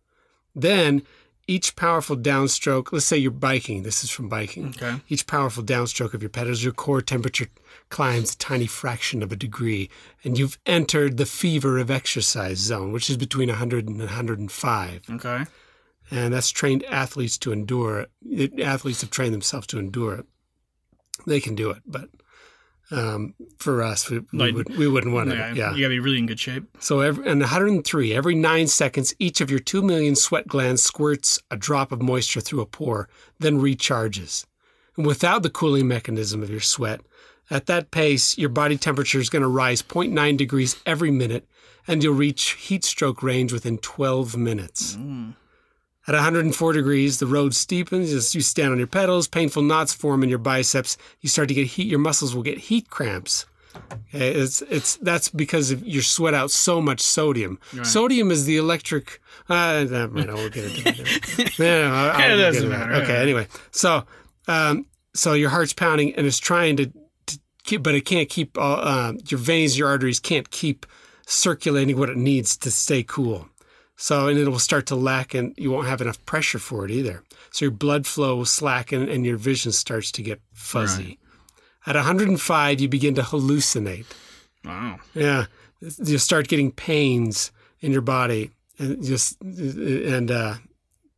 then 0.55 1.03
each 1.47 1.75
powerful 1.75 2.17
downstroke. 2.17 2.93
Let's 2.93 3.07
say 3.07 3.17
you're 3.17 3.31
biking. 3.33 3.83
This 3.83 4.05
is 4.05 4.11
from 4.11 4.29
biking. 4.29 4.69
Okay. 4.69 5.01
Each 5.09 5.27
powerful 5.27 5.65
downstroke 5.65 6.15
of 6.15 6.23
your 6.23 6.29
pedals, 6.29 6.63
your 6.63 6.73
core 6.73 7.03
temperature 7.03 7.49
climbs 7.89 8.35
a 8.35 8.39
tiny 8.39 8.67
fraction 8.67 9.23
of 9.23 9.33
a 9.33 9.37
degree, 9.37 9.91
and 10.23 10.39
you've 10.39 10.59
entered 10.67 11.17
the 11.17 11.27
fever 11.27 11.79
of 11.79 11.91
exercise 11.91 12.59
zone, 12.59 12.93
which 12.93 13.11
is 13.11 13.17
between 13.17 13.49
100 13.49 13.89
and 13.89 13.99
105 13.99 15.11
Okay. 15.11 15.45
And 16.11 16.35
that's 16.35 16.51
trained 16.51 16.85
athletes 16.85 17.39
to 17.39 17.53
endure 17.53 18.07
it. 18.29 18.61
Athletes 18.61 19.01
have 19.03 19.11
trained 19.11 19.35
themselves 19.35 19.67
to 19.69 19.79
endure 19.79 20.15
it. 20.15 20.27
They 21.27 21.41
can 21.41 21.55
do 21.55 21.71
it, 21.71 21.83
but 21.87 22.09
um, 22.93 23.35
for 23.59 23.83
us, 23.83 24.11
we, 24.11 24.19
we, 24.33 24.39
Like- 24.39 24.55
would, 24.55 24.77
we 24.77 24.89
wouldn't 24.89 25.15
want 25.15 25.31
Yeah, 25.31 25.51
to. 25.51 25.57
Yeah. 25.57 25.73
You 25.75 25.83
gotta 25.83 25.91
be 25.91 26.01
really 26.01 26.19
in 26.19 26.27
good 26.27 26.41
shape. 26.41 26.65
So, 26.81 27.01
every, 27.01 27.29
and 27.29 27.41
103, 27.41 28.13
every 28.13 28.35
nine 28.35 28.67
seconds, 28.67 29.15
each 29.21 29.41
of 29.41 29.51
your 29.51 29.61
two 29.61 29.83
million 29.83 30.17
sweat 30.17 30.49
glands 30.49 30.83
squirts 30.83 31.39
a 31.51 31.57
drop 31.57 31.93
of 31.93 32.03
moisture 32.03 32.41
through 32.41 32.63
a 32.63 32.67
pore, 32.67 33.09
then 33.39 33.61
recharges. 33.61 34.45
And 34.97 35.07
without 35.07 35.43
the 35.45 35.51
cooling 35.51 35.87
mechanism 35.87 36.43
of 36.43 36.51
your 36.51 36.61
sweat, 36.61 37.01
at 37.49 37.67
that 37.67 37.91
pace, 37.93 38.37
your 38.39 38.49
body 38.49 38.77
temperature 38.77 39.21
is 39.21 39.31
going 39.31 39.43
to 39.43 39.49
rise 39.49 39.83
0.9 39.83 40.37
degrees 40.37 40.77
every 40.85 41.11
minute, 41.13 41.47
and 41.87 42.03
you'll 42.03 42.15
reach 42.15 42.51
heat 42.53 42.85
stroke 42.85 43.23
range 43.23 43.53
within 43.53 43.79
12 43.79 44.37
minutes. 44.37 44.97
At 46.07 46.15
104 46.15 46.73
degrees, 46.73 47.19
the 47.19 47.27
road 47.27 47.53
steepens. 47.53 48.13
as 48.15 48.35
You 48.35 48.41
stand 48.41 48.73
on 48.73 48.79
your 48.79 48.87
pedals. 48.87 49.29
Painful 49.29 49.63
knots 49.63 49.93
form 49.93 50.23
in 50.23 50.29
your 50.29 50.39
biceps. 50.39 50.97
You 51.21 51.29
start 51.29 51.49
to 51.49 51.55
get 51.55 51.67
heat. 51.67 51.87
Your 51.87 51.99
muscles 51.99 52.35
will 52.35 52.43
get 52.43 52.59
heat 52.59 52.89
cramps. 52.89 53.47
Okay, 54.13 54.31
it's 54.33 54.63
it's 54.63 54.97
that's 54.97 55.29
because 55.29 55.71
of 55.71 55.87
you 55.87 56.03
sweat 56.03 56.35
out 56.35 56.51
so 56.51 56.81
much 56.81 57.01
sodium. 57.01 57.59
Sodium 57.85 58.31
is 58.31 58.45
the 58.45 58.57
electric. 58.57 59.21
Uh, 59.49 59.85
never 59.89 60.09
mind, 60.09 60.31
I 60.31 60.35
won't 60.35 60.53
get 60.53 60.65
into 60.65 60.83
it. 60.89 61.59
no, 61.59 61.83
no, 61.89 61.95
I, 61.95 62.09
I 62.09 62.33
It 62.33 62.37
doesn't 62.37 62.69
matter. 62.69 62.95
Okay, 62.95 63.15
yeah. 63.15 63.21
anyway, 63.21 63.47
so 63.71 64.05
um, 64.49 64.87
so 65.15 65.35
your 65.35 65.51
heart's 65.51 65.73
pounding 65.73 66.15
and 66.17 66.27
it's 66.27 66.39
trying 66.39 66.77
to, 66.79 66.87
to 67.27 67.39
keep, 67.63 67.83
but 67.83 67.95
it 67.95 68.03
can't 68.03 68.29
keep. 68.29 68.59
all 68.59 68.77
uh, 68.81 69.13
your 69.29 69.39
veins, 69.39 69.79
your 69.79 69.89
arteries 69.89 70.19
can't 70.19 70.51
keep 70.51 70.87
circulating 71.27 71.97
what 71.97 72.09
it 72.09 72.17
needs 72.17 72.57
to 72.57 72.71
stay 72.71 73.05
cool. 73.05 73.49
So, 74.03 74.29
and 74.29 74.39
it 74.39 74.49
will 74.49 74.59
start 74.59 74.87
to 74.87 74.97
lack, 74.97 75.35
and 75.35 75.53
you 75.59 75.71
won't 75.71 75.87
have 75.87 76.01
enough 76.01 76.25
pressure 76.25 76.59
for 76.59 76.87
it 76.87 76.91
either. 76.91 77.23
So 77.51 77.67
your 77.67 77.71
blood 77.71 78.07
flow 78.07 78.35
will 78.35 78.47
slacken, 78.47 79.07
and 79.11 79.27
your 79.27 79.37
vision 79.37 79.73
starts 79.73 80.11
to 80.13 80.23
get 80.23 80.41
fuzzy. 80.55 81.19
At 81.87 81.97
105, 81.97 82.81
you 82.81 82.89
begin 82.89 83.15
to 83.17 83.21
hallucinate. 83.21 84.07
Wow. 84.65 85.01
Yeah, 85.13 85.47
you'll 85.81 86.19
start 86.19 86.49
getting 86.49 86.73
pains 86.73 87.53
in 87.83 87.93
your 87.93 88.01
body, 88.01 88.53
and 88.79 89.05
just 89.05 89.39
and 89.43 90.31
uh, 90.31 90.55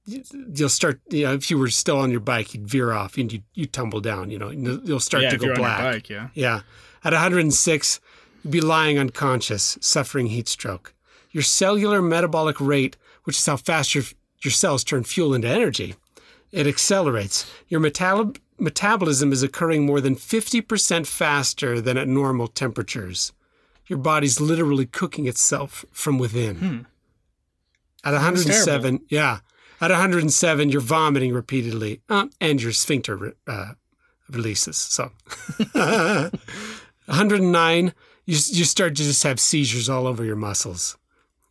you'll 0.05 0.69
start. 0.69 1.01
You 1.09 1.27
know, 1.27 1.35
if 1.35 1.53
you 1.53 1.59
were 1.59 1.71
still 1.71 2.01
on 2.01 2.11
your 2.11 2.19
bike, 2.19 2.53
you'd 2.53 2.67
veer 2.67 2.91
off 2.91 3.17
and 3.17 3.33
you 3.33 3.43
you 3.55 3.67
tumble 3.67 4.01
down. 4.01 4.29
You 4.29 4.41
know, 4.41 4.51
you'll 4.51 4.99
start 4.99 5.23
yeah, 5.23 5.31
to 5.31 5.37
go 5.37 5.55
black. 5.55 5.79
bike, 5.79 6.11
yeah. 6.11 6.31
Yeah. 6.35 6.63
At 7.05 7.13
106, 7.13 8.01
you'd 8.43 8.51
be 8.51 8.61
lying 8.61 8.99
unconscious, 8.99 9.79
suffering 9.81 10.27
heat 10.27 10.49
stroke. 10.49 10.95
Your 11.33 11.43
cellular 11.43 12.01
metabolic 12.03 12.61
rate, 12.61 12.97
which 13.25 13.37
is 13.39 13.47
how 13.47 13.57
fast 13.57 13.95
your, 13.95 14.05
your 14.43 14.53
cells 14.53 14.85
turn 14.85 15.05
fuel 15.05 15.35
into 15.35 15.49
energy, 15.49 15.95
It 16.53 16.67
accelerates. 16.67 17.51
Your 17.69 17.81
metabolism 18.59 19.33
is 19.33 19.43
occurring 19.43 19.87
more 19.87 20.01
than 20.03 20.15
50% 20.17 21.07
faster 21.07 21.81
than 21.81 21.97
at 21.97 22.07
normal 22.09 22.47
temperatures. 22.49 23.33
Your 23.87 23.99
body's 23.99 24.39
literally 24.41 24.87
cooking 24.87 25.27
itself 25.27 25.85
from 25.93 26.19
within. 26.19 26.87
At 28.05 28.13
107, 28.13 29.01
yeah. 29.09 29.39
At 29.81 29.91
107, 29.91 30.69
you're 30.69 30.81
vomiting 30.81 31.33
repeatedly, 31.33 32.01
uh, 32.09 32.27
and 32.41 32.63
your 32.63 32.73
sphincter 32.73 33.17
re- 33.17 33.33
uh, 33.47 33.73
releases. 34.31 34.77
So, 34.77 35.11
109, 37.07 37.87
you, 38.27 38.35
you 38.35 38.65
start 38.65 38.95
to 38.97 39.03
just 39.03 39.23
have 39.25 39.41
seizures 39.41 39.89
all 39.89 40.07
over 40.07 40.25
your 40.25 40.37
muscles. 40.37 40.97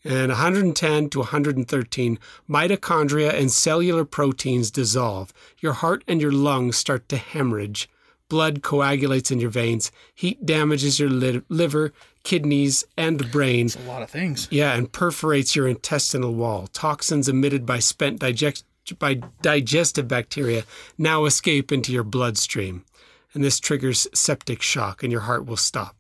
And 0.04 0.30
110 0.30 1.10
to 1.10 1.20
113, 1.20 2.20
mitochondria 2.50 3.34
and 3.34 3.52
cellular 3.52 4.04
proteins 4.04 4.72
dissolve. 4.72 5.32
Your 5.60 5.74
heart 5.74 6.04
and 6.08 6.20
your 6.20 6.32
lungs 6.32 6.76
start 6.76 7.08
to 7.10 7.18
hemorrhage. 7.18 7.88
Blood 8.28 8.64
coagulates 8.64 9.30
in 9.30 9.40
your 9.40 9.50
veins. 9.50 9.92
Heat 10.16 10.46
damages 10.46 11.00
your 11.00 11.10
li- 11.10 11.42
liver, 11.50 11.94
kidneys, 12.24 12.84
and 12.98 13.30
brain. 13.32 13.70
A 13.86 13.88
lot 13.88 14.02
of 14.02 14.10
things. 14.10 14.48
Yeah, 14.50 14.74
and 14.74 14.92
perforates 14.92 15.56
your 15.56 15.68
intestinal 15.68 16.34
wall. 16.34 16.68
Toxins 16.68 17.28
emitted 17.28 17.66
by 17.66 17.80
spent 17.80 18.20
digest 18.20 18.66
by 18.98 19.16
digestive 19.42 20.08
bacteria 20.08 20.64
now 20.98 21.26
escape 21.26 21.72
into 21.72 21.92
your 21.92 22.04
bloodstream. 22.04 22.86
And 23.34 23.44
this 23.44 23.60
triggers 23.60 24.08
septic 24.14 24.62
shock 24.62 25.04
and 25.04 25.12
your 25.12 25.22
heart 25.22 25.46
will 25.46 25.58
stop. 25.58 25.96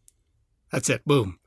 That's 0.71 0.89
it. 0.89 1.05
Boom. 1.05 1.37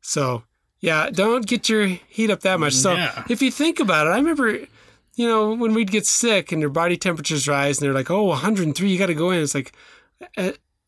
So, 0.00 0.44
yeah, 0.80 1.10
don't 1.10 1.46
get 1.46 1.68
your 1.68 1.86
heat 1.86 2.30
up 2.30 2.40
that 2.40 2.60
much. 2.60 2.74
So, 2.74 2.94
Yeah. 2.94 3.24
if 3.28 3.42
you 3.42 3.50
think 3.50 3.80
about 3.80 4.06
it, 4.06 4.10
I 4.10 4.16
remember, 4.16 4.58
you 5.16 5.26
know, 5.26 5.54
when 5.54 5.74
we'd 5.74 5.90
get 5.90 6.06
sick 6.06 6.52
and 6.52 6.60
your 6.60 6.70
body 6.70 6.96
temperatures 6.96 7.48
rise 7.48 7.78
and 7.78 7.86
they're 7.86 7.94
like, 7.94 8.10
oh, 8.10 8.24
103, 8.24 8.88
you 8.88 8.98
got 8.98 9.06
to 9.06 9.14
go 9.14 9.30
in. 9.30 9.42
It's 9.42 9.54
like, 9.54 9.72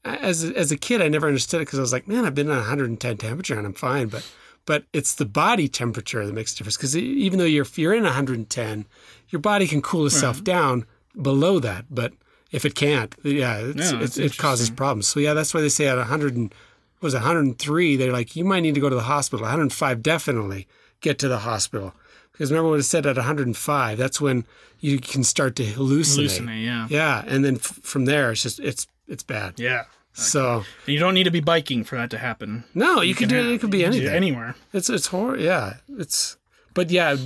as 0.05 0.45
a, 0.45 0.57
as 0.57 0.71
a 0.71 0.77
kid, 0.77 1.03
I 1.03 1.09
never 1.09 1.27
understood 1.27 1.61
it 1.61 1.67
because 1.67 1.79
I 1.79 1.83
was 1.83 1.93
like, 1.93 2.09
man, 2.09 2.25
I've 2.25 2.35
been 2.35 2.51
at 2.51 2.57
110 2.57 3.17
temperature 3.17 3.57
and 3.57 3.67
I'm 3.67 3.75
fine. 3.75 4.09
But 4.09 4.27
but 4.67 4.85
it's 4.93 5.15
the 5.15 5.25
body 5.25 5.69
temperature 5.69 6.25
that 6.25 6.33
makes 6.33 6.53
a 6.53 6.57
difference 6.57 6.77
because 6.77 6.97
even 6.97 7.39
though 7.39 7.45
you're 7.45 7.63
if 7.63 7.79
you're 7.79 7.95
in 7.95 8.05
110, 8.05 8.87
your 9.29 9.41
body 9.41 9.67
can 9.67 9.83
cool 9.83 10.07
itself 10.07 10.37
mm-hmm. 10.37 10.45
down 10.45 10.87
below 11.21 11.59
that. 11.61 11.87
But 11.91 12.13
if 12.51 12.65
it 12.65 12.75
can't, 12.75 13.15
yeah, 13.23 13.59
it's, 13.59 13.93
Yeah, 13.93 14.01
it's, 14.01 14.15
that's 14.15 14.19
it 14.19 14.39
causes 14.39 14.71
problems. 14.71 15.07
So 15.07 15.21
yeah, 15.21 15.35
that's 15.35 15.53
why 15.53 15.61
they 15.61 15.69
say 15.69 15.87
at 15.89 15.97
100 15.97 16.37
and 16.37 16.55
was 17.01 17.15
103, 17.15 17.97
they're 17.97 18.13
like 18.13 18.37
you 18.37 18.45
might 18.45 18.61
need 18.61 18.75
to 18.75 18.81
go 18.81 18.89
to 18.89 18.95
the 18.97 19.03
hospital. 19.03 19.45
105, 19.45 20.03
definitely 20.03 20.67
get 21.01 21.19
to 21.21 21.29
the 21.29 21.39
hospital. 21.39 21.95
Because 22.33 22.51
remember 22.51 22.71
what 22.71 22.81
it 22.81 22.85
said 22.85 23.05
at 23.07 23.17
105, 23.17 23.99
that's 23.99 24.21
when 24.21 24.45
you 24.81 24.99
can 24.99 25.25
start 25.25 25.57
to 25.57 25.65
hallucinate. 25.65 26.41
Hallucinate, 26.41 26.65
yeah. 26.65 26.87
Yeah, 26.89 27.25
and 27.27 27.45
then 27.45 27.57
f- 27.57 27.63
from 27.83 28.07
there, 28.07 28.33
it's 28.33 28.43
just 28.43 28.61
it's 28.61 28.87
it's 29.09 29.23
bad. 29.23 29.55
Yeah. 29.59 29.85
So 30.13 30.65
And 30.87 30.93
you 30.95 30.99
don't 30.99 31.15
need 31.15 31.25
to 31.25 31.31
be 31.31 31.41
biking 31.41 31.85
for 31.85 31.97
that 31.97 32.11
to 32.11 32.19
happen. 32.19 32.65
no, 32.75 33.01
you, 33.01 33.15
can, 33.15 33.29
do 33.29 33.37
have- 33.37 33.47
it. 33.47 33.53
It 33.53 33.61
could 33.61 33.71
be 33.71 33.79
you 33.79 33.85
can 33.85 33.93
do 33.93 33.99
anything. 33.99 34.17
Anywhere. 34.17 34.55
It's 34.73 34.91
it's 34.91 35.07
horrible. 35.09 35.43
Yeah, 35.43 35.75
it's. 35.99 36.37
But 36.73 36.91
yeah, 36.91 37.17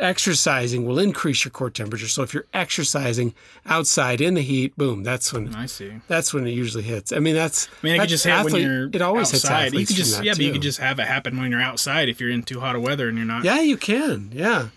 exercising 0.00 0.84
will 0.84 0.98
increase 0.98 1.44
your 1.44 1.50
core 1.52 1.70
temperature. 1.70 2.08
So 2.08 2.22
if 2.22 2.34
you're 2.34 2.46
exercising 2.52 3.34
outside 3.66 4.20
in 4.20 4.34
the 4.34 4.42
heat, 4.42 4.76
boom, 4.76 5.02
that's 5.02 5.32
when 5.32 5.54
I 5.54 5.66
see. 5.66 5.92
That's 6.08 6.34
when 6.34 6.46
it 6.46 6.50
usually 6.50 6.82
hits. 6.82 7.12
I 7.12 7.18
mean, 7.18 7.34
that's. 7.34 7.68
I 7.68 7.70
mean, 7.82 7.94
it 7.96 8.00
could 8.00 8.08
just 8.08 8.24
happen 8.24 8.52
when 8.52 8.62
you're 8.62 8.88
It 8.92 9.00
always 9.02 9.32
outside. 9.32 9.72
hits 9.72 9.80
You 9.80 9.86
could 9.86 9.96
just 9.96 10.22
yeah, 10.24 10.32
that 10.32 10.38
but 10.38 10.44
you 10.44 10.48
too. 10.48 10.52
could 10.54 10.62
just 10.62 10.78
have 10.78 10.98
it 10.98 11.06
happen 11.06 11.38
when 11.38 11.50
you're 11.50 11.60
outside 11.60 12.08
if 12.08 12.20
you're 12.20 12.30
in 12.30 12.42
too 12.42 12.60
hot 12.60 12.74
a 12.76 12.80
weather 12.80 13.08
and 13.08 13.16
you're 13.16 13.26
not. 13.26 13.44
Yeah, 13.44 13.60
you 13.60 13.76
can. 13.76 14.30
Yeah. 14.32 14.68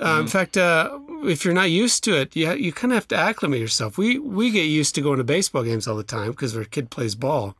Uh, 0.00 0.18
in 0.20 0.26
fact, 0.26 0.56
uh, 0.56 0.98
if 1.22 1.44
you're 1.44 1.54
not 1.54 1.70
used 1.70 2.02
to 2.02 2.20
it, 2.20 2.34
you, 2.34 2.52
you 2.54 2.72
kind 2.72 2.92
of 2.92 2.96
have 2.96 3.08
to 3.08 3.16
acclimate 3.16 3.60
yourself. 3.60 3.96
We 3.96 4.18
we 4.18 4.50
get 4.50 4.64
used 4.64 4.94
to 4.96 5.00
going 5.00 5.18
to 5.18 5.24
baseball 5.24 5.62
games 5.62 5.86
all 5.86 5.96
the 5.96 6.02
time 6.02 6.32
because 6.32 6.56
our 6.56 6.64
kid 6.64 6.90
plays 6.90 7.14
ball. 7.14 7.56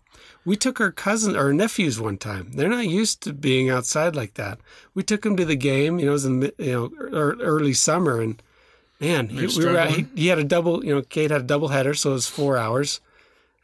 We 0.47 0.57
took 0.57 0.80
our 0.80 0.90
cousins, 0.90 1.36
our 1.36 1.53
nephews, 1.53 2.01
one 2.01 2.18
time. 2.18 2.53
They're 2.55 2.68
not 2.68 2.86
used 2.86 3.22
to 3.22 3.32
being 3.32 3.70
outside 3.70 4.14
like 4.14 4.34
that. 4.34 4.59
We 4.95 5.03
took 5.03 5.22
them 5.22 5.36
to 5.36 5.45
the 5.45 5.57
game. 5.57 5.99
You 5.99 6.07
know, 6.07 6.11
it 6.11 6.12
was 6.12 6.24
in 6.24 6.42
you 6.59 6.72
know 6.72 6.92
early 6.99 7.72
summer, 7.72 8.20
and 8.20 8.42
man, 9.01 9.28
he, 9.28 9.47
we 9.47 9.64
were 9.64 9.76
at, 9.76 9.90
he, 9.90 10.07
he 10.14 10.26
had 10.28 10.38
a 10.38 10.45
double. 10.45 10.84
You 10.84 10.97
know, 10.97 11.03
Kate 11.03 11.30
had 11.30 11.42
a 11.42 11.45
double 11.45 11.68
header, 11.68 11.95
so 11.95 12.11
it 12.11 12.14
was 12.14 12.26
four 12.26 12.59
hours 12.59 13.01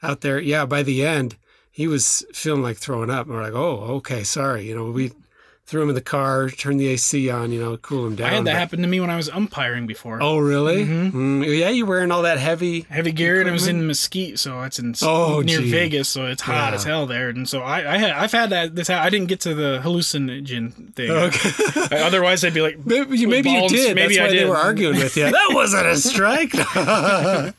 out 0.03 0.23
there. 0.23 0.41
Yeah, 0.41 0.65
by 0.65 0.83
the 0.83 1.05
end, 1.05 1.37
he 1.71 1.87
was 1.87 2.25
feeling 2.33 2.63
like 2.63 2.79
throwing 2.79 3.11
up. 3.11 3.27
And 3.27 3.35
we're 3.35 3.43
like, 3.43 3.53
oh, 3.53 3.97
okay, 3.97 4.25
sorry. 4.25 4.67
You 4.67 4.75
know, 4.75 4.91
we 4.91 5.13
threw 5.71 5.83
him 5.83 5.89
in 5.89 5.95
the 5.95 6.01
car, 6.01 6.51
turned 6.51 6.81
the 6.81 6.89
AC 6.89 7.31
on, 7.31 7.53
you 7.53 7.61
know, 7.61 7.77
cool 7.77 8.05
him 8.09 8.17
down. 8.17 8.29
I 8.29 8.35
had 8.35 8.45
that 8.47 8.53
but- 8.55 8.59
happen 8.59 8.83
to 8.83 8.89
me 8.89 8.99
when 8.99 9.09
I 9.09 9.15
was 9.17 9.29
umpiring 9.29 9.87
before. 9.87 10.21
Oh, 10.21 10.39
really? 10.39 10.85
Mm, 10.85 11.47
yeah, 11.59 11.69
you 11.69 11.87
wearing 11.87 12.11
all 12.11 12.23
that 12.23 12.39
heavy. 12.39 12.81
Heavy 12.91 13.13
gear, 13.13 13.39
and 13.39 13.49
it 13.49 13.53
was 13.53 13.69
in 13.69 13.87
Mesquite, 13.87 14.41
so 14.41 14.61
it's 14.63 14.81
in 14.81 14.97
Oh, 15.03 15.43
near 15.43 15.61
gee. 15.61 15.71
Vegas, 15.71 16.09
so 16.09 16.27
it's 16.27 16.43
hot 16.43 16.71
Yeah. 16.71 16.75
as 16.75 16.83
hell 16.83 17.07
there. 17.07 17.29
And 17.29 17.49
so 17.49 17.61
I, 17.63 17.95
I 17.95 17.99
had, 17.99 18.11
I've 18.11 18.33
had 18.33 18.51
that. 18.51 18.75
This, 18.75 18.91
I 18.91 19.09
didn't 19.11 19.29
get 19.29 19.39
to 19.43 19.55
the 19.55 19.81
hallucinogen 19.85 20.93
thing. 20.95 21.11
Okay. 21.11 22.03
Otherwise, 22.05 22.45
I'd 22.45 22.53
be 22.53 22.63
like, 22.63 22.85
Maybe, 22.85 23.17
you- 23.19 23.29
maybe 23.29 23.51
you 23.51 23.69
did. 23.69 23.95
maybe 23.95 24.17
That's 24.17 24.19
I 24.19 24.23
why 24.25 24.29
they 24.31 24.39
did. 24.39 24.49
were 24.49 24.57
arguing 24.57 24.97
with 24.97 25.17
you. 25.17 25.25
That 25.31 25.51
wasn't 25.53 25.87
a 25.87 25.97
strike. 25.97 26.51
oh 26.77 27.53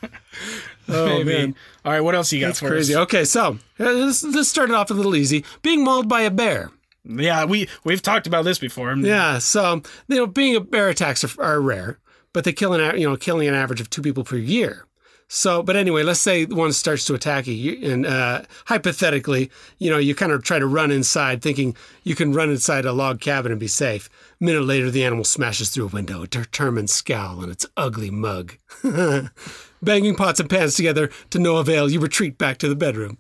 maybe. 0.89 1.24
man, 1.24 1.55
All 1.86 1.91
right, 1.93 2.01
what 2.01 2.16
else 2.16 2.34
you 2.34 2.39
got 2.41 2.47
that's 2.47 2.59
for 2.59 2.68
crazy. 2.70 2.93
us? 2.93 2.99
Okay, 3.03 3.24
so 3.24 3.57
uh, 3.80 3.84
this, 3.93 4.22
this 4.22 4.49
started 4.49 4.76
off 4.76 4.89
a 4.91 4.93
little 4.93 5.16
easy. 5.16 5.45
Being 5.62 5.84
mauled 5.84 6.09
by 6.09 6.22
a 6.22 6.32
bear. 6.32 6.72
Yeah, 7.04 7.45
we 7.45 7.68
we've 7.84 8.02
talked 8.02 8.28
about 8.28 8.45
this 8.45 8.60
before. 8.60 8.95
Yeah, 8.95 9.39
so 9.39 9.82
you 10.08 10.16
know, 10.18 10.28
being 10.28 10.56
a 10.56 10.60
bear 10.60 10.89
attacks 10.89 11.24
are, 11.24 11.41
are 11.41 11.62
rare, 11.62 11.99
but 12.34 12.43
they 12.43 12.54
kill 12.54 12.74
an 12.74 12.99
you 12.99 13.10
know 13.10 13.18
killing 13.18 13.47
an 13.47 13.56
average 13.56 13.82
of 13.82 13.89
two 13.89 14.02
people 14.02 14.24
per 14.24 14.38
year. 14.38 14.86
So, 15.34 15.64
but 15.64 15.78
anyway, 15.78 16.04
let's 16.04 16.20
say 16.20 16.43
one 16.43 16.74
starts 16.74 17.06
to 17.06 17.14
attack 17.14 17.47
you, 17.47 17.80
and 17.89 18.06
uh, 18.06 18.41
hypothetically, 18.66 19.49
you 19.78 19.89
know, 19.89 19.97
you 19.97 20.14
kind 20.14 20.34
of 20.34 20.43
try 20.43 20.60
to 20.60 20.68
run 20.68 20.91
inside, 20.91 21.41
thinking 21.41 21.74
you 22.04 22.16
can 22.16 22.34
run 22.34 22.49
inside 22.49 22.84
a 22.84 22.91
log 22.91 23.22
cabin 23.22 23.49
and 23.49 23.60
be 23.60 23.68
safe. 23.68 24.10
A 24.41 24.43
minute 24.43 24.66
later, 24.66 24.91
the 24.91 25.06
animal 25.06 25.24
smashes 25.24 25.70
through 25.70 25.86
a 25.86 25.88
window, 25.88 26.24
a 26.24 26.28
determined 26.28 26.89
scowl 26.89 27.41
in 27.45 27.49
its 27.49 27.66
ugly 27.78 28.12
mug. 28.12 28.58
Banging 29.84 30.15
pots 30.15 30.39
and 30.39 30.49
pans 30.49 30.75
together 30.75 31.09
to 31.32 31.39
no 31.39 31.57
avail, 31.57 31.89
you 31.89 31.99
retreat 31.99 32.38
back 32.38 32.57
to 32.59 32.69
the 32.69 32.75
bedroom. 32.75 33.17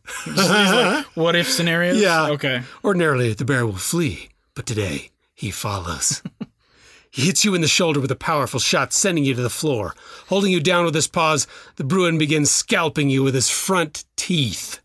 What 1.15 1.35
if 1.35 1.49
scenarios? 1.49 1.97
Yeah. 2.01 2.29
Okay. 2.29 2.61
Ordinarily, 2.83 3.33
the 3.33 3.45
bear 3.45 3.65
will 3.65 3.75
flee, 3.75 4.29
but 4.53 4.65
today 4.65 5.09
he 5.33 5.49
follows. 5.51 6.21
he 7.11 7.23
hits 7.23 7.43
you 7.43 7.55
in 7.55 7.61
the 7.61 7.67
shoulder 7.67 7.99
with 7.99 8.11
a 8.11 8.15
powerful 8.15 8.59
shot, 8.59 8.93
sending 8.93 9.23
you 9.23 9.33
to 9.33 9.41
the 9.41 9.49
floor. 9.49 9.95
Holding 10.29 10.51
you 10.51 10.59
down 10.59 10.85
with 10.85 10.95
his 10.95 11.07
paws, 11.07 11.47
the 11.77 11.83
Bruin 11.83 12.17
begins 12.17 12.51
scalping 12.51 13.09
you 13.09 13.23
with 13.23 13.33
his 13.33 13.49
front 13.49 14.05
teeth. 14.15 14.79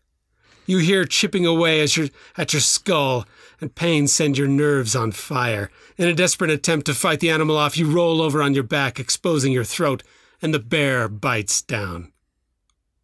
You 0.65 0.79
hear 0.79 1.05
chipping 1.05 1.45
away 1.45 1.79
as 1.79 1.95
your, 1.95 2.07
at 2.37 2.53
your 2.53 2.59
skull, 2.59 3.25
and 3.61 3.73
pain 3.73 4.07
send 4.07 4.37
your 4.37 4.47
nerves 4.47 4.95
on 4.95 5.11
fire. 5.11 5.71
In 5.97 6.07
a 6.07 6.13
desperate 6.13 6.51
attempt 6.51 6.87
to 6.87 6.93
fight 6.93 7.19
the 7.19 7.29
animal 7.29 7.55
off, 7.57 7.77
you 7.77 7.89
roll 7.89 8.21
over 8.21 8.41
on 8.43 8.53
your 8.53 8.63
back, 8.63 8.99
exposing 8.99 9.53
your 9.53 9.63
throat, 9.63 10.03
and 10.41 10.53
the 10.53 10.59
bear 10.59 11.07
bites 11.07 11.61
down. 11.61 12.11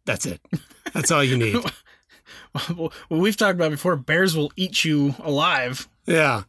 That's 0.04 0.26
it. 0.26 0.40
That's 0.92 1.10
all 1.10 1.24
you 1.24 1.36
need. 1.36 1.56
Well, 2.76 2.92
we've 3.08 3.36
talked 3.36 3.56
about 3.56 3.72
before. 3.72 3.96
Bears 3.96 4.36
will 4.36 4.52
eat 4.54 4.84
you 4.84 5.16
alive. 5.20 5.88
Yeah. 6.06 6.44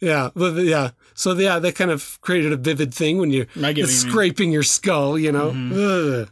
Yeah. 0.00 0.30
Well, 0.34 0.58
yeah. 0.58 0.90
So 1.14 1.32
yeah, 1.34 1.60
that 1.60 1.76
kind 1.76 1.92
of 1.92 2.20
created 2.22 2.52
a 2.52 2.56
vivid 2.56 2.92
thing 2.92 3.18
when 3.18 3.30
you're 3.30 3.46
I 3.56 3.58
get 3.58 3.66
what 3.66 3.76
you 3.76 3.84
mean. 3.84 4.10
scraping 4.10 4.50
your 4.50 4.64
skull, 4.64 5.16
you 5.16 5.30
know. 5.30 5.50
Ugh. 5.50 6.28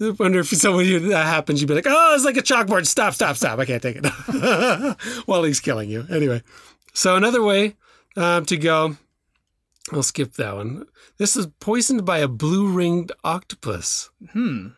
I 0.00 0.10
wonder 0.10 0.40
if 0.40 0.48
someone 0.48 0.84
you, 0.84 1.00
that 1.10 1.26
happens, 1.26 1.60
you'd 1.60 1.66
be 1.66 1.74
like, 1.74 1.86
"Oh, 1.88 2.14
it's 2.14 2.24
like 2.24 2.36
a 2.36 2.42
chalkboard. 2.42 2.86
Stop, 2.86 3.14
stop, 3.14 3.36
stop! 3.36 3.58
I 3.58 3.64
can't 3.64 3.82
take 3.82 3.96
it." 4.00 4.06
While 5.26 5.42
he's 5.42 5.60
killing 5.60 5.90
you, 5.90 6.06
anyway. 6.10 6.42
So 6.92 7.16
another 7.16 7.42
way 7.42 7.76
um, 8.16 8.44
to 8.46 8.56
go, 8.56 8.96
I'll 9.92 10.02
skip 10.02 10.34
that 10.34 10.56
one. 10.56 10.86
This 11.18 11.36
is 11.36 11.46
poisoned 11.60 12.04
by 12.04 12.18
a 12.18 12.28
blue-ringed 12.28 13.12
octopus. 13.24 14.10
Hmm. 14.32 14.68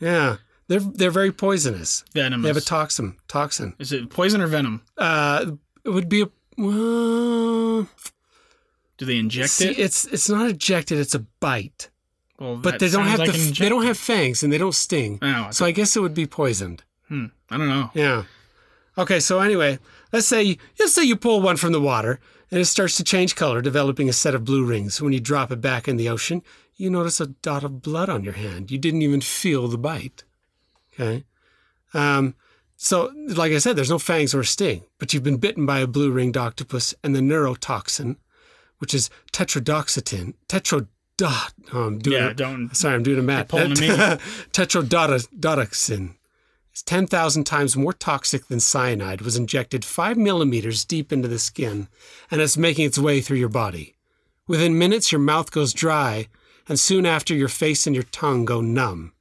Yeah, 0.00 0.36
they're 0.68 0.80
they're 0.80 1.10
very 1.10 1.32
poisonous. 1.32 2.04
Venomous. 2.14 2.42
They 2.44 2.48
have 2.48 2.56
a 2.56 2.60
toxin. 2.60 3.16
Toxin. 3.28 3.74
Is 3.78 3.92
it 3.92 4.08
poison 4.10 4.40
or 4.40 4.46
venom? 4.46 4.82
Uh, 4.96 5.52
it 5.84 5.90
would 5.90 6.08
be 6.08 6.22
a. 6.22 6.28
Well, 6.56 7.88
Do 8.98 9.04
they 9.06 9.16
inject 9.18 9.50
See, 9.50 9.70
it? 9.70 9.78
it's 9.78 10.04
it's 10.06 10.28
not 10.28 10.48
ejected; 10.48 10.98
it's 10.98 11.14
a 11.14 11.20
bite. 11.40 11.88
Well, 12.38 12.56
But 12.56 12.78
they 12.78 12.88
don't 12.88 13.06
have 13.06 13.18
like 13.18 13.32
the, 13.32 13.54
they 13.58 13.68
don't 13.68 13.84
have 13.84 13.98
fangs 13.98 14.42
and 14.42 14.50
they 14.52 14.56
don't 14.58 14.74
sting. 14.74 15.18
Oh, 15.20 15.26
I 15.48 15.50
So 15.50 15.66
I 15.66 15.72
guess 15.72 15.94
it 15.96 16.00
would 16.00 16.14
be 16.14 16.26
poisoned. 16.26 16.82
Hmm. 17.08 17.26
I 17.50 17.58
don't 17.58 17.68
know. 17.68 17.90
Yeah. 17.94 18.24
Okay. 18.96 19.20
So 19.20 19.40
anyway, 19.40 19.78
let's 20.12 20.26
say 20.26 20.56
let's 20.78 20.94
say 20.94 21.02
you 21.02 21.16
pull 21.16 21.42
one 21.42 21.56
from 21.56 21.72
the 21.72 21.80
water 21.80 22.20
and 22.50 22.60
it 22.60 22.64
starts 22.66 22.96
to 22.96 23.04
change 23.04 23.36
color, 23.36 23.60
developing 23.62 24.08
a 24.08 24.12
set 24.12 24.34
of 24.34 24.44
blue 24.44 24.64
rings. 24.64 25.00
When 25.00 25.12
you 25.12 25.20
drop 25.20 25.50
it 25.52 25.60
back 25.60 25.86
in 25.88 25.96
the 25.96 26.08
ocean, 26.08 26.42
you 26.76 26.90
notice 26.90 27.20
a 27.20 27.26
dot 27.26 27.62
of 27.64 27.82
blood 27.82 28.08
on 28.08 28.24
your 28.24 28.32
hand. 28.34 28.70
You 28.70 28.78
didn't 28.78 29.02
even 29.02 29.20
feel 29.20 29.68
the 29.68 29.78
bite. 29.78 30.24
Okay. 30.94 31.24
Um, 31.94 32.34
so, 32.76 33.12
like 33.28 33.52
I 33.52 33.58
said, 33.58 33.76
there's 33.76 33.90
no 33.90 33.98
fangs 33.98 34.34
or 34.34 34.42
sting, 34.42 34.84
but 34.98 35.12
you've 35.12 35.22
been 35.22 35.36
bitten 35.36 35.66
by 35.66 35.80
a 35.80 35.86
blue 35.86 36.10
ringed 36.10 36.36
octopus 36.36 36.94
and 37.04 37.14
the 37.14 37.20
neurotoxin, 37.20 38.16
which 38.78 38.94
is 38.94 39.10
tetrodotoxin, 39.32 40.34
dot. 41.18 41.52
Oh, 41.74 41.82
I'm 41.82 41.98
doing 41.98 42.16
Yeah, 42.16 42.28
it. 42.30 42.36
don't- 42.38 42.74
Sorry, 42.74 42.94
I'm 42.94 43.02
doing 43.02 43.18
a 43.18 43.22
math. 43.22 43.48
pulling 43.48 43.70
me. 43.70 43.88
Tetrodotoxin. 44.52 46.14
It's 46.80 46.84
10,000 46.86 47.44
times 47.44 47.76
more 47.76 47.92
toxic 47.92 48.46
than 48.48 48.58
cyanide. 48.58 49.20
Was 49.20 49.36
injected 49.36 49.84
five 49.84 50.16
millimeters 50.16 50.86
deep 50.86 51.12
into 51.12 51.28
the 51.28 51.38
skin, 51.38 51.88
and 52.30 52.40
it's 52.40 52.56
making 52.56 52.86
its 52.86 52.98
way 52.98 53.20
through 53.20 53.36
your 53.36 53.50
body. 53.50 53.96
Within 54.46 54.78
minutes, 54.78 55.12
your 55.12 55.20
mouth 55.20 55.50
goes 55.50 55.74
dry, 55.74 56.28
and 56.70 56.80
soon 56.80 57.04
after, 57.04 57.34
your 57.34 57.48
face 57.48 57.86
and 57.86 57.94
your 57.94 58.04
tongue 58.04 58.46
go 58.46 58.62
numb. 58.62 59.12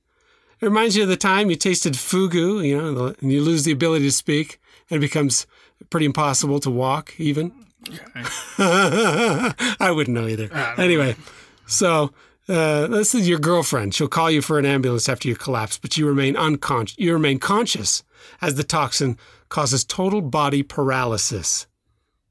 It 0.62 0.68
reminds 0.68 0.96
you 0.96 1.04
of 1.04 1.10
the 1.10 1.18
time 1.18 1.50
you 1.50 1.58
tasted 1.58 1.96
fugu, 1.96 2.66
you 2.66 2.82
know, 2.82 3.14
and 3.20 3.30
you 3.30 3.42
lose 3.42 3.66
the 3.66 3.74
ability 3.74 4.06
to 4.06 4.12
speak, 4.14 4.62
and 4.90 4.96
it 4.96 5.02
becomes 5.02 5.46
pretty 5.90 6.06
impossible 6.06 6.62
to 6.62 6.70
walk, 6.70 7.14
even. 7.20 7.52
I 8.58 9.92
wouldn't 9.94 10.16
know 10.16 10.28
either. 10.28 10.50
Anyway, 10.78 11.18
so 11.66 12.14
uh, 12.50 12.88
this 12.88 13.14
is 13.16 13.28
your 13.30 13.40
girlfriend. 13.40 13.94
She'll 13.94 14.08
call 14.08 14.32
you 14.32 14.42
for 14.42 14.58
an 14.60 14.66
ambulance 14.66 15.08
after 15.08 15.28
you 15.28 15.36
collapse, 15.36 15.78
but 15.78 15.98
you 15.98 16.08
remain 16.08 16.36
unconscious. 16.36 16.98
You 16.98 17.14
remain 17.14 17.40
conscious 17.40 18.04
as 18.42 18.56
the 18.56 18.64
toxin 18.64 19.18
causes 19.50 19.84
total 19.86 20.22
body 20.22 20.64
paralysis. 20.64 21.68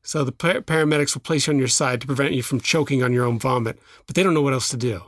So 0.02 0.24
the 0.24 0.32
par- 0.32 0.60
paramedics 0.62 1.14
will 1.14 1.20
place 1.22 1.46
you 1.46 1.52
on 1.52 1.58
your 1.58 1.68
side 1.68 2.00
to 2.00 2.06
prevent 2.06 2.32
you 2.32 2.42
from 2.42 2.60
choking 2.60 3.02
on 3.02 3.12
your 3.12 3.24
own 3.24 3.38
vomit, 3.38 3.78
but 4.06 4.16
they 4.16 4.22
don't 4.22 4.34
know 4.34 4.42
what 4.42 4.52
else 4.54 4.68
to 4.70 4.76
do. 4.76 5.02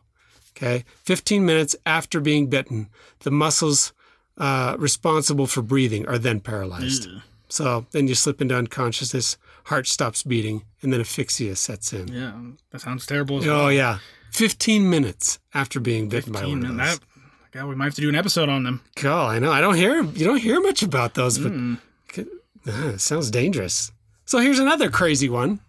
Okay, 0.57 0.85
15 1.05 1.45
minutes 1.47 1.75
after 1.87 2.21
being 2.21 2.49
bitten, 2.49 2.89
the 3.21 3.31
muscles 3.31 3.93
uh, 4.37 4.77
responsible 4.79 5.47
for 5.47 5.63
breathing 5.63 6.07
are 6.07 6.19
then 6.19 6.41
paralyzed. 6.41 7.09
So 7.49 7.87
then 7.93 8.09
you 8.09 8.15
slip 8.15 8.41
into 8.43 8.57
unconsciousness, 8.57 9.39
heart 9.65 9.87
stops 9.87 10.23
beating, 10.23 10.65
and 10.83 10.93
then 10.93 11.01
asphyxia 11.01 11.57
sets 11.57 11.93
in. 11.93 12.09
Yeah, 12.09 12.33
that 12.73 12.81
sounds 12.83 13.07
terrible. 13.07 13.39
As 13.39 13.47
Oh 13.47 13.57
well. 13.57 13.73
yeah, 13.73 13.99
fifteen 14.33 14.89
minutes 14.91 15.39
after 15.55 15.81
being 15.81 16.09
bitten 16.09 16.33
by 16.33 16.41
15 16.41 16.59
one 16.59 16.66
of 16.70 16.76
minutes. 16.76 16.99
those. 16.99 16.99
That, 17.01 17.07
God, 17.53 17.66
we 17.68 17.74
might 17.74 17.87
have 17.87 17.95
to 17.95 18.01
do 18.01 18.09
an 18.09 18.14
episode 18.14 18.49
on 18.49 18.62
them. 18.62 18.81
God, 18.95 19.35
I 19.35 19.39
know. 19.39 19.53
I 19.53 19.61
don't 19.61 19.74
hear 19.74 20.03
you 20.03 20.24
don't 20.24 20.41
hear 20.41 20.61
much 20.61 20.83
about 20.83 21.14
those, 21.14 21.39
but 21.39 21.53
uh, 21.53 22.89
it 22.95 23.01
sounds 23.01 23.31
dangerous. 23.31 23.93
So 24.24 24.39
here's 24.39 24.59
another 24.59 24.91
crazy 24.91 25.28
one: 25.28 25.61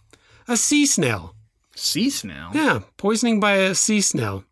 a 0.47 0.57
sea 0.57 0.85
snail. 0.85 1.35
Sea 1.75 2.09
snail. 2.09 2.51
Yeah, 2.53 2.81
poisoning 2.97 3.39
by 3.39 3.53
a 3.53 3.73
sea 3.75 4.01
snail. 4.01 4.43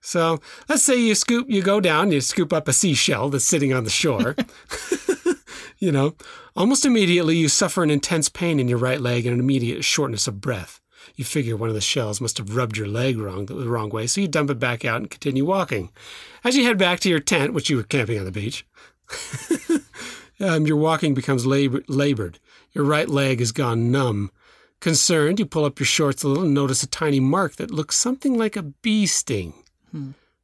So 0.00 0.40
let's 0.68 0.82
say 0.82 0.96
you 0.96 1.14
scoop, 1.14 1.50
you 1.50 1.62
go 1.62 1.78
down, 1.80 2.10
you 2.10 2.22
scoop 2.22 2.52
up 2.52 2.68
a 2.68 2.72
seashell 2.72 3.28
that's 3.28 3.44
sitting 3.44 3.72
on 3.74 3.84
the 3.84 3.90
shore. 3.90 4.34
you 5.78 5.92
know, 5.92 6.14
almost 6.56 6.86
immediately 6.86 7.36
you 7.36 7.48
suffer 7.48 7.82
an 7.82 7.90
intense 7.90 8.28
pain 8.28 8.58
in 8.58 8.68
your 8.68 8.78
right 8.78 9.00
leg 9.00 9.26
and 9.26 9.34
an 9.34 9.40
immediate 9.40 9.84
shortness 9.84 10.26
of 10.26 10.40
breath. 10.40 10.80
You 11.20 11.24
figure 11.26 11.54
one 11.54 11.68
of 11.68 11.74
the 11.74 11.82
shells 11.82 12.18
must 12.18 12.38
have 12.38 12.56
rubbed 12.56 12.78
your 12.78 12.88
leg 12.88 13.18
wrong 13.18 13.44
the 13.44 13.68
wrong 13.68 13.90
way, 13.90 14.06
so 14.06 14.22
you 14.22 14.26
dump 14.26 14.48
it 14.48 14.58
back 14.58 14.86
out 14.86 15.02
and 15.02 15.10
continue 15.10 15.44
walking. 15.44 15.90
As 16.44 16.56
you 16.56 16.64
head 16.64 16.78
back 16.78 16.98
to 17.00 17.10
your 17.10 17.20
tent, 17.20 17.52
which 17.52 17.68
you 17.68 17.76
were 17.76 17.82
camping 17.82 18.18
on 18.18 18.24
the 18.24 18.32
beach, 18.32 18.64
um, 20.40 20.66
your 20.66 20.78
walking 20.78 21.12
becomes 21.12 21.44
labor- 21.44 21.84
labored. 21.88 22.38
Your 22.72 22.84
right 22.84 23.06
leg 23.06 23.40
has 23.40 23.52
gone 23.52 23.90
numb. 23.90 24.30
Concerned, 24.80 25.38
you 25.38 25.44
pull 25.44 25.66
up 25.66 25.78
your 25.78 25.86
shorts 25.86 26.22
a 26.22 26.28
little 26.28 26.44
and 26.44 26.54
notice 26.54 26.82
a 26.82 26.86
tiny 26.86 27.20
mark 27.20 27.56
that 27.56 27.70
looks 27.70 27.98
something 27.98 28.38
like 28.38 28.56
a 28.56 28.62
bee 28.62 29.04
sting. 29.04 29.52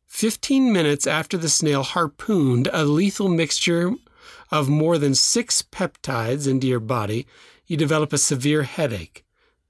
Fifteen 0.06 0.74
minutes 0.74 1.06
after 1.06 1.38
the 1.38 1.48
snail 1.48 1.84
harpooned 1.84 2.68
a 2.70 2.84
lethal 2.84 3.30
mixture 3.30 3.94
of 4.50 4.68
more 4.68 4.98
than 4.98 5.14
six 5.14 5.62
peptides 5.62 6.46
into 6.46 6.66
your 6.66 6.80
body, 6.80 7.26
you 7.66 7.78
develop 7.78 8.12
a 8.12 8.18
severe 8.18 8.64
headache. 8.64 9.22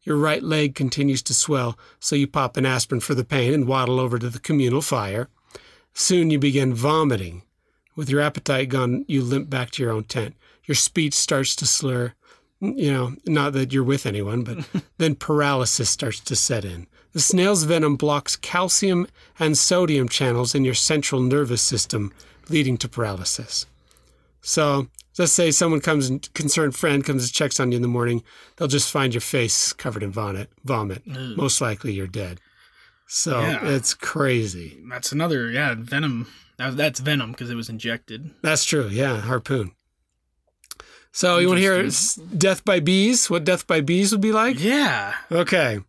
Your 0.07 0.16
right 0.16 0.42
leg 0.42 0.76
continues 0.76 1.20
to 1.24 1.34
swell, 1.34 1.76
so 1.98 2.14
you 2.14 2.28
pop 2.28 2.57
an 2.57 2.64
aspirin 2.64 3.00
for 3.00 3.16
the 3.16 3.24
pain 3.24 3.52
and 3.52 3.66
waddle 3.66 3.98
over 3.98 4.20
to 4.20 4.30
the 4.30 4.38
communal 4.38 4.80
fire. 4.80 5.28
Soon 5.94 6.30
you 6.30 6.38
begin 6.38 6.72
vomiting. 6.72 7.42
With 7.96 8.09
your 8.09 8.20
appetite 8.20 8.68
gone, 8.68 9.04
you 9.09 9.20
limp 9.20 9.50
back 9.50 9.72
to 9.72 9.82
your 9.82 9.90
own 9.90 10.04
tent. 10.04 10.36
Your 10.64 10.76
speech 10.76 11.12
starts 11.12 11.57
to 11.57 11.66
slur. 11.66 12.12
Mm, 12.62 12.78
you 12.78 12.92
know, 12.92 13.16
not 13.26 13.52
that 13.54 13.72
you're 13.72 13.82
with 13.82 14.07
anyone, 14.07 14.44
but 14.44 14.59
then 14.98 15.16
paralysis 15.16 15.90
starts 15.90 16.20
to 16.20 16.36
set 16.36 16.64
in. 16.64 16.86
The 17.12 17.20
snail's 17.20 17.64
venom 17.64 17.96
blocks 17.96 18.36
calcium 18.36 19.09
and 19.40 19.59
sodium 19.59 20.09
channels 20.09 20.54
in 20.54 20.64
your 20.64 20.74
central 20.74 21.20
nervous 21.20 21.62
system, 21.62 22.12
leading 22.48 22.76
to 22.78 22.88
paralysis. 22.88 23.66
So, 24.40 24.86
let's 25.18 25.32
say 25.32 25.50
someone 25.50 25.80
comes, 25.80 26.08
and 26.08 26.32
concerned 26.34 26.74
friend 26.76 27.04
comes 27.04 27.22
and 27.24 27.32
checks 27.32 27.58
on 27.60 27.72
you 27.72 27.76
in 27.76 27.82
the 27.82 27.88
morning, 27.88 28.22
they'll 28.56 28.68
just 28.68 28.90
find 28.90 29.14
your 29.14 29.20
face 29.20 29.72
covered 29.72 30.02
in 30.02 30.10
vomit. 30.12 30.50
Vomit. 30.64 31.06
Most 31.06 31.60
likely 31.60 31.92
you're 31.92 32.06
dead. 32.06 32.40
So 33.08 33.40
Yeah. 33.40 33.68
it's 33.68 33.94
crazy. 33.94 34.82
That's 34.90 35.12
another, 35.12 35.50
yeah, 35.50 35.74
venom. 35.78 36.26
That's 36.58 37.00
venom 37.00 37.32
because 37.32 37.50
it 37.50 37.54
was 37.54 37.68
injected. 37.68 38.30
That's 38.42 38.64
true. 38.64 38.88
Yeah, 38.88 39.20
harpoon. 39.20 39.72
So 41.12 41.38
you 41.38 41.48
want 41.48 41.58
to 41.58 41.62
hear 41.62 41.88
death 42.36 42.64
by 42.64 42.80
bees? 42.80 43.30
What 43.30 43.44
death 43.44 43.66
by 43.66 43.80
bees 43.80 44.12
would 44.12 44.20
be 44.20 44.32
like? 44.32 44.62
Yeah. 44.62 45.14
Okay. 45.32 45.80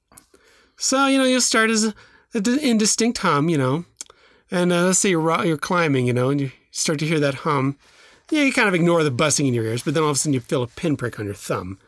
So 0.78 1.08
you 1.08 1.18
know 1.18 1.26
you'll 1.26 1.42
start 1.42 1.70
as 1.70 1.84
an 2.34 2.60
indistinct 2.60 3.18
hum, 3.20 3.50
you 3.50 3.58
know, 3.58 3.86
and 4.52 4.72
uh, 4.72 4.86
let's 4.86 5.00
say 5.00 5.10
you're 5.10 5.46
you're 5.46 5.58
climbing, 5.58 6.06
you 6.08 6.14
know, 6.14 6.30
and 6.30 6.40
you 6.40 6.52
start 6.72 7.00
to 7.00 7.06
hear 7.08 7.20
that 7.20 7.34
hum. 7.36 7.78
Yeah, 8.30 8.44
you 8.44 8.52
kind 8.54 8.68
of 8.68 8.74
ignore 8.76 9.04
the 9.04 9.12
buzzing 9.12 9.48
in 9.48 9.54
your 9.54 9.66
ears, 9.66 9.84
but 9.84 9.94
then 9.94 10.04
all 10.04 10.10
of 10.10 10.16
a 10.16 10.20
sudden 10.20 10.34
you 10.34 10.40
feel 10.42 10.64
a 10.64 10.68
pinprick 10.68 11.20
on 11.20 11.26
your 11.26 11.34
thumb, 11.34 11.80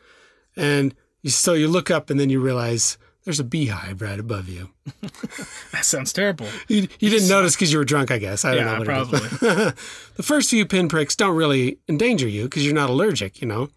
and 0.56 0.94
you 1.22 1.30
so 1.30 1.52
you 1.54 1.68
look 1.68 1.90
up 1.90 2.08
and 2.10 2.18
then 2.18 2.30
you 2.30 2.40
realize 2.40 2.96
there's 3.24 3.40
a 3.40 3.44
beehive 3.44 4.00
right 4.00 4.18
above 4.18 4.48
you. 4.48 4.70
That 5.72 5.84
sounds 5.84 6.12
terrible. 6.12 6.46
You, 6.68 6.88
you 6.98 7.10
didn't 7.10 7.28
notice 7.28 7.54
because 7.54 7.72
you 7.72 7.78
were 7.78 7.84
drunk, 7.84 8.10
I 8.10 8.18
guess. 8.18 8.44
I 8.44 8.54
don't 8.54 8.66
Yeah, 8.66 8.78
know 8.78 8.84
probably. 8.84 9.20
the 10.16 10.22
first 10.22 10.50
few 10.50 10.66
pinpricks 10.66 11.14
don't 11.16 11.36
really 11.36 11.78
endanger 11.88 12.26
you 12.28 12.44
because 12.44 12.64
you're 12.64 12.74
not 12.74 12.90
allergic, 12.90 13.40
you 13.40 13.46
know. 13.46 13.68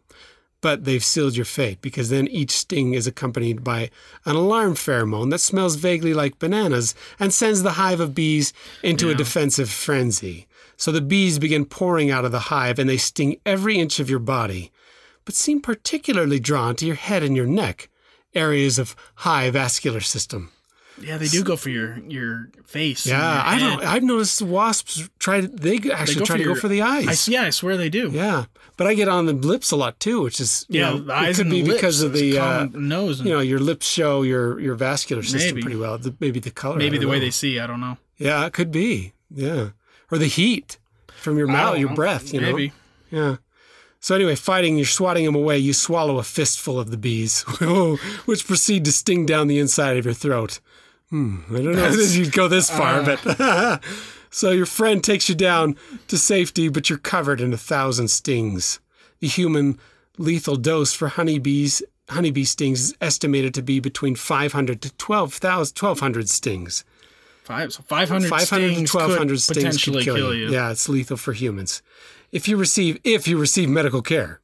But 0.61 0.85
they've 0.85 1.03
sealed 1.03 1.35
your 1.35 1.45
fate 1.45 1.81
because 1.81 2.09
then 2.09 2.27
each 2.29 2.51
sting 2.51 2.93
is 2.93 3.05
accompanied 3.05 3.63
by 3.63 3.89
an 4.25 4.35
alarm 4.37 4.75
pheromone 4.75 5.29
that 5.31 5.39
smells 5.39 5.75
vaguely 5.75 6.13
like 6.13 6.39
bananas 6.39 6.95
and 7.19 7.33
sends 7.33 7.63
the 7.63 7.71
hive 7.73 7.99
of 7.99 8.15
bees 8.15 8.53
into 8.81 9.09
a 9.09 9.15
defensive 9.15 9.69
frenzy. 9.69 10.47
So 10.77 10.91
the 10.91 11.01
bees 11.01 11.39
begin 11.39 11.65
pouring 11.65 12.11
out 12.11 12.25
of 12.25 12.31
the 12.31 12.39
hive 12.51 12.79
and 12.79 12.89
they 12.89 12.97
sting 12.97 13.37
every 13.45 13.77
inch 13.79 13.99
of 13.99 14.09
your 14.09 14.19
body, 14.19 14.71
but 15.25 15.35
seem 15.35 15.61
particularly 15.61 16.39
drawn 16.39 16.75
to 16.77 16.85
your 16.85 16.95
head 16.95 17.23
and 17.23 17.35
your 17.35 17.45
neck, 17.45 17.89
areas 18.33 18.79
of 18.79 18.95
high 19.15 19.49
vascular 19.51 20.01
system. 20.01 20.51
Yeah, 21.01 21.17
they 21.17 21.27
do 21.27 21.43
go 21.43 21.55
for 21.55 21.69
your 21.69 21.97
your 22.07 22.49
face. 22.65 23.07
Yeah, 23.07 23.17
your 23.17 23.55
I 23.55 23.57
don't. 23.59 23.83
I've 23.83 24.03
noticed 24.03 24.41
wasps 24.43 25.09
try. 25.17 25.41
to- 25.41 25.47
They 25.47 25.77
actually 25.91 26.19
go 26.19 26.25
try 26.25 26.37
to 26.37 26.43
go 26.43 26.53
for 26.55 26.67
the 26.67 26.83
eyes. 26.83 27.27
I, 27.27 27.31
yeah, 27.31 27.41
I 27.43 27.49
swear 27.49 27.77
they 27.77 27.89
do. 27.89 28.11
yeah, 28.11 28.45
but 28.77 28.85
I 28.85 28.93
get 28.93 29.07
on 29.07 29.25
the 29.25 29.33
lips 29.33 29.71
a 29.71 29.75
lot 29.75 29.99
too, 29.99 30.21
which 30.21 30.39
is 30.39 30.67
you 30.69 30.81
Yeah, 30.81 30.89
know, 30.91 30.97
the 30.99 31.11
it 31.13 31.15
eyes 31.17 31.37
could 31.37 31.47
and 31.47 31.51
be 31.51 31.63
lips, 31.63 31.73
because 31.77 32.03
of 32.03 32.13
the 32.13 32.37
uh, 32.37 32.67
nose. 32.73 33.19
And 33.21 33.27
you 33.27 33.33
know 33.33 33.41
your 33.41 33.57
lips 33.59 33.87
show 33.87 34.21
your 34.21 34.59
your 34.59 34.75
vascular 34.75 35.23
system 35.23 35.55
Maybe. 35.55 35.61
pretty 35.63 35.77
well. 35.77 35.97
The, 35.97 36.15
maybe 36.19 36.39
the 36.39 36.51
color. 36.51 36.77
Maybe 36.77 36.97
the 36.99 37.05
don't 37.05 37.11
way 37.11 37.19
they 37.19 37.31
see. 37.31 37.57
I 37.59 37.65
don't 37.65 37.81
know. 37.81 37.97
Yeah, 38.17 38.45
it 38.45 38.53
could 38.53 38.69
be. 38.71 39.13
Yeah, 39.33 39.69
or 40.13 40.17
the 40.17 40.27
heat 40.27 40.77
from 41.07 41.37
your 41.37 41.47
mouth, 41.47 41.77
your 41.77 41.89
know. 41.89 41.95
breath. 41.95 42.33
You 42.33 42.41
maybe. 42.41 42.73
know. 43.11 43.17
Yeah. 43.17 43.35
So 43.99 44.15
anyway, 44.15 44.35
fighting, 44.35 44.77
you're 44.77 44.85
swatting 44.85 45.25
them 45.25 45.35
away. 45.35 45.57
You 45.57 45.73
swallow 45.73 46.17
a 46.17 46.23
fistful 46.23 46.79
of 46.79 46.91
the 46.91 46.97
bees, 46.97 47.41
which 48.25 48.45
proceed 48.45 48.85
to 48.85 48.91
sting 48.91 49.25
down 49.25 49.47
the 49.47 49.59
inside 49.59 49.97
of 49.97 50.05
your 50.05 50.13
throat. 50.13 50.59
Hmm, 51.09 51.37
I 51.49 51.61
don't 51.61 51.75
know 51.75 51.85
if 51.91 52.15
you'd 52.15 52.33
go 52.33 52.47
this 52.47 52.69
far, 52.69 53.01
uh. 53.01 53.17
but 53.23 53.81
so 54.29 54.51
your 54.51 54.65
friend 54.65 55.03
takes 55.03 55.29
you 55.29 55.35
down 55.35 55.77
to 56.09 56.17
safety, 56.17 56.67
but 56.67 56.89
you're 56.89 56.99
covered 56.99 57.39
in 57.39 57.53
a 57.53 57.57
thousand 57.57 58.09
stings. 58.09 58.79
The 59.19 59.27
human 59.27 59.79
lethal 60.17 60.57
dose 60.57 60.93
for 60.93 61.07
honeybees 61.07 61.81
honeybee 62.09 62.43
stings 62.43 62.81
is 62.81 62.95
estimated 62.99 63.53
to 63.53 63.61
be 63.61 63.79
between 63.79 64.15
500 64.15 64.81
to 64.81 64.93
12,000 64.97 65.73
1200 65.75 66.29
stings. 66.29 66.83
Five, 67.43 67.73
so 67.73 67.83
500, 67.83 68.29
500 68.29 68.45
stings 68.47 68.91
to 68.91 68.97
1200 68.97 69.33
could 69.33 69.41
stings 69.41 69.57
potentially 69.57 70.05
could 70.05 70.15
kill, 70.15 70.33
you. 70.33 70.49
Yeah, 70.49 70.71
it's 70.71 70.87
lethal 70.87 71.17
for 71.17 71.33
humans. 71.33 71.81
If 72.31 72.47
you 72.47 72.55
receive 72.55 72.99
if 73.03 73.27
you 73.27 73.37
receive 73.37 73.69
medical 73.69 74.01
care, 74.01 74.39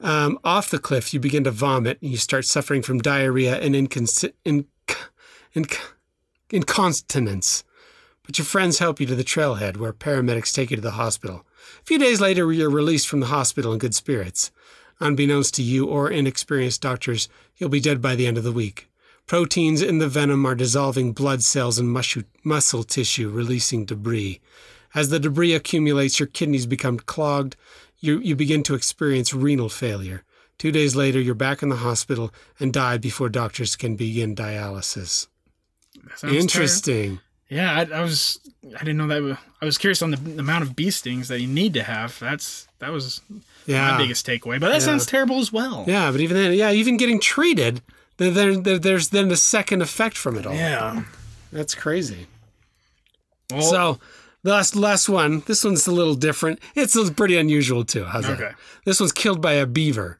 um, 0.00 0.38
off 0.44 0.70
the 0.70 0.78
cliff 0.78 1.14
you 1.14 1.20
begin 1.20 1.44
to 1.44 1.50
vomit 1.50 1.98
and 2.02 2.10
you 2.10 2.18
start 2.18 2.44
suffering 2.44 2.82
from 2.82 2.98
diarrhea 2.98 3.58
and 3.58 3.74
incons- 3.74 4.30
in, 4.44 4.66
in, 5.54 5.64
incontinence. 6.50 7.64
But 8.24 8.38
your 8.38 8.44
friends 8.44 8.78
help 8.78 9.00
you 9.00 9.06
to 9.06 9.14
the 9.14 9.24
trailhead 9.24 9.78
where 9.78 9.92
paramedics 9.92 10.54
take 10.54 10.70
you 10.70 10.76
to 10.76 10.82
the 10.82 10.92
hospital. 10.92 11.46
A 11.80 11.84
few 11.84 11.98
days 11.98 12.20
later, 12.20 12.52
you're 12.52 12.70
released 12.70 13.08
from 13.08 13.20
the 13.20 13.26
hospital 13.26 13.72
in 13.72 13.78
good 13.78 13.94
spirits. 13.94 14.50
Unbeknownst 15.00 15.54
to 15.54 15.62
you 15.62 15.86
or 15.86 16.10
inexperienced 16.10 16.82
doctors, 16.82 17.28
you'll 17.56 17.68
be 17.68 17.80
dead 17.80 18.00
by 18.00 18.14
the 18.14 18.26
end 18.26 18.38
of 18.38 18.44
the 18.44 18.52
week. 18.52 18.88
Proteins 19.32 19.80
in 19.80 19.96
the 19.96 20.10
venom 20.10 20.44
are 20.44 20.54
dissolving 20.54 21.12
blood 21.14 21.42
cells 21.42 21.78
and 21.78 21.88
muscle 22.44 22.82
tissue, 22.84 23.30
releasing 23.30 23.86
debris. 23.86 24.42
As 24.94 25.08
the 25.08 25.18
debris 25.18 25.54
accumulates, 25.54 26.20
your 26.20 26.26
kidneys 26.26 26.66
become 26.66 26.98
clogged. 26.98 27.56
You, 27.98 28.18
you 28.18 28.36
begin 28.36 28.62
to 28.64 28.74
experience 28.74 29.32
renal 29.32 29.70
failure. 29.70 30.22
Two 30.58 30.70
days 30.70 30.94
later, 30.94 31.18
you're 31.18 31.34
back 31.34 31.62
in 31.62 31.70
the 31.70 31.76
hospital 31.76 32.30
and 32.60 32.74
die 32.74 32.98
before 32.98 33.30
doctors 33.30 33.74
can 33.74 33.96
begin 33.96 34.36
dialysis. 34.36 35.28
Interesting. 36.22 37.20
Yeah, 37.48 37.72
I, 37.72 38.00
I 38.00 38.02
was. 38.02 38.38
I 38.76 38.80
didn't 38.80 38.98
know 38.98 39.06
that. 39.06 39.38
I 39.62 39.64
was 39.64 39.78
curious 39.78 40.02
on 40.02 40.10
the, 40.10 40.18
the 40.18 40.40
amount 40.40 40.64
of 40.64 40.76
bee 40.76 40.90
stings 40.90 41.28
that 41.28 41.40
you 41.40 41.48
need 41.48 41.72
to 41.72 41.82
have. 41.82 42.18
That's 42.18 42.68
that 42.80 42.92
was 42.92 43.22
Yeah. 43.64 43.92
my 43.92 43.96
biggest 43.96 44.26
takeaway. 44.26 44.60
But 44.60 44.72
that 44.72 44.82
sounds 44.82 45.06
terrible 45.06 45.38
as 45.38 45.50
well. 45.50 45.86
Yeah, 45.86 46.10
but 46.10 46.20
even 46.20 46.36
then, 46.36 46.52
yeah, 46.52 46.70
even 46.70 46.98
getting 46.98 47.18
treated, 47.18 47.80
there, 48.22 48.30
there, 48.30 48.56
there- 48.56 48.78
there's 48.78 49.08
then 49.10 49.28
the 49.28 49.36
second 49.36 49.82
effect 49.82 50.16
from 50.16 50.36
it 50.38 50.46
all. 50.46 50.54
Yeah. 50.54 51.04
That's 51.52 51.74
crazy. 51.74 52.26
Well, 53.50 53.62
So 53.62 53.98
the 54.42 54.50
last 54.50 54.74
last 54.76 55.08
one, 55.08 55.42
this 55.46 55.64
one's 55.64 55.86
a 55.86 55.92
little 55.92 56.14
different. 56.14 56.58
It's 56.74 56.96
pretty 57.10 57.36
unusual 57.36 57.84
too. 57.84 58.04
How's 58.04 58.24
Okay. 58.26 58.40
that? 58.42 58.54
This 58.84 59.00
one's 59.00 59.12
killed 59.12 59.40
by 59.42 59.52
a 59.54 59.66
beaver. 59.66 60.18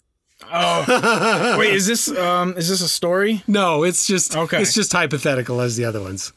oh, 0.53 1.57
wait, 1.59 1.73
is 1.73 1.87
this 1.87 2.09
um 2.19 2.55
is 2.57 2.69
this 2.69 2.81
a 2.83 2.89
story? 2.89 3.43
No, 3.47 3.85
it's 3.85 4.07
just 4.07 4.37
Okay. 4.37 4.61
it's 4.61 4.75
just 4.75 4.93
hypothetical 4.93 5.61
as 5.61 5.77
the 5.77 5.85
other 5.85 6.01
ones. 6.01 6.33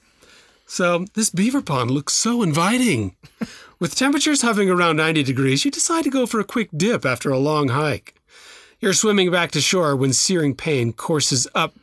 So 0.67 1.05
this 1.15 1.29
beaver 1.29 1.61
pond 1.61 1.91
looks 1.91 2.13
so 2.13 2.41
inviting. 2.41 3.15
With 3.79 3.95
temperatures 3.95 4.41
hovering 4.41 4.69
around 4.69 4.95
90 4.97 5.21
degrees, 5.23 5.65
you 5.65 5.71
decide 5.71 6.05
to 6.05 6.09
go 6.09 6.25
for 6.25 6.39
a 6.39 6.45
quick 6.45 6.69
dip 6.75 7.05
after 7.05 7.29
a 7.29 7.37
long 7.37 7.67
hike. 7.69 8.15
You're 8.81 8.93
swimming 8.93 9.31
back 9.31 9.51
to 9.51 9.61
shore 9.61 9.95
when 9.95 10.11
searing 10.11 10.53
pain 10.53 10.91
courses 10.91 11.47
up 11.55 11.73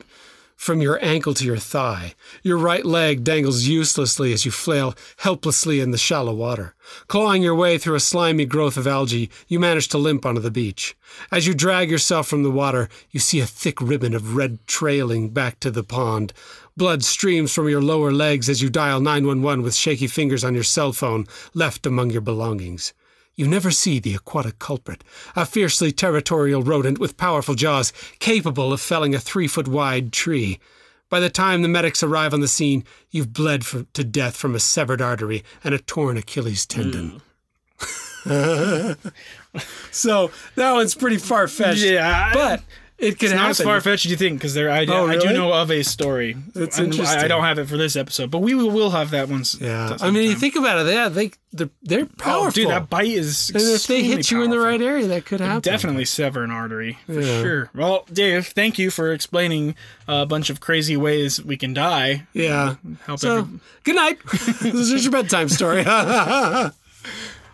from 0.55 0.79
your 0.79 1.03
ankle 1.03 1.33
to 1.33 1.43
your 1.43 1.57
thigh. 1.57 2.13
Your 2.43 2.57
right 2.57 2.85
leg 2.85 3.23
dangles 3.23 3.63
uselessly 3.63 4.31
as 4.31 4.45
you 4.45 4.51
flail 4.51 4.93
helplessly 5.17 5.79
in 5.79 5.89
the 5.89 5.97
shallow 5.97 6.35
water. 6.35 6.75
Clawing 7.07 7.41
your 7.41 7.55
way 7.55 7.79
through 7.79 7.95
a 7.95 7.99
slimy 7.99 8.45
growth 8.45 8.77
of 8.77 8.85
algae, 8.85 9.31
you 9.47 9.59
manage 9.59 9.87
to 9.89 9.97
limp 9.97 10.23
onto 10.23 10.39
the 10.39 10.51
beach. 10.51 10.95
As 11.31 11.47
you 11.47 11.55
drag 11.55 11.89
yourself 11.89 12.27
from 12.27 12.43
the 12.43 12.51
water, 12.51 12.89
you 13.09 13.19
see 13.19 13.39
a 13.39 13.47
thick 13.47 13.81
ribbon 13.81 14.13
of 14.13 14.35
red 14.35 14.59
trailing 14.67 15.29
back 15.29 15.59
to 15.61 15.71
the 15.71 15.83
pond. 15.83 16.31
Blood 16.77 17.03
streams 17.03 17.51
from 17.51 17.67
your 17.67 17.81
lower 17.81 18.11
legs 18.11 18.49
as 18.49 18.61
you 18.61 18.69
dial 18.69 18.99
911 18.99 19.63
with 19.63 19.73
shaky 19.73 20.07
fingers 20.07 20.43
on 20.43 20.53
your 20.53 20.63
cell 20.63 20.93
phone 20.93 21.25
left 21.55 21.87
among 21.87 22.11
your 22.11 22.21
belongings. 22.21 22.93
You 23.35 23.47
never 23.47 23.71
see 23.71 23.99
the 23.99 24.13
aquatic 24.13 24.59
culprit, 24.59 25.03
a 25.35 25.45
fiercely 25.45 25.91
territorial 25.91 26.61
rodent 26.61 26.99
with 26.99 27.17
powerful 27.17 27.55
jaws 27.55 27.91
capable 28.19 28.71
of 28.71 28.79
felling 28.79 29.15
a 29.15 29.19
three 29.19 29.47
foot 29.47 29.67
wide 29.67 30.13
tree. 30.13 30.59
By 31.09 31.19
the 31.19 31.29
time 31.29 31.61
the 31.61 31.67
medics 31.67 32.03
arrive 32.03 32.33
on 32.33 32.41
the 32.41 32.47
scene, 32.47 32.83
you've 33.11 33.33
bled 33.33 33.65
for, 33.65 33.83
to 33.93 34.03
death 34.03 34.35
from 34.35 34.55
a 34.55 34.59
severed 34.59 35.01
artery 35.01 35.43
and 35.63 35.73
a 35.73 35.79
torn 35.79 36.17
Achilles 36.17 36.65
tendon. 36.65 37.21
Mm. 38.23 39.13
so 39.91 40.31
that 40.55 40.71
one's 40.71 40.95
pretty 40.95 41.17
far 41.17 41.47
fetched. 41.47 41.81
Yeah, 41.81 42.31
But 42.33 42.63
it 43.03 43.19
could 43.19 43.29
It's 43.29 43.33
not 43.33 43.49
as 43.51 43.61
far 43.61 43.79
fetched 43.81 44.05
as 44.05 44.11
you 44.11 44.17
think, 44.17 44.39
because 44.39 44.53
there 44.53 44.69
I, 44.71 44.85
do- 44.85 44.93
Oh, 44.93 45.07
I 45.07 45.17
do 45.17 45.33
know 45.33 45.51
of 45.53 45.69
a 45.71 45.83
story. 45.83 46.35
That's 46.53 46.77
And 46.77 46.87
I- 46.87 46.89
I 46.89 46.99
interesting. 46.99 47.29
don't 47.29 47.43
have 47.43 47.59
it 47.59 47.67
for 47.67 47.77
this 47.77 47.95
episode, 47.95 48.31
but 48.31 48.39
we 48.39 48.55
will, 48.55 48.69
will 48.71 48.89
have 48.91 49.11
that 49.11 49.29
one. 49.29 49.43
yeah. 49.59 49.97
I 50.01 50.11
mean, 50.11 50.29
you 50.29 50.35
think 50.35 50.55
about 50.55 50.85
it, 50.85 50.91
yeah, 50.93 51.09
they, 51.09 51.31
they're, 51.51 51.69
they're 51.81 52.05
powerful. 52.05 52.47
Oh, 52.47 52.51
dude, 52.51 52.69
that 52.69 52.89
bite 52.89 53.07
is. 53.07 53.49
and 53.49 53.61
if 53.61 53.85
they 53.87 54.03
hit 54.03 54.31
you 54.31 54.41
in 54.43 54.49
the 54.49 54.59
right 54.59 54.81
area, 54.81 55.07
that 55.07 55.25
could 55.25 55.39
happen. 55.41 55.61
Definitely 55.61 56.05
sever 56.05 56.43
an 56.43 56.51
artery 56.51 56.97
for 57.05 57.21
Yeah. 57.21 57.41
sure. 57.41 57.69
Well, 57.75 58.05
Dave, 58.11 58.47
thank 58.47 58.79
you 58.79 58.89
for 58.89 59.11
explaining 59.13 59.75
a 60.07 60.25
bunch 60.25 60.49
of 60.49 60.59
crazy 60.59 60.97
ways 60.97 61.43
we 61.43 61.57
can 61.57 61.73
die. 61.73 62.25
Yeah. 62.33 62.75
Help 63.05 63.19
So, 63.19 63.37
every- 63.39 63.59
good 63.83 63.95
night. 63.95 64.17
this 64.61 64.91
is 64.91 65.03
your 65.03 65.11
bedtime 65.11 65.49
story. 65.49 65.83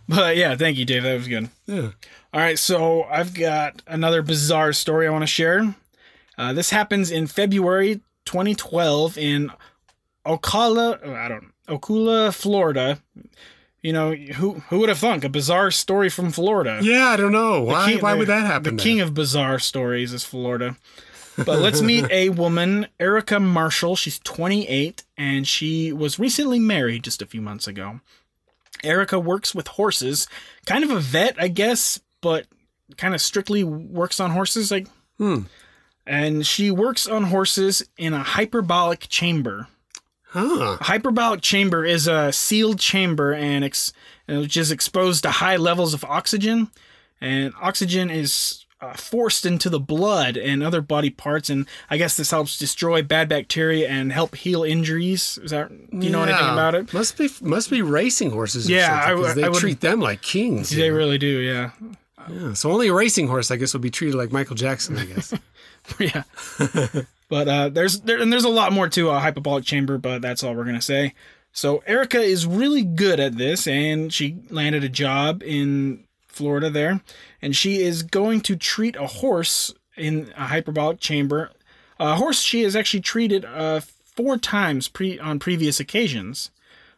But 0.09 0.37
yeah, 0.37 0.55
thank 0.55 0.77
you, 0.77 0.85
Dave. 0.85 1.03
That 1.03 1.13
was 1.13 1.27
good. 1.27 1.49
Yeah. 1.67 1.91
All 2.33 2.41
right, 2.41 2.57
so 2.57 3.03
I've 3.03 3.33
got 3.35 3.83
another 3.85 4.21
bizarre 4.23 4.73
story 4.73 5.07
I 5.07 5.11
want 5.11 5.21
to 5.21 5.27
share. 5.27 5.75
Uh, 6.35 6.51
this 6.51 6.71
happens 6.71 7.11
in 7.11 7.27
February 7.27 8.01
2012 8.25 9.17
in 9.19 9.51
Ocala, 10.25 10.99
oh, 11.03 11.13
I 11.13 11.27
don't 11.27 11.51
Ocala, 11.67 12.33
Florida. 12.33 12.99
You 13.81 13.93
know, 13.93 14.13
who 14.13 14.55
who 14.69 14.79
would 14.79 14.89
have 14.89 14.97
thunk 14.97 15.23
a 15.23 15.29
bizarre 15.29 15.71
story 15.71 16.09
from 16.09 16.31
Florida? 16.31 16.79
Yeah, 16.81 17.07
I 17.09 17.15
don't 17.15 17.31
know. 17.31 17.61
Why, 17.61 17.91
king- 17.93 18.01
why 18.01 18.13
the- 18.13 18.19
would 18.19 18.27
that 18.27 18.45
happen? 18.45 18.63
The 18.63 18.69
then? 18.71 18.77
king 18.79 19.01
of 19.01 19.13
bizarre 19.13 19.59
stories 19.59 20.11
is 20.11 20.23
Florida. 20.25 20.75
But 21.45 21.59
let's 21.59 21.81
meet 21.81 22.05
a 22.11 22.29
woman, 22.29 22.87
Erica 22.99 23.39
Marshall. 23.39 23.95
She's 23.95 24.19
28 24.19 25.03
and 25.17 25.47
she 25.47 25.93
was 25.93 26.19
recently 26.19 26.59
married 26.59 27.03
just 27.03 27.21
a 27.21 27.25
few 27.25 27.41
months 27.41 27.65
ago. 27.65 28.01
Erica 28.83 29.19
works 29.19 29.53
with 29.55 29.67
horses, 29.67 30.27
kind 30.65 30.83
of 30.83 30.91
a 30.91 30.99
vet, 30.99 31.35
I 31.39 31.47
guess, 31.47 31.99
but 32.21 32.45
kind 32.97 33.13
of 33.13 33.21
strictly 33.21 33.63
works 33.63 34.19
on 34.19 34.31
horses. 34.31 34.71
Like, 34.71 34.87
Hmm. 35.17 35.41
and 36.05 36.45
she 36.45 36.71
works 36.71 37.07
on 37.07 37.25
horses 37.25 37.83
in 37.97 38.13
a 38.13 38.23
hyperbolic 38.23 39.07
chamber. 39.09 39.67
Huh. 40.31 40.77
A 40.79 40.83
hyperbolic 40.83 41.41
chamber 41.41 41.83
is 41.83 42.07
a 42.07 42.31
sealed 42.31 42.79
chamber 42.79 43.33
and 43.33 43.63
ex- 43.65 43.91
which 44.27 44.55
is 44.57 44.71
exposed 44.71 45.23
to 45.23 45.31
high 45.31 45.55
levels 45.57 45.93
of 45.95 46.03
oxygen, 46.05 46.69
and 47.19 47.51
oxygen 47.59 48.09
is 48.11 48.65
uh, 48.81 48.93
forced 48.93 49.45
into 49.45 49.69
the 49.69 49.79
blood 49.79 50.37
and 50.37 50.63
other 50.63 50.81
body 50.81 51.09
parts, 51.09 51.49
and 51.49 51.67
I 51.89 51.97
guess 51.97 52.15
this 52.15 52.31
helps 52.31 52.57
destroy 52.57 53.01
bad 53.01 53.29
bacteria 53.29 53.89
and 53.89 54.11
help 54.11 54.35
heal 54.35 54.63
injuries. 54.63 55.37
Is 55.43 55.51
that 55.51 55.69
do 55.69 56.05
you 56.05 56.11
know 56.11 56.23
anything 56.23 56.47
about 56.47 56.75
it? 56.75 56.93
Must 56.93 57.17
be 57.17 57.29
must 57.41 57.69
be 57.69 57.81
racing 57.81 58.31
horses. 58.31 58.69
Or 58.69 58.73
Yeah, 58.73 59.03
I 59.05 59.33
they 59.33 59.43
I 59.43 59.49
treat 59.49 59.81
them 59.81 59.99
like 59.99 60.21
kings. 60.21 60.69
They 60.69 60.91
really 60.91 61.17
do, 61.17 61.39
yeah, 61.39 61.71
Yeah, 62.29 62.53
so 62.53 62.71
only 62.71 62.87
a 62.87 62.93
racing 62.93 63.27
horse, 63.27 63.51
I 63.51 63.57
guess, 63.57 63.73
would 63.73 63.81
be 63.81 63.91
treated 63.91 64.15
like 64.15 64.31
Michael 64.31 64.55
Jackson. 64.55 64.97
I 64.97 65.05
guess. 65.05 65.33
yeah. 65.99 66.23
but 67.27 67.47
uh, 67.47 67.69
there's 67.69 68.01
there 68.01 68.19
and 68.19 68.31
there's 68.31 68.45
a 68.45 68.49
lot 68.49 68.71
more 68.71 68.87
to 68.89 69.09
a 69.09 69.19
hyperbolic 69.19 69.65
chamber, 69.65 69.97
but 69.97 70.21
that's 70.21 70.43
all 70.43 70.55
we're 70.55 70.65
gonna 70.65 70.81
say. 70.81 71.13
So 71.51 71.83
Erica 71.87 72.19
is 72.21 72.45
really 72.45 72.83
good 72.83 73.19
at 73.19 73.37
this, 73.37 73.67
and 73.67 74.13
she 74.13 74.37
landed 74.49 74.83
a 74.83 74.89
job 74.89 75.41
in 75.43 76.05
Florida 76.39 76.69
there, 76.69 77.01
and 77.41 77.55
she 77.55 77.81
is 77.81 78.01
going 78.01 78.41
to 78.41 78.55
treat 78.55 78.95
a 78.95 79.05
horse 79.07 79.73
in 79.95 80.31
a 80.35 80.45
hyperbolic 80.47 80.99
chamber. 80.99 81.51
A 81.99 82.15
horse 82.15 82.39
she 82.41 82.63
has 82.63 82.75
actually 82.75 83.01
treated 83.01 83.43
uh, 83.45 83.81
four 84.15 84.37
times 84.37 84.87
pre 84.87 85.19
on 85.19 85.37
previous 85.37 85.79
occasions. 85.79 86.49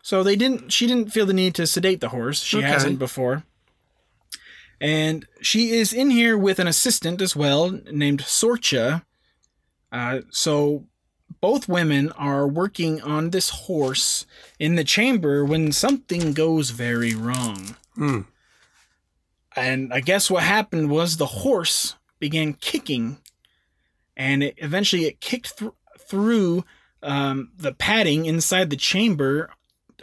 So 0.04 0.24
they 0.24 0.36
didn't. 0.36 0.72
She 0.72 0.88
didn't 0.88 1.12
feel 1.12 1.26
the 1.26 1.34
need 1.34 1.56
to 1.56 1.66
sedate 1.68 2.00
the 2.02 2.10
horse. 2.10 2.42
She 2.44 2.58
Okay. 2.60 2.68
hasn't 2.68 3.00
before. 3.00 3.44
And 4.80 5.28
she 5.42 5.72
is 5.72 5.94
in 5.94 6.10
here 6.10 6.38
with 6.38 6.60
an 6.60 6.68
assistant 6.68 7.22
as 7.22 7.36
well, 7.36 7.70
named 7.92 8.22
Sorcha. 8.22 9.04
Uh, 9.92 10.22
so 10.32 10.86
both 11.40 11.68
women 11.68 12.12
are 12.14 12.48
working 12.48 13.02
on 13.02 13.30
this 13.30 13.50
horse 13.50 14.26
in 14.60 14.76
the 14.76 14.84
chamber 14.84 15.46
when 15.46 15.72
something 15.72 16.34
goes 16.34 16.72
very 16.72 17.14
wrong. 17.14 17.76
Hmm. 17.96 18.22
And 19.56 19.94
I 19.94 20.00
guess 20.00 20.32
what 20.32 20.44
happened 20.44 20.90
was 20.90 21.18
the 21.18 21.26
horse 21.26 21.96
began 22.20 22.54
kicking, 22.54 23.18
and 24.16 24.44
it, 24.44 24.56
eventually 24.58 25.06
it 25.06 25.20
kicked 25.20 25.58
thr 25.58 25.70
through 26.00 26.66
um, 27.04 27.52
the 27.58 27.74
padding 27.74 28.26
inside 28.26 28.70
the 28.70 28.76
chamber 28.76 29.50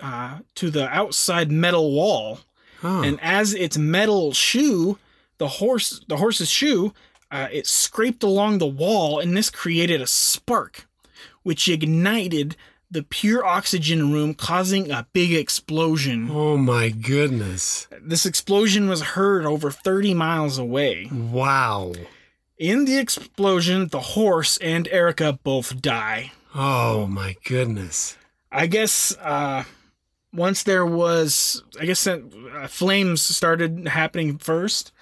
uh, 0.02 0.38
to 0.54 0.70
the 0.70 0.88
outside 0.88 1.50
metal 1.50 1.92
wall. 1.92 2.40
Huh. 2.80 3.02
And 3.02 3.18
as 3.20 3.54
its 3.54 3.76
metal 3.76 4.32
shoe, 4.32 4.98
the 5.38 5.48
horse, 5.48 6.04
the 6.08 6.16
horse's 6.16 6.50
shoe, 6.50 6.92
uh, 7.30 7.48
it 7.52 7.66
scraped 7.66 8.22
along 8.22 8.58
the 8.58 8.66
wall, 8.66 9.18
and 9.18 9.36
this 9.36 9.50
created 9.50 10.00
a 10.00 10.06
spark, 10.06 10.88
which 11.42 11.68
ignited 11.68 12.56
the 12.90 13.02
pure 13.02 13.44
oxygen 13.44 14.12
room, 14.12 14.34
causing 14.34 14.90
a 14.90 15.06
big 15.12 15.32
explosion. 15.32 16.28
oh 16.30 16.56
my 16.56 16.88
goodness! 16.88 17.86
This 18.00 18.24
explosion 18.26 18.88
was 18.88 19.02
heard 19.02 19.44
over 19.44 19.70
30 19.70 20.14
miles 20.14 20.58
away. 20.58 21.08
Wow. 21.12 21.92
In 22.58 22.86
the 22.86 22.98
explosion, 22.98 23.88
the 23.88 24.00
horse 24.00 24.56
and 24.58 24.88
Erica 24.88 25.38
both 25.44 25.80
die. 25.80 26.32
Oh 26.54 27.06
my 27.06 27.36
goodness. 27.44 28.16
I 28.50 28.66
guess 28.66 29.16
uh, 29.18 29.64
once 30.32 30.62
there 30.62 30.86
was, 30.86 31.62
I 31.80 31.84
guess 31.84 32.06
uh, 32.06 32.20
flames 32.68 33.22
started 33.22 33.88
happening 33.88 34.38
first, 34.38 34.92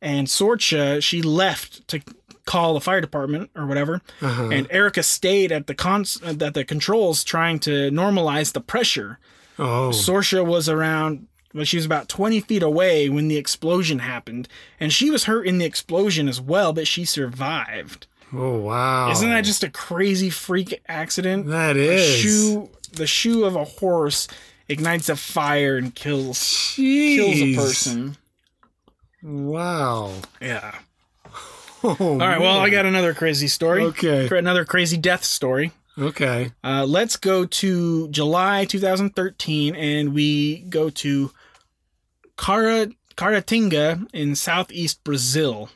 and 0.00 0.26
Sorcha 0.26 1.02
she 1.02 1.22
left 1.22 1.86
to 1.88 2.00
call 2.46 2.74
the 2.74 2.80
fire 2.80 3.00
department 3.00 3.50
or 3.54 3.66
whatever, 3.66 4.00
Uh-huh. 4.20 4.48
and 4.50 4.66
Erica 4.70 5.02
stayed 5.02 5.50
at 5.52 5.66
the 5.66 5.74
cons 5.74 6.20
at 6.22 6.38
the 6.54 6.64
controls 6.64 7.24
trying 7.24 7.58
to 7.60 7.90
normalize 7.90 8.52
the 8.52 8.60
pressure. 8.60 9.18
oh. 9.58 9.90
Sorcha 9.92 10.44
was 10.44 10.68
around. 10.68 11.26
Well, 11.54 11.64
she 11.64 11.76
was 11.76 11.86
about 11.86 12.08
20 12.08 12.40
feet 12.40 12.64
away 12.64 13.08
when 13.08 13.28
the 13.28 13.36
explosion 13.36 14.00
happened, 14.00 14.48
and 14.80 14.92
she 14.92 15.08
was 15.10 15.24
hurt 15.24 15.46
in 15.46 15.58
the 15.58 15.64
explosion 15.64 16.28
as 16.28 16.40
well, 16.40 16.72
but 16.72 16.88
she 16.88 17.04
survived. 17.04 18.06
oh 18.32 18.58
wow. 18.58 19.10
Isn't 19.12 19.30
that 19.30 19.44
just 19.44 19.62
a 19.62 19.70
crazy 19.70 20.30
freak 20.30 20.82
accident? 20.88 21.46
That 21.46 21.76
is. 21.76 22.00
The 22.00 22.28
shoe 22.28 22.70
the 22.92 23.06
shoe 23.06 23.44
of 23.44 23.54
a 23.56 23.64
horse 23.64 24.26
ignites 24.68 25.08
a 25.08 25.14
fire 25.16 25.76
and 25.76 25.94
kills 25.94 26.38
Jeez. 26.38 27.16
kills 27.16 27.40
a 27.40 27.54
person. 27.56 28.16
Wow. 29.22 30.12
Yeah. 30.40 30.74
Oh, 31.86 31.96
All 32.00 32.16
right. 32.18 32.40
Well, 32.40 32.58
I 32.58 32.70
got 32.70 32.86
another 32.86 33.12
crazy 33.12 33.46
story. 33.46 33.82
Okay. 33.82 34.26
Another 34.36 34.64
crazy 34.64 34.96
death 34.96 35.22
story. 35.22 35.72
Okay. 35.98 36.50
Uh, 36.64 36.84
let's 36.86 37.16
go 37.16 37.44
to 37.44 38.08
July 38.08 38.64
2013 38.64 39.74
and 39.76 40.14
we 40.14 40.60
go 40.70 40.88
to 40.90 41.30
Cara, 42.38 42.88
Caratinga 43.16 44.08
in 44.14 44.34
southeast 44.34 45.04
Brazil. 45.04 45.68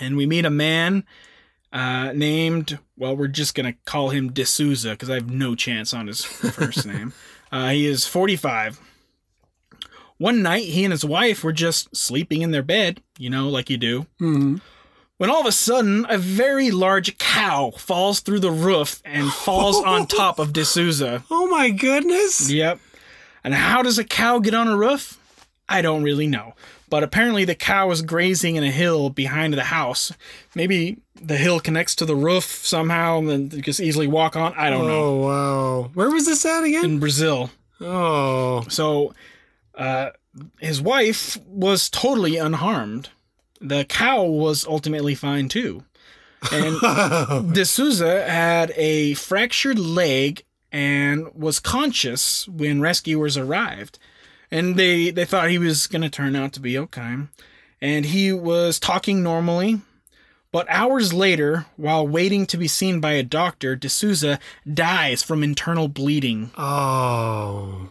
And 0.00 0.16
we 0.16 0.24
meet 0.26 0.44
a 0.46 0.50
man 0.50 1.04
uh, 1.72 2.12
named, 2.14 2.78
well, 2.96 3.14
we're 3.14 3.28
just 3.28 3.54
going 3.54 3.70
to 3.72 3.78
call 3.84 4.08
him 4.08 4.32
D'Souza 4.32 4.90
because 4.90 5.10
I 5.10 5.14
have 5.14 5.30
no 5.30 5.54
chance 5.54 5.92
on 5.92 6.06
his 6.06 6.24
first 6.24 6.86
name. 6.86 7.12
Uh, 7.52 7.70
he 7.70 7.86
is 7.86 8.06
45. 8.06 8.80
One 10.18 10.42
night, 10.42 10.64
he 10.64 10.84
and 10.84 10.92
his 10.92 11.04
wife 11.04 11.44
were 11.44 11.52
just 11.52 11.94
sleeping 11.94 12.40
in 12.40 12.50
their 12.50 12.62
bed, 12.62 13.02
you 13.18 13.28
know, 13.28 13.50
like 13.50 13.68
you 13.68 13.76
do. 13.76 14.06
Hmm. 14.18 14.56
When 15.18 15.30
all 15.30 15.40
of 15.40 15.46
a 15.46 15.52
sudden, 15.52 16.04
a 16.10 16.18
very 16.18 16.70
large 16.70 17.16
cow 17.16 17.70
falls 17.70 18.20
through 18.20 18.40
the 18.40 18.50
roof 18.50 19.00
and 19.04 19.32
falls 19.32 19.82
on 19.82 20.06
top 20.06 20.38
of 20.38 20.52
D'Souza. 20.52 21.24
Oh 21.30 21.48
my 21.48 21.70
goodness. 21.70 22.50
Yep. 22.50 22.78
And 23.42 23.54
how 23.54 23.82
does 23.82 23.98
a 23.98 24.04
cow 24.04 24.40
get 24.40 24.52
on 24.52 24.68
a 24.68 24.76
roof? 24.76 25.18
I 25.68 25.80
don't 25.80 26.02
really 26.02 26.26
know. 26.26 26.54
But 26.88 27.02
apparently, 27.02 27.44
the 27.44 27.54
cow 27.54 27.88
was 27.88 28.02
grazing 28.02 28.56
in 28.56 28.62
a 28.62 28.70
hill 28.70 29.10
behind 29.10 29.54
the 29.54 29.64
house. 29.64 30.12
Maybe 30.54 30.98
the 31.14 31.36
hill 31.36 31.60
connects 31.60 31.94
to 31.96 32.04
the 32.04 32.14
roof 32.14 32.44
somehow 32.44 33.18
and 33.18 33.28
then 33.28 33.50
you 33.52 33.62
just 33.62 33.80
easily 33.80 34.06
walk 34.06 34.36
on. 34.36 34.52
I 34.54 34.70
don't 34.70 34.86
know. 34.86 35.02
Oh 35.02 35.16
wow. 35.26 35.90
Where 35.94 36.10
was 36.10 36.26
this 36.26 36.44
at 36.44 36.62
again? 36.62 36.84
In 36.84 36.98
Brazil. 37.00 37.50
Oh. 37.80 38.66
So, 38.68 39.14
uh, 39.74 40.10
his 40.60 40.80
wife 40.80 41.38
was 41.46 41.88
totally 41.88 42.36
unharmed. 42.36 43.08
The 43.60 43.84
cow 43.84 44.24
was 44.24 44.66
ultimately 44.66 45.14
fine 45.14 45.48
too. 45.48 45.84
And 46.52 47.54
D'Souza 47.54 48.28
had 48.28 48.72
a 48.76 49.14
fractured 49.14 49.78
leg 49.78 50.44
and 50.72 51.32
was 51.34 51.60
conscious 51.60 52.46
when 52.48 52.80
rescuers 52.80 53.36
arrived. 53.36 53.98
And 54.50 54.76
they, 54.76 55.10
they 55.10 55.24
thought 55.24 55.50
he 55.50 55.58
was 55.58 55.86
going 55.86 56.02
to 56.02 56.10
turn 56.10 56.36
out 56.36 56.52
to 56.52 56.60
be 56.60 56.78
okay. 56.78 57.16
And 57.80 58.06
he 58.06 58.32
was 58.32 58.78
talking 58.78 59.22
normally. 59.22 59.80
But 60.52 60.66
hours 60.70 61.12
later, 61.12 61.66
while 61.76 62.06
waiting 62.06 62.46
to 62.46 62.56
be 62.56 62.68
seen 62.68 63.00
by 63.00 63.12
a 63.12 63.22
doctor, 63.22 63.76
D'Souza 63.76 64.38
dies 64.72 65.22
from 65.22 65.42
internal 65.42 65.88
bleeding. 65.88 66.50
Oh. 66.56 67.88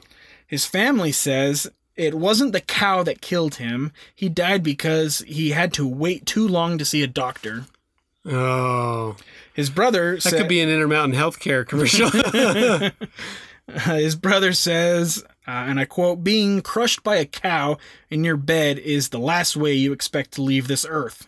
His 0.47 0.66
family 0.66 1.11
says 1.11 1.70
it 1.95 2.13
wasn't 2.13 2.51
the 2.51 2.61
cow 2.61 3.03
that 3.03 3.21
killed 3.21 3.55
him. 3.55 3.91
He 4.13 4.29
died 4.29 4.63
because 4.63 5.19
he 5.19 5.51
had 5.51 5.73
to 5.73 5.87
wait 5.87 6.25
too 6.25 6.47
long 6.47 6.77
to 6.77 6.85
see 6.85 7.03
a 7.03 7.07
doctor. 7.07 7.65
Oh. 8.25 9.15
His 9.53 9.69
brother 9.69 10.17
That 10.17 10.33
could 10.33 10.47
be 10.49 10.61
an 10.61 10.69
Intermountain 10.69 11.17
Healthcare 11.17 11.65
commercial. 11.65 12.09
his 13.95 14.15
brother 14.15 14.53
says, 14.53 15.23
uh, 15.47 15.51
and 15.51 15.79
I 15.79 15.85
quote, 15.85 16.23
being 16.23 16.61
crushed 16.61 17.03
by 17.03 17.15
a 17.15 17.25
cow 17.25 17.77
in 18.09 18.23
your 18.23 18.37
bed 18.37 18.77
is 18.79 19.09
the 19.09 19.19
last 19.19 19.55
way 19.55 19.73
you 19.73 19.93
expect 19.93 20.31
to 20.33 20.41
leave 20.41 20.67
this 20.67 20.85
earth. 20.87 21.27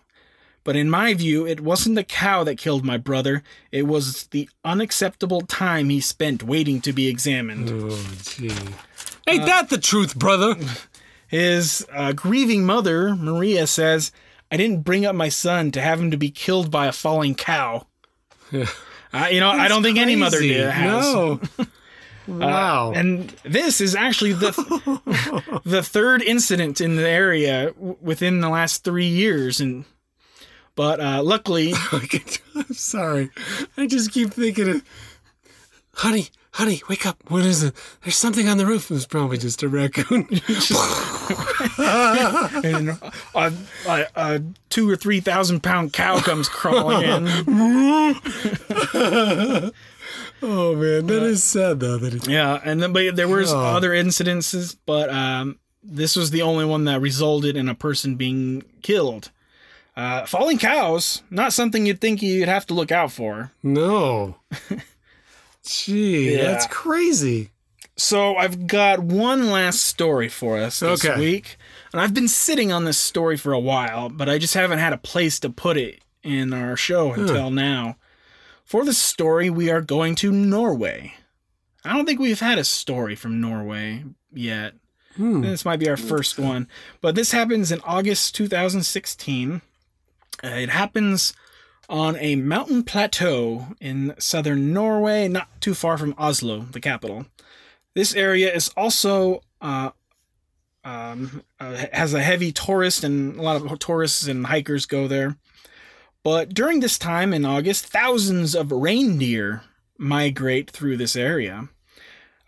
But 0.64 0.76
in 0.76 0.90
my 0.90 1.14
view, 1.14 1.48
it 1.48 1.62
wasn't 1.62 1.96
the 1.96 2.04
cow 2.04 2.44
that 2.44 2.58
killed 2.58 2.84
my 2.84 2.98
brother. 2.98 3.42
It 3.72 3.84
was 3.84 4.28
the 4.28 4.50
unacceptable 4.66 5.42
time 5.42 5.88
he 5.88 6.02
spent 6.02 6.44
waiting 6.44 6.82
to 6.82 6.92
be 6.92 7.08
examined. 7.08 7.70
oh, 7.72 8.06
gee. 8.24 8.52
Ain't 9.28 9.46
that 9.46 9.70
the 9.70 9.78
truth, 9.78 10.16
brother? 10.18 10.56
His 11.28 11.86
uh, 11.94 12.14
grieving 12.14 12.66
mother, 12.66 13.16
Maria, 13.16 13.68
says, 13.68 14.12
I 14.52 14.58
didn't 14.58 14.82
bring 14.84 15.06
up 15.06 15.16
my 15.16 15.30
son 15.30 15.72
to 15.72 15.82
have 15.82 16.00
him 16.00 16.12
to 16.12 16.18
be 16.18 16.30
killed 16.30 16.72
by 16.72 16.88
a 16.88 16.92
falling 16.92 17.36
cow. 17.36 17.88
Uh, 19.14 19.28
you 19.32 19.40
know, 19.40 19.50
I 19.50 19.70
don't 19.70 19.84
think 19.84 19.98
any 19.98 20.18
mother 20.18 20.38
Crazy. 20.38 20.54
did. 20.56 20.70
Has. 20.70 21.14
No. 21.14 21.40
wow. 22.28 22.92
And 22.92 23.30
this 23.46 23.80
is 23.80 23.96
actually 23.96 24.34
the 24.34 24.52
the 25.66 25.82
third 25.82 26.22
incident 26.22 26.82
in 26.82 26.98
the 26.98 27.08
area 27.08 27.72
w- 27.72 27.96
within 28.02 28.42
the 28.42 28.50
last 28.50 28.84
three 28.84 29.08
years, 29.08 29.62
and 29.62 29.86
but 30.76 31.00
uh, 31.00 31.24
luckily, 31.24 31.74
I'm 31.94 32.74
sorry. 32.74 33.32
I 33.78 33.88
just 33.88 34.12
keep 34.12 34.34
thinking 34.34 34.70
of, 34.70 34.84
honey, 35.94 36.28
honey, 36.52 36.82
wake 36.90 37.06
up. 37.06 37.18
What 37.28 37.46
is 37.46 37.64
it? 37.64 37.74
There's 38.04 38.18
something 38.18 38.48
on 38.48 38.58
the 38.58 38.66
roof. 38.66 38.90
It's 38.92 39.06
probably 39.06 39.38
just 39.38 39.64
a 39.64 39.70
raccoon. 39.70 40.28
and 42.64 42.90
a, 43.36 43.54
a, 43.88 44.06
a 44.16 44.42
two 44.70 44.90
or 44.90 44.96
three 44.96 45.20
thousand 45.20 45.62
pound 45.64 45.94
cow 45.94 46.20
comes 46.20 46.50
crawling 46.50 47.04
in. 47.04 47.28
oh 50.42 50.76
man, 50.76 51.08
that 51.08 51.24
is 51.24 51.44
sad 51.44 51.80
though. 51.80 51.98
That 51.98 52.14
it, 52.14 52.28
Yeah, 52.28 52.60
and 52.64 52.82
then 52.82 52.94
but 52.94 53.16
there 53.16 53.28
was 53.28 53.54
Oh. 53.54 53.60
other 53.60 53.92
incidences, 53.92 54.76
but 54.86 55.10
um, 55.10 55.60
this 55.84 56.16
was 56.16 56.32
the 56.32 56.42
only 56.42 56.66
one 56.66 56.86
that 56.86 57.02
resulted 57.02 57.56
in 57.56 57.70
a 57.70 57.76
person 57.76 58.16
being 58.16 58.64
killed. 58.82 59.32
Uh, 59.96 60.26
falling 60.28 60.60
cows, 60.60 61.24
not 61.32 61.54
something 61.54 61.88
you'd 61.88 62.00
think 62.00 62.22
you'd 62.22 62.48
have 62.48 62.68
to 62.68 62.76
look 62.76 62.92
out 62.92 63.12
for. 63.12 63.52
no. 63.64 64.36
Gee, 65.68 66.36
Yeah. 66.36 66.44
that's 66.52 66.68
crazy. 66.68 67.52
So 67.96 68.36
I've 68.36 68.68
got 68.68 69.00
one 69.00 69.50
last 69.50 69.82
story 69.82 70.30
for 70.30 70.58
us 70.58 70.80
this 70.80 71.04
Okay. 71.04 71.20
week, 71.20 71.58
and 71.92 72.00
I've 72.02 72.14
been 72.14 72.28
sitting 72.28 72.72
on 72.72 72.86
this 72.86 72.98
story 72.98 73.38
for 73.38 73.54
a 73.54 73.60
while, 73.60 74.10
but 74.10 74.30
I 74.30 74.38
just 74.38 74.54
haven't 74.54 74.80
had 74.80 74.94
a 74.94 74.98
place 74.98 75.40
to 75.40 75.50
put 75.50 75.78
it 75.78 76.02
in 76.24 76.54
our 76.54 76.78
show 76.78 77.14
until 77.14 77.50
now. 77.50 77.98
For 78.66 78.86
this 78.86 78.98
story, 79.02 79.50
we 79.50 79.70
are 79.72 79.82
going 79.82 80.14
to 80.16 80.32
Norway. 80.32 81.14
I 81.84 81.94
don't 81.96 82.06
think 82.06 82.20
we've 82.20 82.40
had 82.40 82.58
a 82.60 82.64
story 82.66 83.16
from 83.16 83.40
Norway 83.42 84.04
yet. 84.32 84.74
Hmm. 85.16 85.42
This 85.42 85.66
might 85.66 85.80
be 85.80 85.90
our 85.90 85.98
first 85.98 86.38
one, 86.38 86.68
but 87.02 87.16
this 87.16 87.32
happens 87.32 87.72
in 87.72 87.80
August 87.84 88.36
2016. 88.36 89.62
Uh, 90.44 90.48
it 90.50 90.70
happens 90.70 91.34
on 91.90 92.18
a 92.18 92.36
mountain 92.36 92.84
plateau 92.84 93.68
in 93.80 94.14
southern 94.20 94.74
Norway, 94.74 95.28
not 95.28 95.62
too 95.62 95.74
far 95.74 95.98
from 95.98 96.14
Oslo, 96.18 96.60
the 96.72 96.82
capital. 96.82 97.26
This 97.96 98.14
area 98.16 98.54
is 98.54 98.70
also 98.76 99.42
uh, 99.62 99.92
um, 100.84 101.44
uh, 101.60 101.86
has 101.92 102.14
a 102.14 102.22
heavy 102.22 102.52
tourist, 102.52 103.04
and 103.04 103.38
a 103.38 103.42
lot 103.42 103.62
of 103.62 103.80
tourists 103.80 104.28
and 104.28 104.48
hikers 104.48 104.86
go 104.86 105.08
there. 105.08 105.38
But 106.24 106.54
during 106.54 106.80
this 106.80 106.98
time 106.98 107.34
in 107.34 107.46
August, 107.46 107.86
thousands 107.86 108.56
of 108.56 108.72
reindeer 108.72 109.64
migrate 109.98 110.70
through 110.70 110.98
this 110.98 111.16
area. 111.16 111.70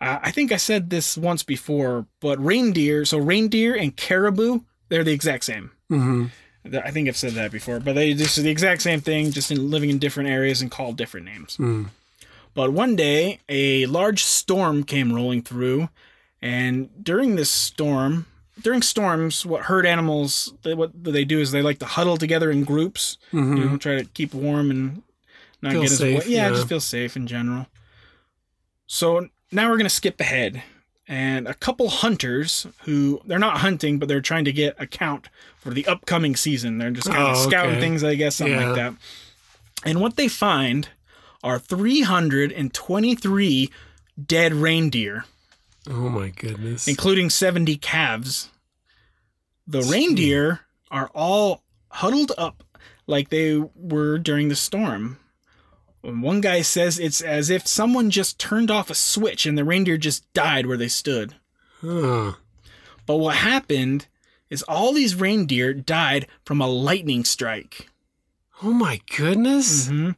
Uh, 0.00 0.18
I 0.22 0.30
think 0.30 0.52
I 0.52 0.56
said 0.56 0.90
this 0.90 1.18
once 1.18 1.42
before, 1.42 2.06
but 2.20 2.42
reindeer, 2.42 3.04
so 3.04 3.18
reindeer 3.18 3.74
and 3.74 3.96
caribou, 3.96 4.60
they're 4.88 5.04
the 5.04 5.12
exact 5.12 5.44
same. 5.44 5.72
hmm 5.88 6.26
Th- 6.26 6.32
I 6.64 6.90
think 6.90 7.08
I've 7.08 7.16
said 7.16 7.32
that 7.32 7.50
before, 7.50 7.80
but 7.80 7.94
they 7.94 8.12
this 8.12 8.36
is 8.36 8.44
the 8.44 8.50
exact 8.50 8.82
same 8.82 9.00
thing, 9.00 9.30
just 9.30 9.50
in 9.50 9.70
living 9.70 9.90
in 9.90 9.98
different 9.98 10.28
areas 10.28 10.60
and 10.60 10.70
called 10.70 10.96
different 10.96 11.26
names. 11.26 11.56
Mm. 11.56 11.88
But 12.54 12.72
one 12.72 12.96
day, 12.96 13.40
a 13.48 13.86
large 13.86 14.24
storm 14.24 14.84
came 14.84 15.12
rolling 15.12 15.42
through, 15.42 15.88
and 16.42 16.90
during 17.02 17.36
this 17.36 17.50
storm, 17.50 18.26
during 18.60 18.82
storms, 18.82 19.46
what 19.46 19.62
herd 19.62 19.86
animals 19.86 20.52
they, 20.62 20.74
what 20.74 20.90
they 21.02 21.24
do 21.24 21.40
is 21.40 21.50
they 21.50 21.62
like 21.62 21.78
to 21.78 21.86
huddle 21.86 22.16
together 22.16 22.50
in 22.50 22.64
groups, 22.64 23.18
you 23.32 23.40
know, 23.40 23.76
try 23.76 23.96
to 23.96 24.04
keep 24.04 24.34
warm 24.34 24.70
and 24.70 25.02
not 25.62 25.72
Mm-hmm. 25.72 25.72
Feel 25.72 25.82
get 25.82 25.90
as 25.92 25.98
safe, 25.98 26.18
wet. 26.18 26.26
Yeah, 26.28 26.48
yeah. 26.48 26.54
just 26.54 26.68
feel 26.68 26.80
safe 26.80 27.16
in 27.16 27.26
general. 27.26 27.66
So 28.86 29.28
now 29.52 29.70
we're 29.70 29.76
gonna 29.76 29.88
skip 29.88 30.20
ahead, 30.20 30.62
and 31.10 31.48
a 31.48 31.54
couple 31.54 31.88
hunters 31.88 32.68
who 32.84 33.20
they're 33.26 33.38
not 33.40 33.58
hunting, 33.58 33.98
but 33.98 34.06
they're 34.08 34.20
trying 34.20 34.44
to 34.44 34.52
get 34.52 34.76
a 34.78 34.86
count 34.86 35.28
for 35.58 35.70
the 35.74 35.84
upcoming 35.86 36.36
season. 36.36 36.78
They're 36.78 36.92
just 36.92 37.10
kind 37.10 37.26
of 37.26 37.36
Oh, 37.36 37.48
scouting 37.48 37.72
okay. 37.72 37.80
things, 37.80 38.04
I 38.04 38.14
guess, 38.14 38.36
something 38.36 38.56
Yeah. 38.58 38.66
like 38.68 38.76
that. 38.76 38.94
And 39.84 40.00
what 40.00 40.14
they 40.16 40.28
find 40.28 40.88
are 41.42 41.58
323 41.58 43.70
dead 44.26 44.54
reindeer, 44.54 45.24
Oh 45.88 46.08
my 46.08 46.28
goodness. 46.28 46.86
including 46.88 47.30
70 47.30 47.76
calves. 47.76 48.48
The 49.66 49.82
reindeer 49.82 50.60
are 50.90 51.10
all 51.14 51.62
huddled 51.88 52.32
up 52.38 52.62
like 53.06 53.28
they 53.30 53.56
were 53.74 54.18
during 54.18 54.48
the 54.48 54.56
storm. 54.56 55.18
One 56.02 56.40
guy 56.40 56.62
says 56.62 56.98
it's 56.98 57.20
as 57.20 57.50
if 57.50 57.66
someone 57.66 58.10
just 58.10 58.38
turned 58.38 58.70
off 58.70 58.90
a 58.90 58.94
switch 58.94 59.44
and 59.44 59.58
the 59.58 59.64
reindeer 59.64 59.98
just 59.98 60.30
died 60.32 60.66
where 60.66 60.76
they 60.78 60.88
stood. 60.88 61.34
Huh. 61.82 62.32
But 63.06 63.16
what 63.16 63.36
happened 63.36 64.06
is 64.48 64.62
all 64.64 64.92
these 64.92 65.14
reindeer 65.14 65.74
died 65.74 66.26
from 66.44 66.60
a 66.60 66.66
lightning 66.66 67.24
strike. 67.24 67.88
Oh 68.62 68.72
my 68.72 69.00
goodness. 69.16 69.88
hmm 69.88 70.10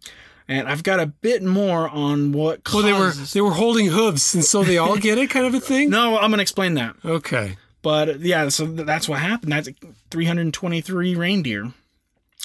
And 0.49 0.69
I've 0.69 0.83
got 0.83 1.01
a 1.01 1.07
bit 1.07 1.43
more 1.43 1.89
on 1.89 2.33
what 2.33 2.61
Well, 2.73 2.83
they 2.83 2.93
were 2.93 3.13
they 3.13 3.41
were 3.41 3.53
holding 3.53 3.87
hooves, 3.87 4.35
and 4.35 4.45
so 4.45 4.63
they 4.63 4.79
all 4.79 4.97
get 4.97 5.19
it, 5.19 5.31
kind 5.31 5.47
of 5.47 5.55
a 5.55 5.61
thing. 5.61 5.91
No, 5.91 6.19
I'm 6.19 6.31
gonna 6.31 6.43
explain 6.43 6.75
that. 6.75 6.97
Okay. 7.05 7.57
But 7.83 8.21
yeah, 8.21 8.49
so 8.49 8.67
that's 8.67 9.09
what 9.09 9.19
happened. 9.19 9.53
That's 9.53 9.69
323 10.11 11.15
reindeer. 11.17 11.73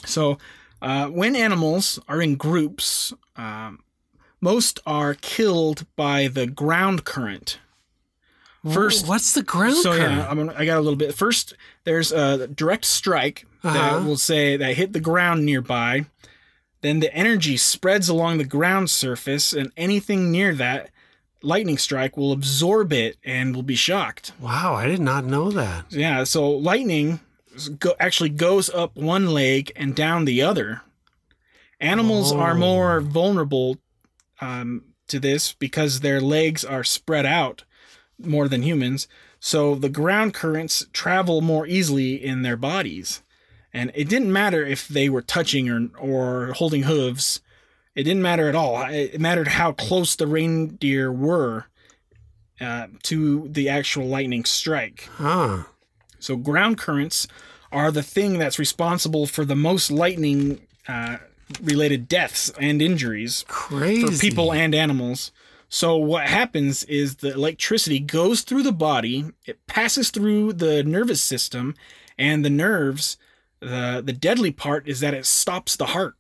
So 0.06 0.38
uh, 0.82 1.08
when 1.08 1.36
animals 1.36 2.00
are 2.08 2.22
in 2.22 2.36
groups, 2.36 3.14
um, 3.36 3.84
most 4.42 4.80
are 4.86 5.14
killed 5.16 5.86
by 5.96 6.28
the 6.28 6.46
ground 6.48 7.04
current. 7.06 7.60
First, 8.74 9.08
what's 9.08 9.32
the 9.34 9.44
ground 9.44 9.76
so 9.78 9.96
current? 9.96 10.16
yeah, 10.18 10.28
I'm 10.30 10.38
gonna, 10.38 10.54
I 10.58 10.66
got 10.66 10.78
a 10.78 10.82
little 10.82 10.98
bit. 10.98 11.14
First, 11.16 11.54
there's 11.86 12.12
a 12.12 12.48
direct 12.48 12.84
strike 12.86 13.46
Uh-huh. 13.64 13.74
that 13.74 14.06
will 14.06 14.18
say 14.18 14.58
that 14.58 14.76
hit 14.76 14.92
the 14.94 15.00
ground 15.00 15.46
nearby. 15.46 16.06
Then 16.82 17.00
the 17.00 17.14
energy 17.14 17.56
spreads 17.58 18.10
along 18.10 18.38
the 18.38 18.44
ground 18.46 18.90
surface, 18.90 19.54
and 19.54 19.72
anything 19.78 20.32
near 20.32 20.54
that 20.56 20.90
lightning 21.42 21.78
strike 21.78 22.18
will 22.18 22.32
absorb 22.34 22.92
it 22.92 23.18
and 23.24 23.56
will 23.56 23.64
be 23.64 23.76
shocked. 23.76 24.34
Wow, 24.40 24.76
I 24.76 24.86
did 24.88 25.00
not 25.00 25.24
know 25.24 25.50
that. 25.52 25.86
Yeah, 25.90 26.24
so 26.26 26.50
lightning 26.52 27.20
go, 27.80 27.96
actually 28.00 28.30
goes 28.30 28.70
up 28.70 28.96
one 28.96 29.28
leg 29.28 29.72
and 29.76 29.96
down 29.96 30.26
the 30.26 30.42
other. 30.42 30.82
Animals 31.80 32.32
are 32.32 32.52
Oh. 32.56 32.58
more 32.60 33.02
vulnerable 33.02 33.78
um, 34.42 34.84
to 35.08 35.20
this 35.20 35.54
because 35.54 36.00
their 36.00 36.20
legs 36.22 36.64
are 36.66 36.84
spread 36.84 37.26
out 37.26 37.64
more 38.20 38.48
than 38.48 38.64
humans. 38.64 39.08
So 39.40 39.76
the 39.76 39.90
ground 39.90 40.34
currents 40.34 40.86
travel 40.92 41.42
more 41.42 41.68
easily 41.68 42.16
in 42.24 42.42
their 42.42 42.58
bodies. 42.58 43.22
And 43.74 43.92
it 43.94 44.10
didn't 44.10 44.34
matter 44.34 44.66
if 44.66 44.88
they 44.88 45.08
were 45.10 45.22
touching 45.22 45.70
or, 45.70 45.90
or 46.00 46.54
holding 46.54 46.84
hooves. 46.84 47.42
It 47.96 48.04
didn't 48.04 48.24
matter 48.24 48.50
at 48.50 48.56
all. 48.56 48.82
It 48.90 49.20
mattered 49.22 49.50
how 49.50 49.72
close 49.72 50.16
the 50.16 50.26
reindeer 50.28 51.12
were 51.12 51.66
uh, 52.60 52.88
to 53.04 53.48
the 53.50 53.70
actual 53.70 54.08
lightning 54.08 54.46
strike. 54.46 55.08
Huh. 55.18 55.64
So 56.20 56.36
ground 56.36 56.78
currents 56.78 57.28
are 57.72 57.92
the 57.92 58.04
thing 58.04 58.38
that's 58.38 58.60
responsible 58.60 59.26
for 59.26 59.46
the 59.46 59.56
most 59.56 59.92
lightning 59.92 60.62
uh, 60.88 61.18
related 61.62 62.08
deaths 62.08 62.52
and 62.60 62.82
injuries 62.82 63.46
Crazy. 63.48 64.06
for 64.06 64.22
people 64.22 64.54
and 64.54 64.74
animals. 64.74 65.32
So 65.70 65.98
what 65.98 66.28
happens 66.28 66.84
is 66.84 67.18
the 67.18 67.34
electricity 67.34 68.00
goes 68.00 68.42
through 68.42 68.64
the 68.64 68.72
body, 68.72 69.26
it 69.46 69.66
passes 69.68 70.12
through 70.12 70.54
the 70.54 70.84
nervous 70.84 71.22
system 71.22 71.76
and 72.18 72.44
the 72.44 72.50
nerves. 72.50 73.18
The 73.60 74.02
the 74.06 74.14
deadly 74.14 74.52
part 74.52 74.88
is 74.88 75.00
that 75.00 75.14
it 75.14 75.26
stops 75.26 75.76
the 75.76 75.88
heart. 75.88 76.16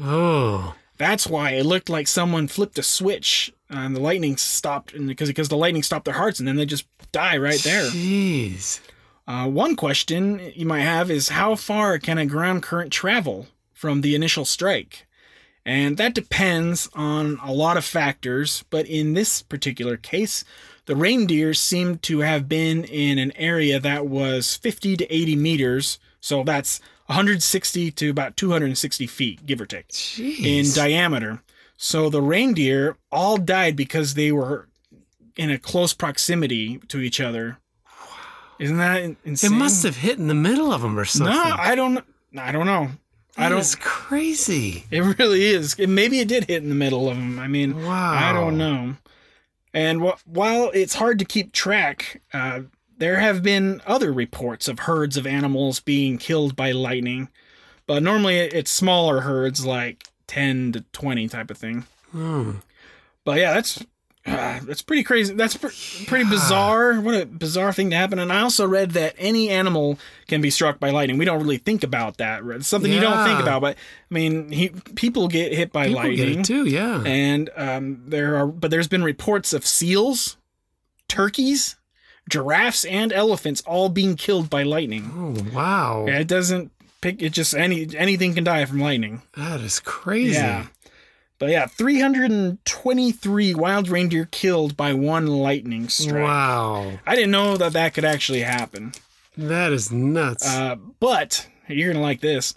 Oh. 0.00 0.74
That's 0.96 1.28
why 1.28 1.50
it 1.50 1.64
looked 1.64 1.88
like 1.88 2.08
someone 2.08 2.48
flipped 2.48 2.78
a 2.78 2.82
switch 2.82 3.52
and 3.70 3.94
the 3.94 4.00
lightning 4.00 4.36
stopped 4.36 4.94
and 4.94 5.06
because 5.06 5.28
because 5.28 5.48
the 5.48 5.56
lightning 5.56 5.82
stopped 5.82 6.06
their 6.06 6.14
hearts 6.14 6.40
and 6.40 6.48
then 6.48 6.56
they 6.56 6.66
just 6.66 6.86
die 7.12 7.36
right 7.36 7.60
there. 7.60 7.84
Jeez. 7.90 8.80
Uh, 9.28 9.46
one 9.46 9.76
question 9.76 10.52
you 10.54 10.64
might 10.64 10.80
have 10.80 11.10
is 11.10 11.28
how 11.28 11.54
far 11.54 11.98
can 11.98 12.16
a 12.16 12.24
ground 12.24 12.62
current 12.62 12.90
travel 12.90 13.46
from 13.74 14.00
the 14.00 14.14
initial 14.14 14.46
strike? 14.46 15.06
And 15.66 15.98
that 15.98 16.14
depends 16.14 16.88
on 16.94 17.38
a 17.44 17.52
lot 17.52 17.76
of 17.76 17.84
factors, 17.84 18.64
but 18.70 18.86
in 18.86 19.12
this 19.12 19.42
particular 19.42 19.98
case, 19.98 20.44
the 20.86 20.96
reindeer 20.96 21.52
seemed 21.52 22.02
to 22.04 22.20
have 22.20 22.48
been 22.48 22.84
in 22.84 23.18
an 23.18 23.32
area 23.36 23.78
that 23.78 24.06
was 24.06 24.56
50 24.56 24.96
to 24.96 25.14
80 25.14 25.36
meters, 25.36 25.98
so 26.22 26.42
that's 26.42 26.80
160 27.04 27.90
to 27.90 28.08
about 28.08 28.34
260 28.38 29.06
feet, 29.06 29.44
give 29.44 29.60
or 29.60 29.66
take, 29.66 29.92
in 30.18 30.64
diameter. 30.74 31.42
So 31.76 32.08
the 32.08 32.22
reindeer 32.22 32.96
all 33.12 33.36
died 33.36 33.76
because 33.76 34.14
they 34.14 34.32
were 34.32 34.68
in 35.36 35.50
a 35.50 35.58
close 35.58 35.92
proximity 35.92 36.78
to 36.88 37.00
each 37.00 37.20
other. 37.20 37.58
Isn't 38.58 38.76
that 38.78 39.02
in- 39.02 39.16
it 39.24 39.50
must 39.50 39.82
have 39.84 39.96
hit 39.96 40.18
in 40.18 40.26
the 40.28 40.34
middle 40.34 40.72
of 40.72 40.82
them 40.82 40.98
or 40.98 41.04
something. 41.04 41.34
No, 41.34 41.42
I 41.58 41.74
don't. 41.74 42.04
I 42.36 42.52
don't 42.52 42.66
know. 42.66 42.90
I 43.36 43.48
don't. 43.48 43.58
is 43.60 43.76
crazy. 43.76 44.84
It 44.90 45.00
really 45.18 45.44
is. 45.44 45.74
It, 45.78 45.86
maybe 45.88 46.18
it 46.18 46.26
did 46.28 46.44
hit 46.46 46.62
in 46.62 46.68
the 46.68 46.74
middle 46.74 47.08
of 47.08 47.16
them. 47.16 47.38
I 47.38 47.46
mean, 47.46 47.84
Wow. 47.84 48.12
I 48.12 48.32
don't 48.32 48.58
know. 48.58 48.96
And 49.72 50.02
wh- 50.02 50.18
while 50.26 50.70
it's 50.74 50.94
hard 50.94 51.18
to 51.20 51.24
keep 51.24 51.52
track, 51.52 52.20
uh, 52.32 52.62
there 52.96 53.20
have 53.20 53.42
been 53.44 53.80
other 53.86 54.12
reports 54.12 54.66
of 54.66 54.80
herds 54.80 55.16
of 55.16 55.24
animals 55.26 55.78
being 55.78 56.18
killed 56.18 56.56
by 56.56 56.72
lightning, 56.72 57.28
but 57.86 58.02
normally 58.02 58.38
it's 58.38 58.72
smaller 58.72 59.20
herds, 59.20 59.64
like 59.64 60.04
ten 60.26 60.72
to 60.72 60.80
twenty 60.92 61.28
type 61.28 61.50
of 61.50 61.58
thing. 61.58 61.84
Hmm. 62.10 62.52
But 63.24 63.38
yeah, 63.38 63.54
that's 63.54 63.84
uh, 64.28 64.60
that's 64.64 64.82
pretty 64.82 65.02
crazy. 65.02 65.34
That's 65.34 65.56
pr- 65.56 65.68
pretty 66.06 66.28
bizarre. 66.28 67.00
What 67.00 67.14
a 67.14 67.26
bizarre 67.26 67.72
thing 67.72 67.90
to 67.90 67.96
happen. 67.96 68.18
And 68.18 68.32
I 68.32 68.40
also 68.40 68.66
read 68.66 68.92
that 68.92 69.14
any 69.18 69.48
animal 69.50 69.98
can 70.26 70.40
be 70.40 70.50
struck 70.50 70.78
by 70.78 70.90
lightning. 70.90 71.18
We 71.18 71.24
don't 71.24 71.40
really 71.40 71.58
think 71.58 71.82
about 71.82 72.18
that. 72.18 72.42
It's 72.44 72.68
something 72.68 72.92
you 72.92 73.00
don't 73.00 73.26
think 73.26 73.40
about. 73.40 73.60
But 73.62 73.76
I 74.10 74.14
mean, 74.14 74.50
he, 74.50 74.70
people 74.70 75.28
get 75.28 75.52
hit 75.52 75.72
by 75.72 75.86
People 75.88 76.02
lightning, 76.02 76.42
too, 76.42 76.64
yeah. 76.66 77.02
and 77.04 77.50
um, 77.56 78.02
there 78.06 78.36
are. 78.36 78.46
But 78.46 78.70
there's 78.70 78.88
been 78.88 79.02
reports 79.04 79.52
of 79.52 79.66
seals, 79.66 80.36
turkeys, 81.08 81.76
giraffes, 82.28 82.84
and 82.84 83.12
elephants 83.12 83.62
all 83.66 83.88
being 83.88 84.16
killed 84.16 84.50
by 84.50 84.62
lightning. 84.62 85.10
oh, 85.14 85.54
wow. 85.54 86.04
Yeah, 86.06 86.18
it 86.18 86.28
doesn't 86.28 86.70
pick. 87.00 87.22
It 87.22 87.30
just 87.32 87.54
any 87.54 87.88
anything 87.96 88.34
can 88.34 88.44
die 88.44 88.64
from 88.64 88.80
lightning. 88.80 89.22
That 89.36 89.60
is 89.60 89.80
crazy. 89.80 90.34
Yeah. 90.34 90.66
But 91.38 91.50
yeah, 91.50 91.66
323 91.66 93.54
wild 93.54 93.88
reindeer 93.88 94.28
killed 94.30 94.76
by 94.76 94.92
one 94.92 95.26
lightning 95.26 95.88
strike. 95.88 96.22
Wow. 96.24 96.98
I 97.06 97.14
didn't 97.14 97.30
know 97.30 97.56
that 97.56 97.72
that 97.74 97.94
could 97.94 98.04
actually 98.04 98.40
happen. 98.40 98.92
That 99.36 99.72
is 99.72 99.92
nuts. 99.92 100.46
Uh, 100.46 100.76
but 100.98 101.48
you're 101.68 101.92
going 101.92 101.96
to 101.96 102.02
like 102.02 102.20
this. 102.20 102.54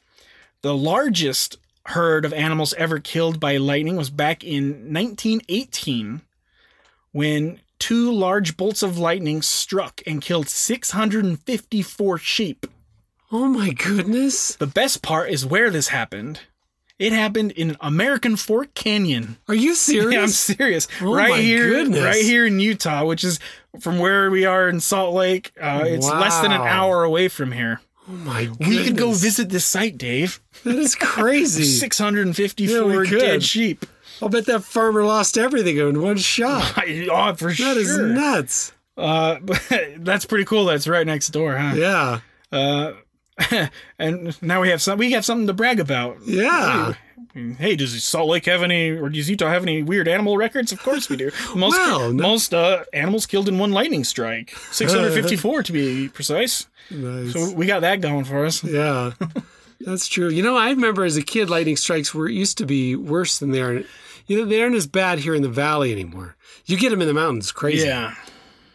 The 0.64 0.76
largest 0.76 1.58
herd 1.88 2.26
of 2.26 2.34
animals 2.34 2.74
ever 2.74 3.00
killed 3.00 3.40
by 3.40 3.58
lightning 3.58 3.96
was 3.98 4.10
back 4.10 4.44
in 4.44 4.94
1918 4.94 6.22
when 7.12 7.60
two 7.80 8.12
large 8.12 8.58
bolts 8.58 8.84
of 8.84 8.98
lightning 8.98 9.42
struck 9.42 10.02
and 10.06 10.22
killed 10.22 10.48
654 10.50 12.18
sheep. 12.18 12.66
oh 13.32 13.48
my 13.48 13.72
goodness. 13.72 14.56
The 14.56 14.68
best 14.68 15.02
part 15.02 15.30
is 15.30 15.46
where 15.46 15.70
this 15.70 15.90
happened. 15.90 16.42
It 17.02 17.14
happened 17.14 17.52
in 17.54 17.76
American 17.82 18.36
Fork 18.36 18.74
Canyon. 18.76 19.38
Are 19.48 19.56
you 19.56 19.74
serious? 19.74 20.12
Yeah, 20.14 20.22
I'm 20.22 20.28
serious. 20.30 20.88
Oh 21.02 21.16
right 21.16 21.40
here, 21.42 21.68
goodness. 21.70 22.04
right 22.04 22.24
here 22.24 22.46
in 22.46 22.60
Utah, 22.60 23.06
which 23.06 23.24
is 23.24 23.40
from 23.80 23.98
where 23.98 24.30
we 24.30 24.46
are 24.46 24.70
in 24.70 24.80
Salt 24.80 25.16
Lake. 25.16 25.52
Uh, 25.60 25.84
it's 25.86 26.08
less 26.08 26.40
than 26.42 26.52
an 26.52 26.62
hour 26.62 27.04
away 27.04 27.28
from 27.28 27.52
here. 27.54 27.82
oh 28.08 28.12
my 28.12 28.46
goodness. 28.46 28.70
We 28.70 28.84
could 28.84 28.98
go 28.98 29.14
visit 29.14 29.50
this 29.50 29.66
site, 29.66 29.98
Dave. 29.98 30.40
That 30.64 30.76
is 30.76 30.94
crazy. 30.94 31.64
654 31.80 33.06
Yeah, 33.06 33.20
dead 33.20 33.44
sheep. 33.44 33.86
I'll 34.22 34.30
bet 34.30 34.46
that 34.46 34.64
farmer 34.64 35.04
lost 35.04 35.38
everything 35.40 35.78
in 35.78 36.02
one 36.04 36.18
shot. 36.18 36.74
oh, 36.88 37.34
for 37.36 37.48
That 37.50 37.56
sure. 37.56 37.80
is 37.80 37.98
nuts. 37.98 38.74
Uh, 38.96 39.40
but 39.42 39.60
that's 39.98 40.26
pretty 40.26 40.46
cool. 40.46 40.66
That's 40.66 40.88
right 40.88 41.08
next 41.08 41.30
door, 41.30 41.58
huh? 41.58 41.74
Yeah. 41.76 42.20
Uh, 42.52 42.94
and 44.00 44.42
now 44.42 44.62
we 44.62 44.70
have 44.70 44.82
some. 44.82 44.98
We 44.98 45.12
have 45.12 45.26
something 45.26 45.48
to 45.48 45.54
brag 45.54 45.80
about. 45.80 46.18
Yeah. 46.26 46.94
Hey, 47.34 47.76
does 47.78 48.04
Salt 48.04 48.28
Lake 48.30 48.46
have 48.48 48.62
any, 48.62 48.90
or 48.90 49.08
does 49.08 49.30
Utah 49.30 49.48
have 49.50 49.64
any 49.64 49.84
weird 49.84 50.08
animal 50.10 50.36
records? 50.38 50.72
Of 50.74 50.84
course 50.84 51.08
we 51.08 51.16
do. 51.16 51.32
Most 51.56 51.78
Well, 51.78 52.12
no- 52.12 52.24
most 52.28 52.54
uh, 52.54 52.84
animals 52.92 53.26
killed 53.26 53.48
in 53.48 53.58
one 53.58 53.72
lightning 53.72 54.04
strike, 54.04 54.50
654 54.72 55.64
to 55.64 55.72
be 55.72 56.10
precise. 56.10 56.68
Nice. 56.90 57.32
So 57.32 57.54
we 57.54 57.68
got 57.68 57.82
that 57.82 58.02
going 58.02 58.26
for 58.26 58.46
us. 58.46 58.64
yeah. 58.64 59.12
That's 59.80 60.08
true. 60.08 60.30
You 60.30 60.44
know, 60.44 60.58
I 60.58 60.70
remember 60.72 61.06
as 61.06 61.16
a 61.18 61.22
kid, 61.24 61.50
lightning 61.50 61.78
strikes 61.78 62.14
were 62.14 62.28
used 62.30 62.58
to 62.60 62.66
be 62.66 62.96
worse 62.96 63.40
than 63.40 63.52
they 63.52 63.62
are. 63.62 63.82
You 64.28 64.38
know, 64.40 64.46
they 64.46 64.62
aren't 64.62 64.76
as 64.76 64.86
bad 64.88 65.20
here 65.20 65.34
in 65.34 65.42
the 65.42 65.50
valley 65.50 65.92
anymore. 65.92 66.36
You 66.66 66.78
get 66.78 66.90
them 66.92 67.02
in 67.02 67.08
the 67.08 67.14
mountains, 67.14 67.52
crazy. 67.52 67.88
Yeah, 67.88 68.14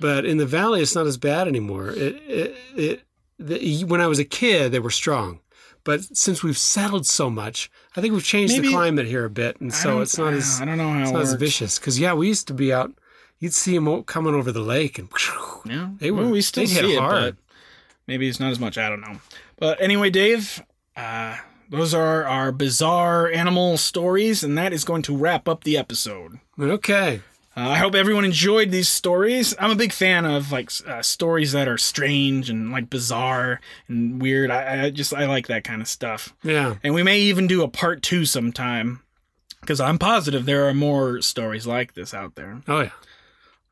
But 0.01 0.25
in 0.25 0.39
the 0.39 0.47
valley, 0.47 0.81
it's 0.81 0.95
not 0.97 1.07
as 1.07 1.17
bad 1.17 1.47
anymore. 1.47 1.91
It, 1.91 2.17
it, 2.27 2.57
it, 2.75 3.03
the, 3.39 3.85
when 3.85 4.01
I 4.01 4.07
was 4.07 4.19
a 4.19 4.25
kid, 4.25 4.73
they 4.73 4.79
were 4.79 4.91
strong. 4.91 5.41
But 5.85 6.03
since 6.17 6.43
we've 6.43 6.59
settled 6.59 7.07
so 7.07 7.31
much, 7.31 7.71
I 7.97 8.01
think 8.01 8.13
we've 8.13 8.25
changed 8.25 8.55
Maybe- 8.55 8.69
the 8.69 8.75
climate 8.75 9.07
here 9.07 9.25
a 9.25 9.31
bit, 9.31 9.61
and 9.61 9.73
so 9.73 10.01
it's 10.01 10.19
not 10.19 10.33
as 10.35 10.61
I 10.61 10.65
don't 10.65 10.79
know 10.79 10.91
how 10.93 11.01
it's 11.03 11.11
it 11.11 11.13
not 11.15 11.23
as 11.23 11.33
vicious. 11.35 11.79
Because 11.79 11.99
yeah, 12.01 12.13
we 12.13 12.27
used 12.27 12.49
to 12.49 12.55
be 12.55 12.73
out. 12.73 12.93
You'd 13.39 13.55
see 13.55 13.75
them 13.79 14.03
coming 14.05 14.35
over 14.35 14.51
the 14.51 14.61
lake, 14.63 14.99
and 14.99 15.09
Yeah, 15.67 15.91
They 15.99 16.11
well, 16.11 16.25
were- 16.25 16.31
we 16.33 16.41
still 16.41 16.67
see 16.67 16.95
it, 16.95 16.99
hard. 16.99 17.37
maybe 18.09 18.29
it's 18.29 18.41
not 18.41 18.51
as 18.51 18.59
much. 18.59 18.79
I 18.79 18.89
don't 18.89 19.01
know. 19.01 19.21
But 19.59 19.81
anyway, 19.81 20.11
Dave, 20.11 20.63
uh, 20.97 21.37
those 21.71 21.95
are 21.95 22.25
our 22.25 22.51
bizarre 22.51 23.31
animal 23.31 23.77
stories, 23.77 24.43
and 24.43 24.57
that 24.59 24.73
is 24.73 24.85
going 24.85 25.03
to 25.03 25.17
wrap 25.17 25.49
up 25.49 25.63
the 25.65 25.77
episode. 25.79 26.41
okay, 26.59 27.21
Uh, 27.57 27.71
I 27.71 27.79
hope 27.79 27.95
everyone 27.95 28.27
enjoyed 28.27 28.71
these 28.71 28.89
stories. 28.89 29.55
I'm 29.59 29.71
a 29.71 29.75
big 29.77 29.93
fan 29.93 30.27
of 30.27 30.53
like 30.53 30.71
uh, 30.87 31.01
stories 31.01 31.53
that 31.53 31.69
are 31.69 31.79
strange 31.79 32.51
and 32.51 32.71
like 32.71 32.91
bizarre 32.91 33.61
and 33.89 34.21
weird. 34.21 34.51
I, 34.51 34.85
I 34.85 34.91
just 34.91 35.15
I 35.15 35.25
like 35.27 35.47
that 35.47 35.65
kind 35.65 35.81
of 35.81 35.89
stuff. 35.89 36.35
yeah, 36.43 36.75
And 36.85 36.93
we 36.95 37.03
may 37.03 37.19
even 37.19 37.47
do 37.47 37.63
a 37.63 37.69
part 37.69 38.03
two 38.03 38.27
sometime 38.27 39.01
because 39.63 39.81
I'm 39.81 39.99
positive 39.99 40.45
there 40.45 40.69
are 40.69 40.75
more 40.75 41.23
stories 41.23 41.67
like 41.67 41.95
this 41.95 42.13
out 42.13 42.35
there. 42.35 42.61
oh 42.69 42.83
yeah, 42.83 42.91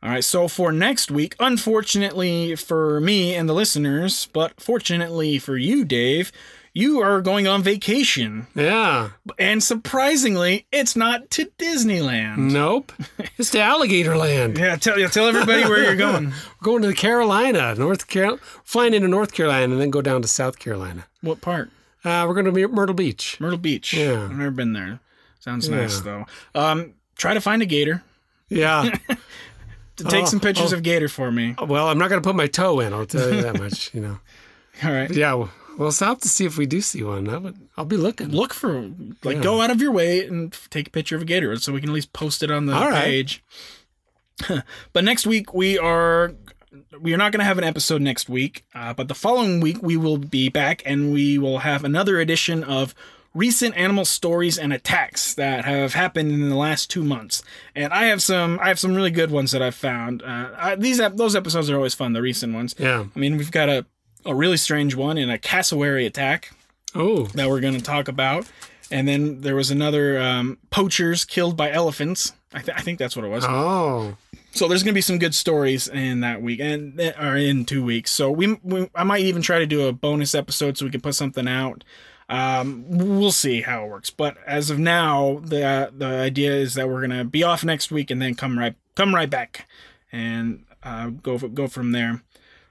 All 0.02 0.10
right, 0.10 0.24
so 0.24 0.48
for 0.48 0.72
next 0.72 1.10
week, 1.10 1.36
unfortunately 1.38 2.56
for 2.56 3.00
me 3.00 3.34
and 3.34 3.48
the 3.48 3.52
listeners, 3.54 4.28
but 4.32 4.58
fortunately 4.60 5.38
for 5.38 5.58
you, 5.58 5.84
Dave, 5.84 6.32
you 6.74 7.00
are 7.00 7.20
going 7.22 7.46
on 7.46 7.62
vacation. 7.62 8.46
Yeah. 8.54 9.10
And 9.38 9.62
surprisingly, 9.62 10.66
it's 10.72 10.96
not 10.96 11.30
to 11.30 11.46
Disneyland. 11.58 12.38
Nope. 12.52 12.92
It's 13.38 13.50
to 13.50 13.60
Alligator 13.60 14.16
Land. 14.16 14.58
Yeah, 14.58 14.76
tell 14.76 14.96
tell 15.08 15.26
everybody 15.26 15.64
where 15.64 15.82
you're 15.82 15.96
going. 15.96 16.26
We're 16.60 16.64
going 16.64 16.82
to 16.82 16.88
the 16.88 16.94
Carolina, 16.94 17.74
North 17.74 18.06
Carolina, 18.06 18.40
flying 18.62 18.94
into 18.94 19.08
North 19.08 19.32
Carolina, 19.32 19.72
and 19.72 19.80
then 19.80 19.90
go 19.90 20.00
down 20.02 20.22
to 20.22 20.28
South 20.28 20.58
Carolina. 20.60 21.06
What 21.20 21.40
part? 21.40 21.70
Uh, 22.04 22.24
we're 22.28 22.34
going 22.34 22.44
to 22.46 22.52
be 22.52 22.62
at 22.62 22.70
Myrtle 22.70 22.94
Beach. 22.94 23.38
Myrtle 23.40 23.58
Beach. 23.58 23.92
Yeah. 23.94 24.24
I've 24.24 24.32
never 24.36 24.50
been 24.52 24.72
there. 24.72 25.00
Sounds 25.40 25.68
Yeah. 25.68 25.76
nice 25.76 26.00
though. 26.00 26.26
Um, 26.54 26.94
try 27.16 27.34
to 27.34 27.40
find 27.40 27.60
a 27.62 27.66
gator. 27.66 28.04
Yeah. 28.48 28.90
to 29.96 30.04
Take 30.04 30.22
Oh, 30.22 30.26
some 30.26 30.38
pictures 30.40 30.72
oh. 30.72 30.76
of 30.76 30.82
gator 30.84 31.08
for 31.08 31.32
me. 31.32 31.54
well, 31.66 31.88
I'm 31.88 31.98
not 31.98 32.08
going 32.10 32.22
to 32.22 32.26
put 32.26 32.36
my 32.36 32.46
toe 32.46 32.78
in. 32.80 32.92
I'll 32.92 33.06
tell 33.06 33.32
you 33.34 33.42
that 33.42 33.58
much. 33.58 33.92
You 33.94 34.00
know. 34.00 34.18
All 34.84 34.92
right. 34.92 35.08
But 35.08 35.16
yeah. 35.16 35.48
We'll 35.76 35.92
stop 35.92 36.20
to 36.20 36.28
see 36.28 36.44
if 36.44 36.56
we 36.56 36.66
do 36.66 36.80
see 36.80 37.02
one. 37.02 37.28
I 37.28 37.38
would. 37.38 37.56
I'll 37.76 37.84
be 37.84 37.96
looking. 37.96 38.28
Look 38.30 38.54
for 38.54 38.90
like 39.24 39.36
Yeah. 39.36 39.42
go 39.42 39.60
out 39.60 39.70
of 39.70 39.80
your 39.80 39.90
way 39.92 40.26
and 40.26 40.56
take 40.70 40.88
a 40.88 40.90
picture 40.90 41.16
of 41.16 41.22
a 41.22 41.24
gator 41.24 41.56
so 41.56 41.72
we 41.72 41.80
can 41.80 41.90
at 41.90 41.94
least 41.94 42.12
post 42.12 42.42
it 42.42 42.50
on 42.50 42.66
the 42.66 42.74
All 42.74 42.88
right. 42.90 43.04
page. 43.04 43.42
but 44.92 45.04
next 45.04 45.26
week 45.26 45.54
we 45.54 45.78
are 45.78 46.32
we 47.00 47.12
are 47.14 47.16
not 47.16 47.30
going 47.32 47.38
to 47.38 47.44
have 47.44 47.58
an 47.58 47.64
episode 47.64 48.02
next 48.02 48.28
week, 48.28 48.64
uh, 48.74 48.92
but 48.92 49.08
the 49.08 49.14
following 49.14 49.60
week 49.60 49.82
we 49.82 49.96
will 49.96 50.18
be 50.18 50.48
back 50.48 50.82
and 50.84 51.12
we 51.12 51.38
will 51.38 51.58
have 51.58 51.84
another 51.84 52.18
edition 52.18 52.64
of 52.64 52.94
recent 53.32 53.76
animal 53.76 54.04
stories 54.04 54.58
and 54.58 54.72
attacks 54.72 55.34
that 55.34 55.64
have 55.64 55.94
happened 55.94 56.30
in 56.32 56.48
the 56.48 56.56
last 56.56 56.88
two 56.90 57.02
months. 57.04 57.42
And 57.74 57.92
I 57.92 58.04
have 58.04 58.22
some 58.22 58.58
I 58.62 58.68
have 58.68 58.78
some 58.78 58.94
really 58.94 59.10
good 59.12 59.30
ones 59.30 59.50
that 59.52 59.62
I've 59.62 59.74
found. 59.74 60.22
Uh, 60.22 60.50
I, 60.56 60.74
these 60.76 60.98
those 61.14 61.36
episodes 61.36 61.70
are 61.70 61.76
always 61.76 61.94
fun. 61.94 62.12
The 62.12 62.22
recent 62.22 62.54
ones. 62.54 62.74
Yeah. 62.78 63.04
I 63.14 63.18
mean, 63.18 63.36
we've 63.36 63.50
got 63.52 63.68
a 63.68 63.86
a 64.24 64.34
really 64.34 64.56
strange 64.56 64.94
one 64.94 65.18
in 65.18 65.30
a 65.30 65.38
cassowary 65.38 66.06
attack 66.06 66.52
Oh. 66.94 67.24
that 67.34 67.48
we're 67.48 67.60
going 67.60 67.74
to 67.76 67.82
talk 67.82 68.08
about. 68.08 68.46
And 68.90 69.08
then 69.08 69.40
there 69.40 69.56
was 69.56 69.70
another 69.70 70.20
um, 70.20 70.58
poachers 70.70 71.24
killed 71.24 71.56
by 71.56 71.70
elephants. 71.72 72.32
I, 72.52 72.60
th- 72.60 72.76
I 72.76 72.80
think 72.82 72.98
that's 72.98 73.16
what 73.16 73.24
it 73.24 73.28
was. 73.28 73.44
Oh. 73.48 74.16
So 74.52 74.68
there's 74.68 74.82
going 74.84 74.92
to 74.92 74.96
be 74.98 75.00
some 75.00 75.18
good 75.18 75.34
stories 75.34 75.88
in 75.88 76.20
that 76.20 76.40
week 76.42 76.60
and 76.60 77.00
or 77.18 77.36
in 77.36 77.64
two 77.64 77.82
weeks. 77.82 78.12
So 78.12 78.30
we, 78.30 78.58
we 78.62 78.88
I 78.94 79.02
might 79.02 79.22
even 79.22 79.42
try 79.42 79.58
to 79.58 79.66
do 79.66 79.88
a 79.88 79.92
bonus 79.92 80.34
episode 80.34 80.78
so 80.78 80.84
we 80.84 80.92
can 80.92 81.00
put 81.00 81.16
something 81.16 81.48
out. 81.48 81.82
Um, 82.28 82.84
we'll 82.88 83.32
see 83.32 83.62
how 83.62 83.84
it 83.84 83.88
works. 83.90 84.10
But 84.10 84.36
as 84.46 84.70
of 84.70 84.78
now, 84.78 85.40
the 85.42 85.90
the 85.96 86.06
idea 86.06 86.52
is 86.52 86.74
that 86.74 86.88
we're 86.88 87.00
gonna 87.00 87.24
be 87.24 87.42
off 87.42 87.64
next 87.64 87.90
week 87.90 88.10
and 88.12 88.22
then 88.22 88.34
come 88.36 88.56
right 88.58 88.74
come 88.94 89.14
right 89.14 89.28
back 89.28 89.68
and 90.12 90.64
uh, 90.84 91.08
go 91.08 91.36
go 91.38 91.66
from 91.66 91.90
there. 91.92 92.22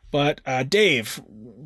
But 0.10 0.42
uh, 0.46 0.64
Dave, 0.64 1.22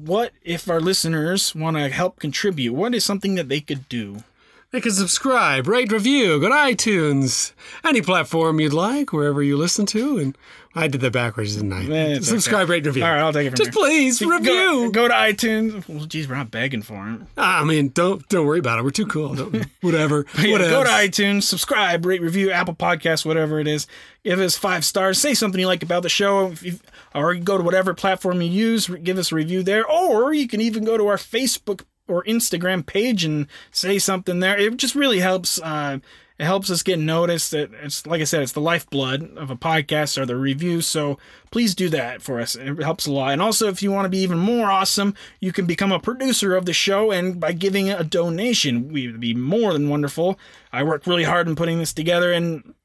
what 0.05 0.31
if 0.43 0.69
our 0.69 0.79
listeners 0.79 1.55
want 1.55 1.77
to 1.77 1.89
help 1.89 2.19
contribute? 2.19 2.73
What 2.73 2.93
is 2.93 3.03
something 3.03 3.35
that 3.35 3.49
they 3.49 3.61
could 3.61 3.89
do? 3.89 4.23
They 4.71 4.81
can 4.81 4.91
subscribe, 4.91 5.65
rate, 5.65 5.93
review, 5.93 6.41
go 6.41 6.49
to 6.49 6.53
iTunes, 6.55 7.53
any 7.85 8.01
platform 8.01 8.59
you'd 8.59 8.73
like, 8.73 9.13
wherever 9.13 9.41
you 9.41 9.55
listen 9.55 9.85
to. 9.87 10.17
And 10.17 10.37
I 10.75 10.89
did 10.89 10.99
that 11.01 11.13
backwards, 11.13 11.55
didn't 11.55 11.71
I? 11.71 11.85
Eh, 11.85 12.19
subscribe, 12.19 12.67
rate, 12.67 12.85
review. 12.85 13.01
All 13.05 13.09
right, 13.09 13.21
I'll 13.21 13.31
take 13.31 13.47
it 13.47 13.51
from 13.51 13.55
Just 13.65 13.73
here. 13.73 13.81
please 13.81 14.19
Go, 14.19 14.29
review. 14.29 14.91
go 14.91 15.07
to 15.07 15.13
iTunes. 15.13 15.87
Well, 15.87 16.03
geez, 16.05 16.27
we're 16.27 16.35
not 16.35 16.51
begging 16.51 16.81
for 16.81 17.09
it. 17.09 17.21
I 17.37 17.63
mean, 17.63 17.89
don't 17.89 18.27
don't 18.27 18.45
worry 18.45 18.59
about 18.59 18.79
it. 18.79 18.83
We're 18.83 18.89
too 18.91 19.05
cool. 19.07 19.35
Don't, 19.35 19.65
whatever. 19.81 20.25
Yeah, 20.37 20.51
whatever. 20.51 20.69
go 20.69 20.83
to 20.83 20.89
iTunes, 20.89 21.43
subscribe, 21.43 22.05
rate, 22.05 22.21
review, 22.21 22.51
Apple 22.51 22.75
Podcasts, 22.75 23.25
whatever 23.25 23.61
it 23.61 23.67
is. 23.69 23.87
Give 24.25 24.39
us 24.41 24.57
five 24.57 24.83
stars. 24.83 25.17
Say 25.17 25.33
something 25.33 25.61
you 25.61 25.67
like 25.67 25.81
about 25.81 26.03
the 26.03 26.09
show, 26.09 26.47
if 26.51 26.61
you, 26.61 26.77
or 27.15 27.33
go 27.35 27.57
to 27.57 27.63
whatever 27.63 27.93
platform 27.93 28.41
you 28.41 28.49
use. 28.51 28.87
Give 28.87 29.17
us 29.17 29.31
a 29.31 29.35
review 29.35 29.63
there, 29.63 29.87
or 29.87 30.33
you 30.33 30.45
can 30.49 30.59
even 30.59 30.83
go 30.83 30.97
to 30.97 31.07
our 31.07 31.15
Facebook 31.15 31.83
or 32.07 32.23
Instagram 32.23 32.85
page 32.85 33.23
and 33.23 33.47
say 33.71 33.99
something 33.99 34.39
there. 34.39 34.57
It 34.57 34.77
just 34.77 34.95
really 34.95 35.19
helps. 35.19 35.61
Uh, 35.61 35.99
it 36.39 36.45
helps 36.45 36.69
us 36.69 36.83
get 36.83 36.99
noticed. 36.99 37.53
It, 37.53 37.71
it's 37.81 38.05
like 38.05 38.21
I 38.21 38.25
said, 38.25 38.43
it's 38.43 38.51
the 38.51 38.61
lifeblood 38.61 39.35
of 39.37 39.49
a 39.49 39.55
podcast 39.55 40.17
or 40.17 40.25
the 40.25 40.35
reviews. 40.35 40.85
So 40.85 41.17
please 41.49 41.73
do 41.73 41.89
that 41.89 42.21
for 42.21 42.39
us. 42.39 42.55
It 42.55 42.77
helps 42.79 43.07
a 43.07 43.11
lot. 43.11 43.33
And 43.33 43.41
also, 43.41 43.67
if 43.67 43.81
you 43.81 43.91
want 43.91 44.05
to 44.05 44.09
be 44.09 44.19
even 44.19 44.37
more 44.37 44.69
awesome, 44.69 45.15
you 45.39 45.51
can 45.51 45.65
become 45.65 45.91
a 45.91 45.99
producer 45.99 46.55
of 46.55 46.65
the 46.65 46.73
show, 46.73 47.11
and 47.11 47.39
by 47.39 47.53
giving 47.53 47.89
a 47.89 48.03
donation, 48.03 48.91
we 48.91 49.07
would 49.07 49.19
be 49.19 49.33
more 49.33 49.73
than 49.73 49.89
wonderful. 49.89 50.37
I 50.71 50.83
worked 50.83 51.07
really 51.07 51.23
hard 51.23 51.47
in 51.47 51.55
putting 51.55 51.79
this 51.79 51.93
together, 51.93 52.31
and 52.31 52.75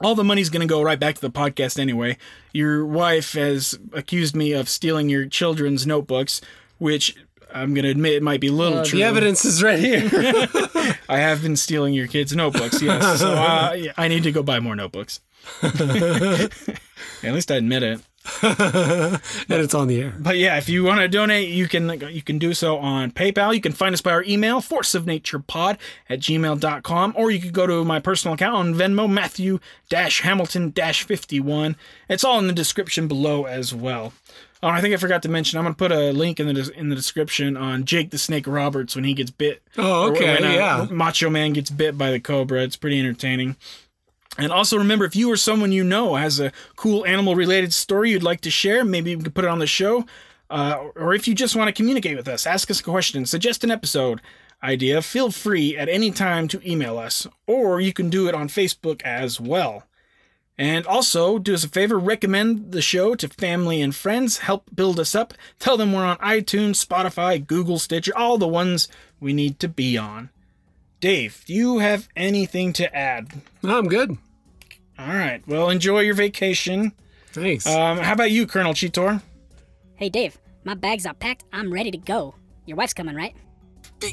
all 0.00 0.14
the 0.14 0.24
money's 0.24 0.50
going 0.50 0.66
to 0.66 0.72
go 0.72 0.82
right 0.82 0.98
back 0.98 1.16
to 1.16 1.20
the 1.20 1.30
podcast 1.30 1.78
anyway. 1.78 2.16
Your 2.52 2.86
wife 2.86 3.32
has 3.32 3.78
accused 3.92 4.36
me 4.36 4.52
of 4.52 4.68
stealing 4.68 5.08
your 5.08 5.26
children's 5.26 5.86
notebooks, 5.86 6.40
which 6.78 7.16
I'm 7.54 7.74
going 7.74 7.84
to 7.84 7.90
admit 7.90 8.14
it 8.14 8.22
might 8.22 8.40
be 8.40 8.48
a 8.48 8.52
little 8.52 8.78
Uh, 8.78 8.84
true. 8.84 8.98
the 8.98 9.04
evidence 9.04 9.44
is 9.44 9.62
right 9.62 9.78
here. 9.78 10.08
I 11.08 11.18
have 11.18 11.42
been 11.42 11.56
stealing 11.56 11.94
your 11.94 12.06
kids' 12.06 12.34
notebooks, 12.34 12.80
yes. 12.82 13.20
So 13.20 13.32
uh, 13.32 13.74
I 13.96 14.08
need 14.08 14.22
to 14.24 14.32
go 14.32 14.42
buy 14.42 14.60
more 14.60 14.76
notebooks. 14.76 15.20
at 15.62 16.50
least 17.22 17.50
I 17.50 17.56
admit 17.56 17.82
it. 17.82 18.00
and 18.42 19.20
it's 19.48 19.74
on 19.74 19.88
the 19.88 20.00
air. 20.02 20.14
But 20.18 20.36
yeah, 20.36 20.58
if 20.58 20.68
you 20.68 20.84
want 20.84 21.00
to 21.00 21.08
donate, 21.08 21.48
you 21.48 21.66
can 21.66 21.88
you 22.12 22.20
can 22.20 22.38
do 22.38 22.52
so 22.52 22.76
on 22.76 23.12
PayPal. 23.12 23.54
You 23.54 23.62
can 23.62 23.72
find 23.72 23.94
us 23.94 24.02
by 24.02 24.12
our 24.12 24.22
email, 24.24 24.60
forceofnaturepod 24.60 25.78
at 26.08 26.20
gmail.com, 26.20 27.14
or 27.16 27.30
you 27.30 27.40
could 27.40 27.54
go 27.54 27.66
to 27.66 27.82
my 27.82 27.98
personal 27.98 28.34
account 28.34 28.54
on 28.54 28.74
Venmo, 28.74 29.10
Matthew 29.10 29.58
Hamilton 29.90 30.70
51. 30.72 31.76
It's 32.10 32.22
all 32.22 32.38
in 32.38 32.46
the 32.46 32.52
description 32.52 33.08
below 33.08 33.44
as 33.44 33.74
well. 33.74 34.12
Oh, 34.62 34.68
I 34.68 34.80
think 34.80 34.92
I 34.92 34.98
forgot 34.98 35.22
to 35.22 35.28
mention. 35.28 35.58
I'm 35.58 35.64
gonna 35.64 35.74
put 35.74 35.92
a 35.92 36.12
link 36.12 36.38
in 36.38 36.52
the 36.52 36.72
in 36.74 36.90
the 36.90 36.96
description 36.96 37.56
on 37.56 37.84
Jake 37.84 38.10
the 38.10 38.18
Snake 38.18 38.46
Roberts 38.46 38.94
when 38.94 39.04
he 39.04 39.14
gets 39.14 39.30
bit. 39.30 39.62
Oh, 39.78 40.10
okay, 40.10 40.34
when, 40.34 40.44
uh, 40.44 40.54
yeah. 40.54 40.86
Macho 40.90 41.30
Man 41.30 41.52
gets 41.52 41.70
bit 41.70 41.96
by 41.96 42.10
the 42.10 42.20
cobra. 42.20 42.62
It's 42.62 42.76
pretty 42.76 42.98
entertaining. 42.98 43.56
And 44.38 44.52
also 44.52 44.78
remember, 44.78 45.04
if 45.04 45.16
you 45.16 45.30
or 45.30 45.36
someone 45.36 45.72
you 45.72 45.82
know 45.82 46.14
has 46.14 46.40
a 46.40 46.52
cool 46.76 47.04
animal 47.06 47.34
related 47.34 47.72
story 47.72 48.10
you'd 48.10 48.22
like 48.22 48.42
to 48.42 48.50
share, 48.50 48.84
maybe 48.84 49.16
we 49.16 49.22
could 49.22 49.34
put 49.34 49.44
it 49.44 49.50
on 49.50 49.58
the 49.58 49.66
show. 49.66 50.04
Uh, 50.48 50.88
or 50.96 51.14
if 51.14 51.28
you 51.28 51.34
just 51.34 51.56
want 51.56 51.68
to 51.68 51.72
communicate 51.72 52.16
with 52.16 52.28
us, 52.28 52.46
ask 52.46 52.70
us 52.70 52.80
a 52.80 52.82
question, 52.82 53.24
suggest 53.24 53.64
an 53.64 53.70
episode 53.70 54.20
idea, 54.62 55.00
feel 55.00 55.30
free 55.30 55.76
at 55.76 55.88
any 55.88 56.10
time 56.10 56.48
to 56.48 56.70
email 56.70 56.98
us. 56.98 57.26
Or 57.46 57.80
you 57.80 57.92
can 57.92 58.10
do 58.10 58.28
it 58.28 58.34
on 58.34 58.48
Facebook 58.48 59.02
as 59.02 59.40
well. 59.40 59.84
And 60.60 60.86
also, 60.86 61.38
do 61.38 61.54
us 61.54 61.64
a 61.64 61.68
favor, 61.70 61.98
recommend 61.98 62.72
the 62.72 62.82
show 62.82 63.14
to 63.14 63.28
family 63.28 63.80
and 63.80 63.94
friends, 63.94 64.40
help 64.40 64.64
build 64.74 65.00
us 65.00 65.14
up. 65.14 65.32
Tell 65.58 65.78
them 65.78 65.90
we're 65.90 66.04
on 66.04 66.18
iTunes, 66.18 66.84
Spotify, 66.84 67.44
Google, 67.44 67.78
Stitcher, 67.78 68.12
all 68.14 68.36
the 68.36 68.46
ones 68.46 68.86
we 69.18 69.32
need 69.32 69.58
to 69.60 69.68
be 69.68 69.96
on. 69.96 70.28
Dave, 71.00 71.44
do 71.46 71.54
you 71.54 71.78
have 71.78 72.10
anything 72.14 72.74
to 72.74 72.94
add? 72.94 73.40
No, 73.62 73.78
I'm 73.78 73.88
good. 73.88 74.18
All 74.98 75.06
right. 75.06 75.42
Well, 75.48 75.70
enjoy 75.70 76.00
your 76.00 76.12
vacation. 76.12 76.92
Thanks. 77.32 77.66
Um, 77.66 77.96
how 77.96 78.12
about 78.12 78.30
you, 78.30 78.46
Colonel 78.46 78.74
Cheetor? 78.74 79.22
Hey, 79.94 80.10
Dave, 80.10 80.36
my 80.64 80.74
bags 80.74 81.06
are 81.06 81.14
packed. 81.14 81.44
I'm 81.54 81.72
ready 81.72 81.90
to 81.90 81.96
go. 81.96 82.34
Your 82.66 82.76
wife's 82.76 82.92
coming, 82.92 83.16
right? 83.16 83.34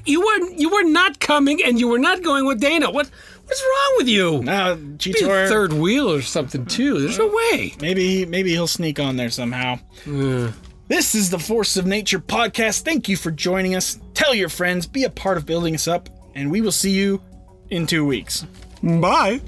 you 0.06 0.22
were 0.22 0.50
you 0.52 0.70
were 0.70 0.84
not 0.84 1.20
coming, 1.20 1.64
and 1.64 1.80
you 1.80 1.88
were 1.88 2.00
not 2.00 2.24
going 2.24 2.46
with 2.46 2.60
Dana. 2.60 2.92
What 2.92 3.10
what's 3.48 3.62
wrong 3.64 3.94
with 3.98 4.08
you? 4.08 4.44
Now, 4.44 4.76
Be 4.76 5.12
a 5.24 5.48
third 5.48 5.74
wheel 5.74 6.12
or 6.12 6.22
something 6.22 6.66
too. 6.66 7.00
There's 7.00 7.18
no 7.18 7.28
way. 7.28 7.74
maybe 7.82 8.26
maybe 8.26 8.52
he'll 8.52 8.68
sneak 8.68 9.00
on 9.00 9.16
there 9.18 9.30
somehow. 9.30 9.80
Uh, 10.08 10.52
This 10.88 11.16
is 11.16 11.30
the 11.30 11.40
Force 11.40 11.76
of 11.78 11.86
Nature 11.86 12.20
podcast. 12.20 12.82
Thank 12.84 13.10
you 13.10 13.18
for 13.18 13.32
joining 13.32 13.76
us. 13.76 14.00
Tell 14.14 14.34
your 14.36 14.50
friends, 14.50 14.86
be 14.88 15.04
a 15.04 15.10
part 15.10 15.38
of 15.38 15.46
building 15.46 15.76
us 15.76 15.88
up, 15.88 16.10
and 16.36 16.50
we 16.52 16.62
will 16.62 16.72
see 16.72 16.92
you 16.92 17.22
in 17.70 17.88
two 17.88 18.06
weeks. 18.06 18.46
bye. 18.82 19.42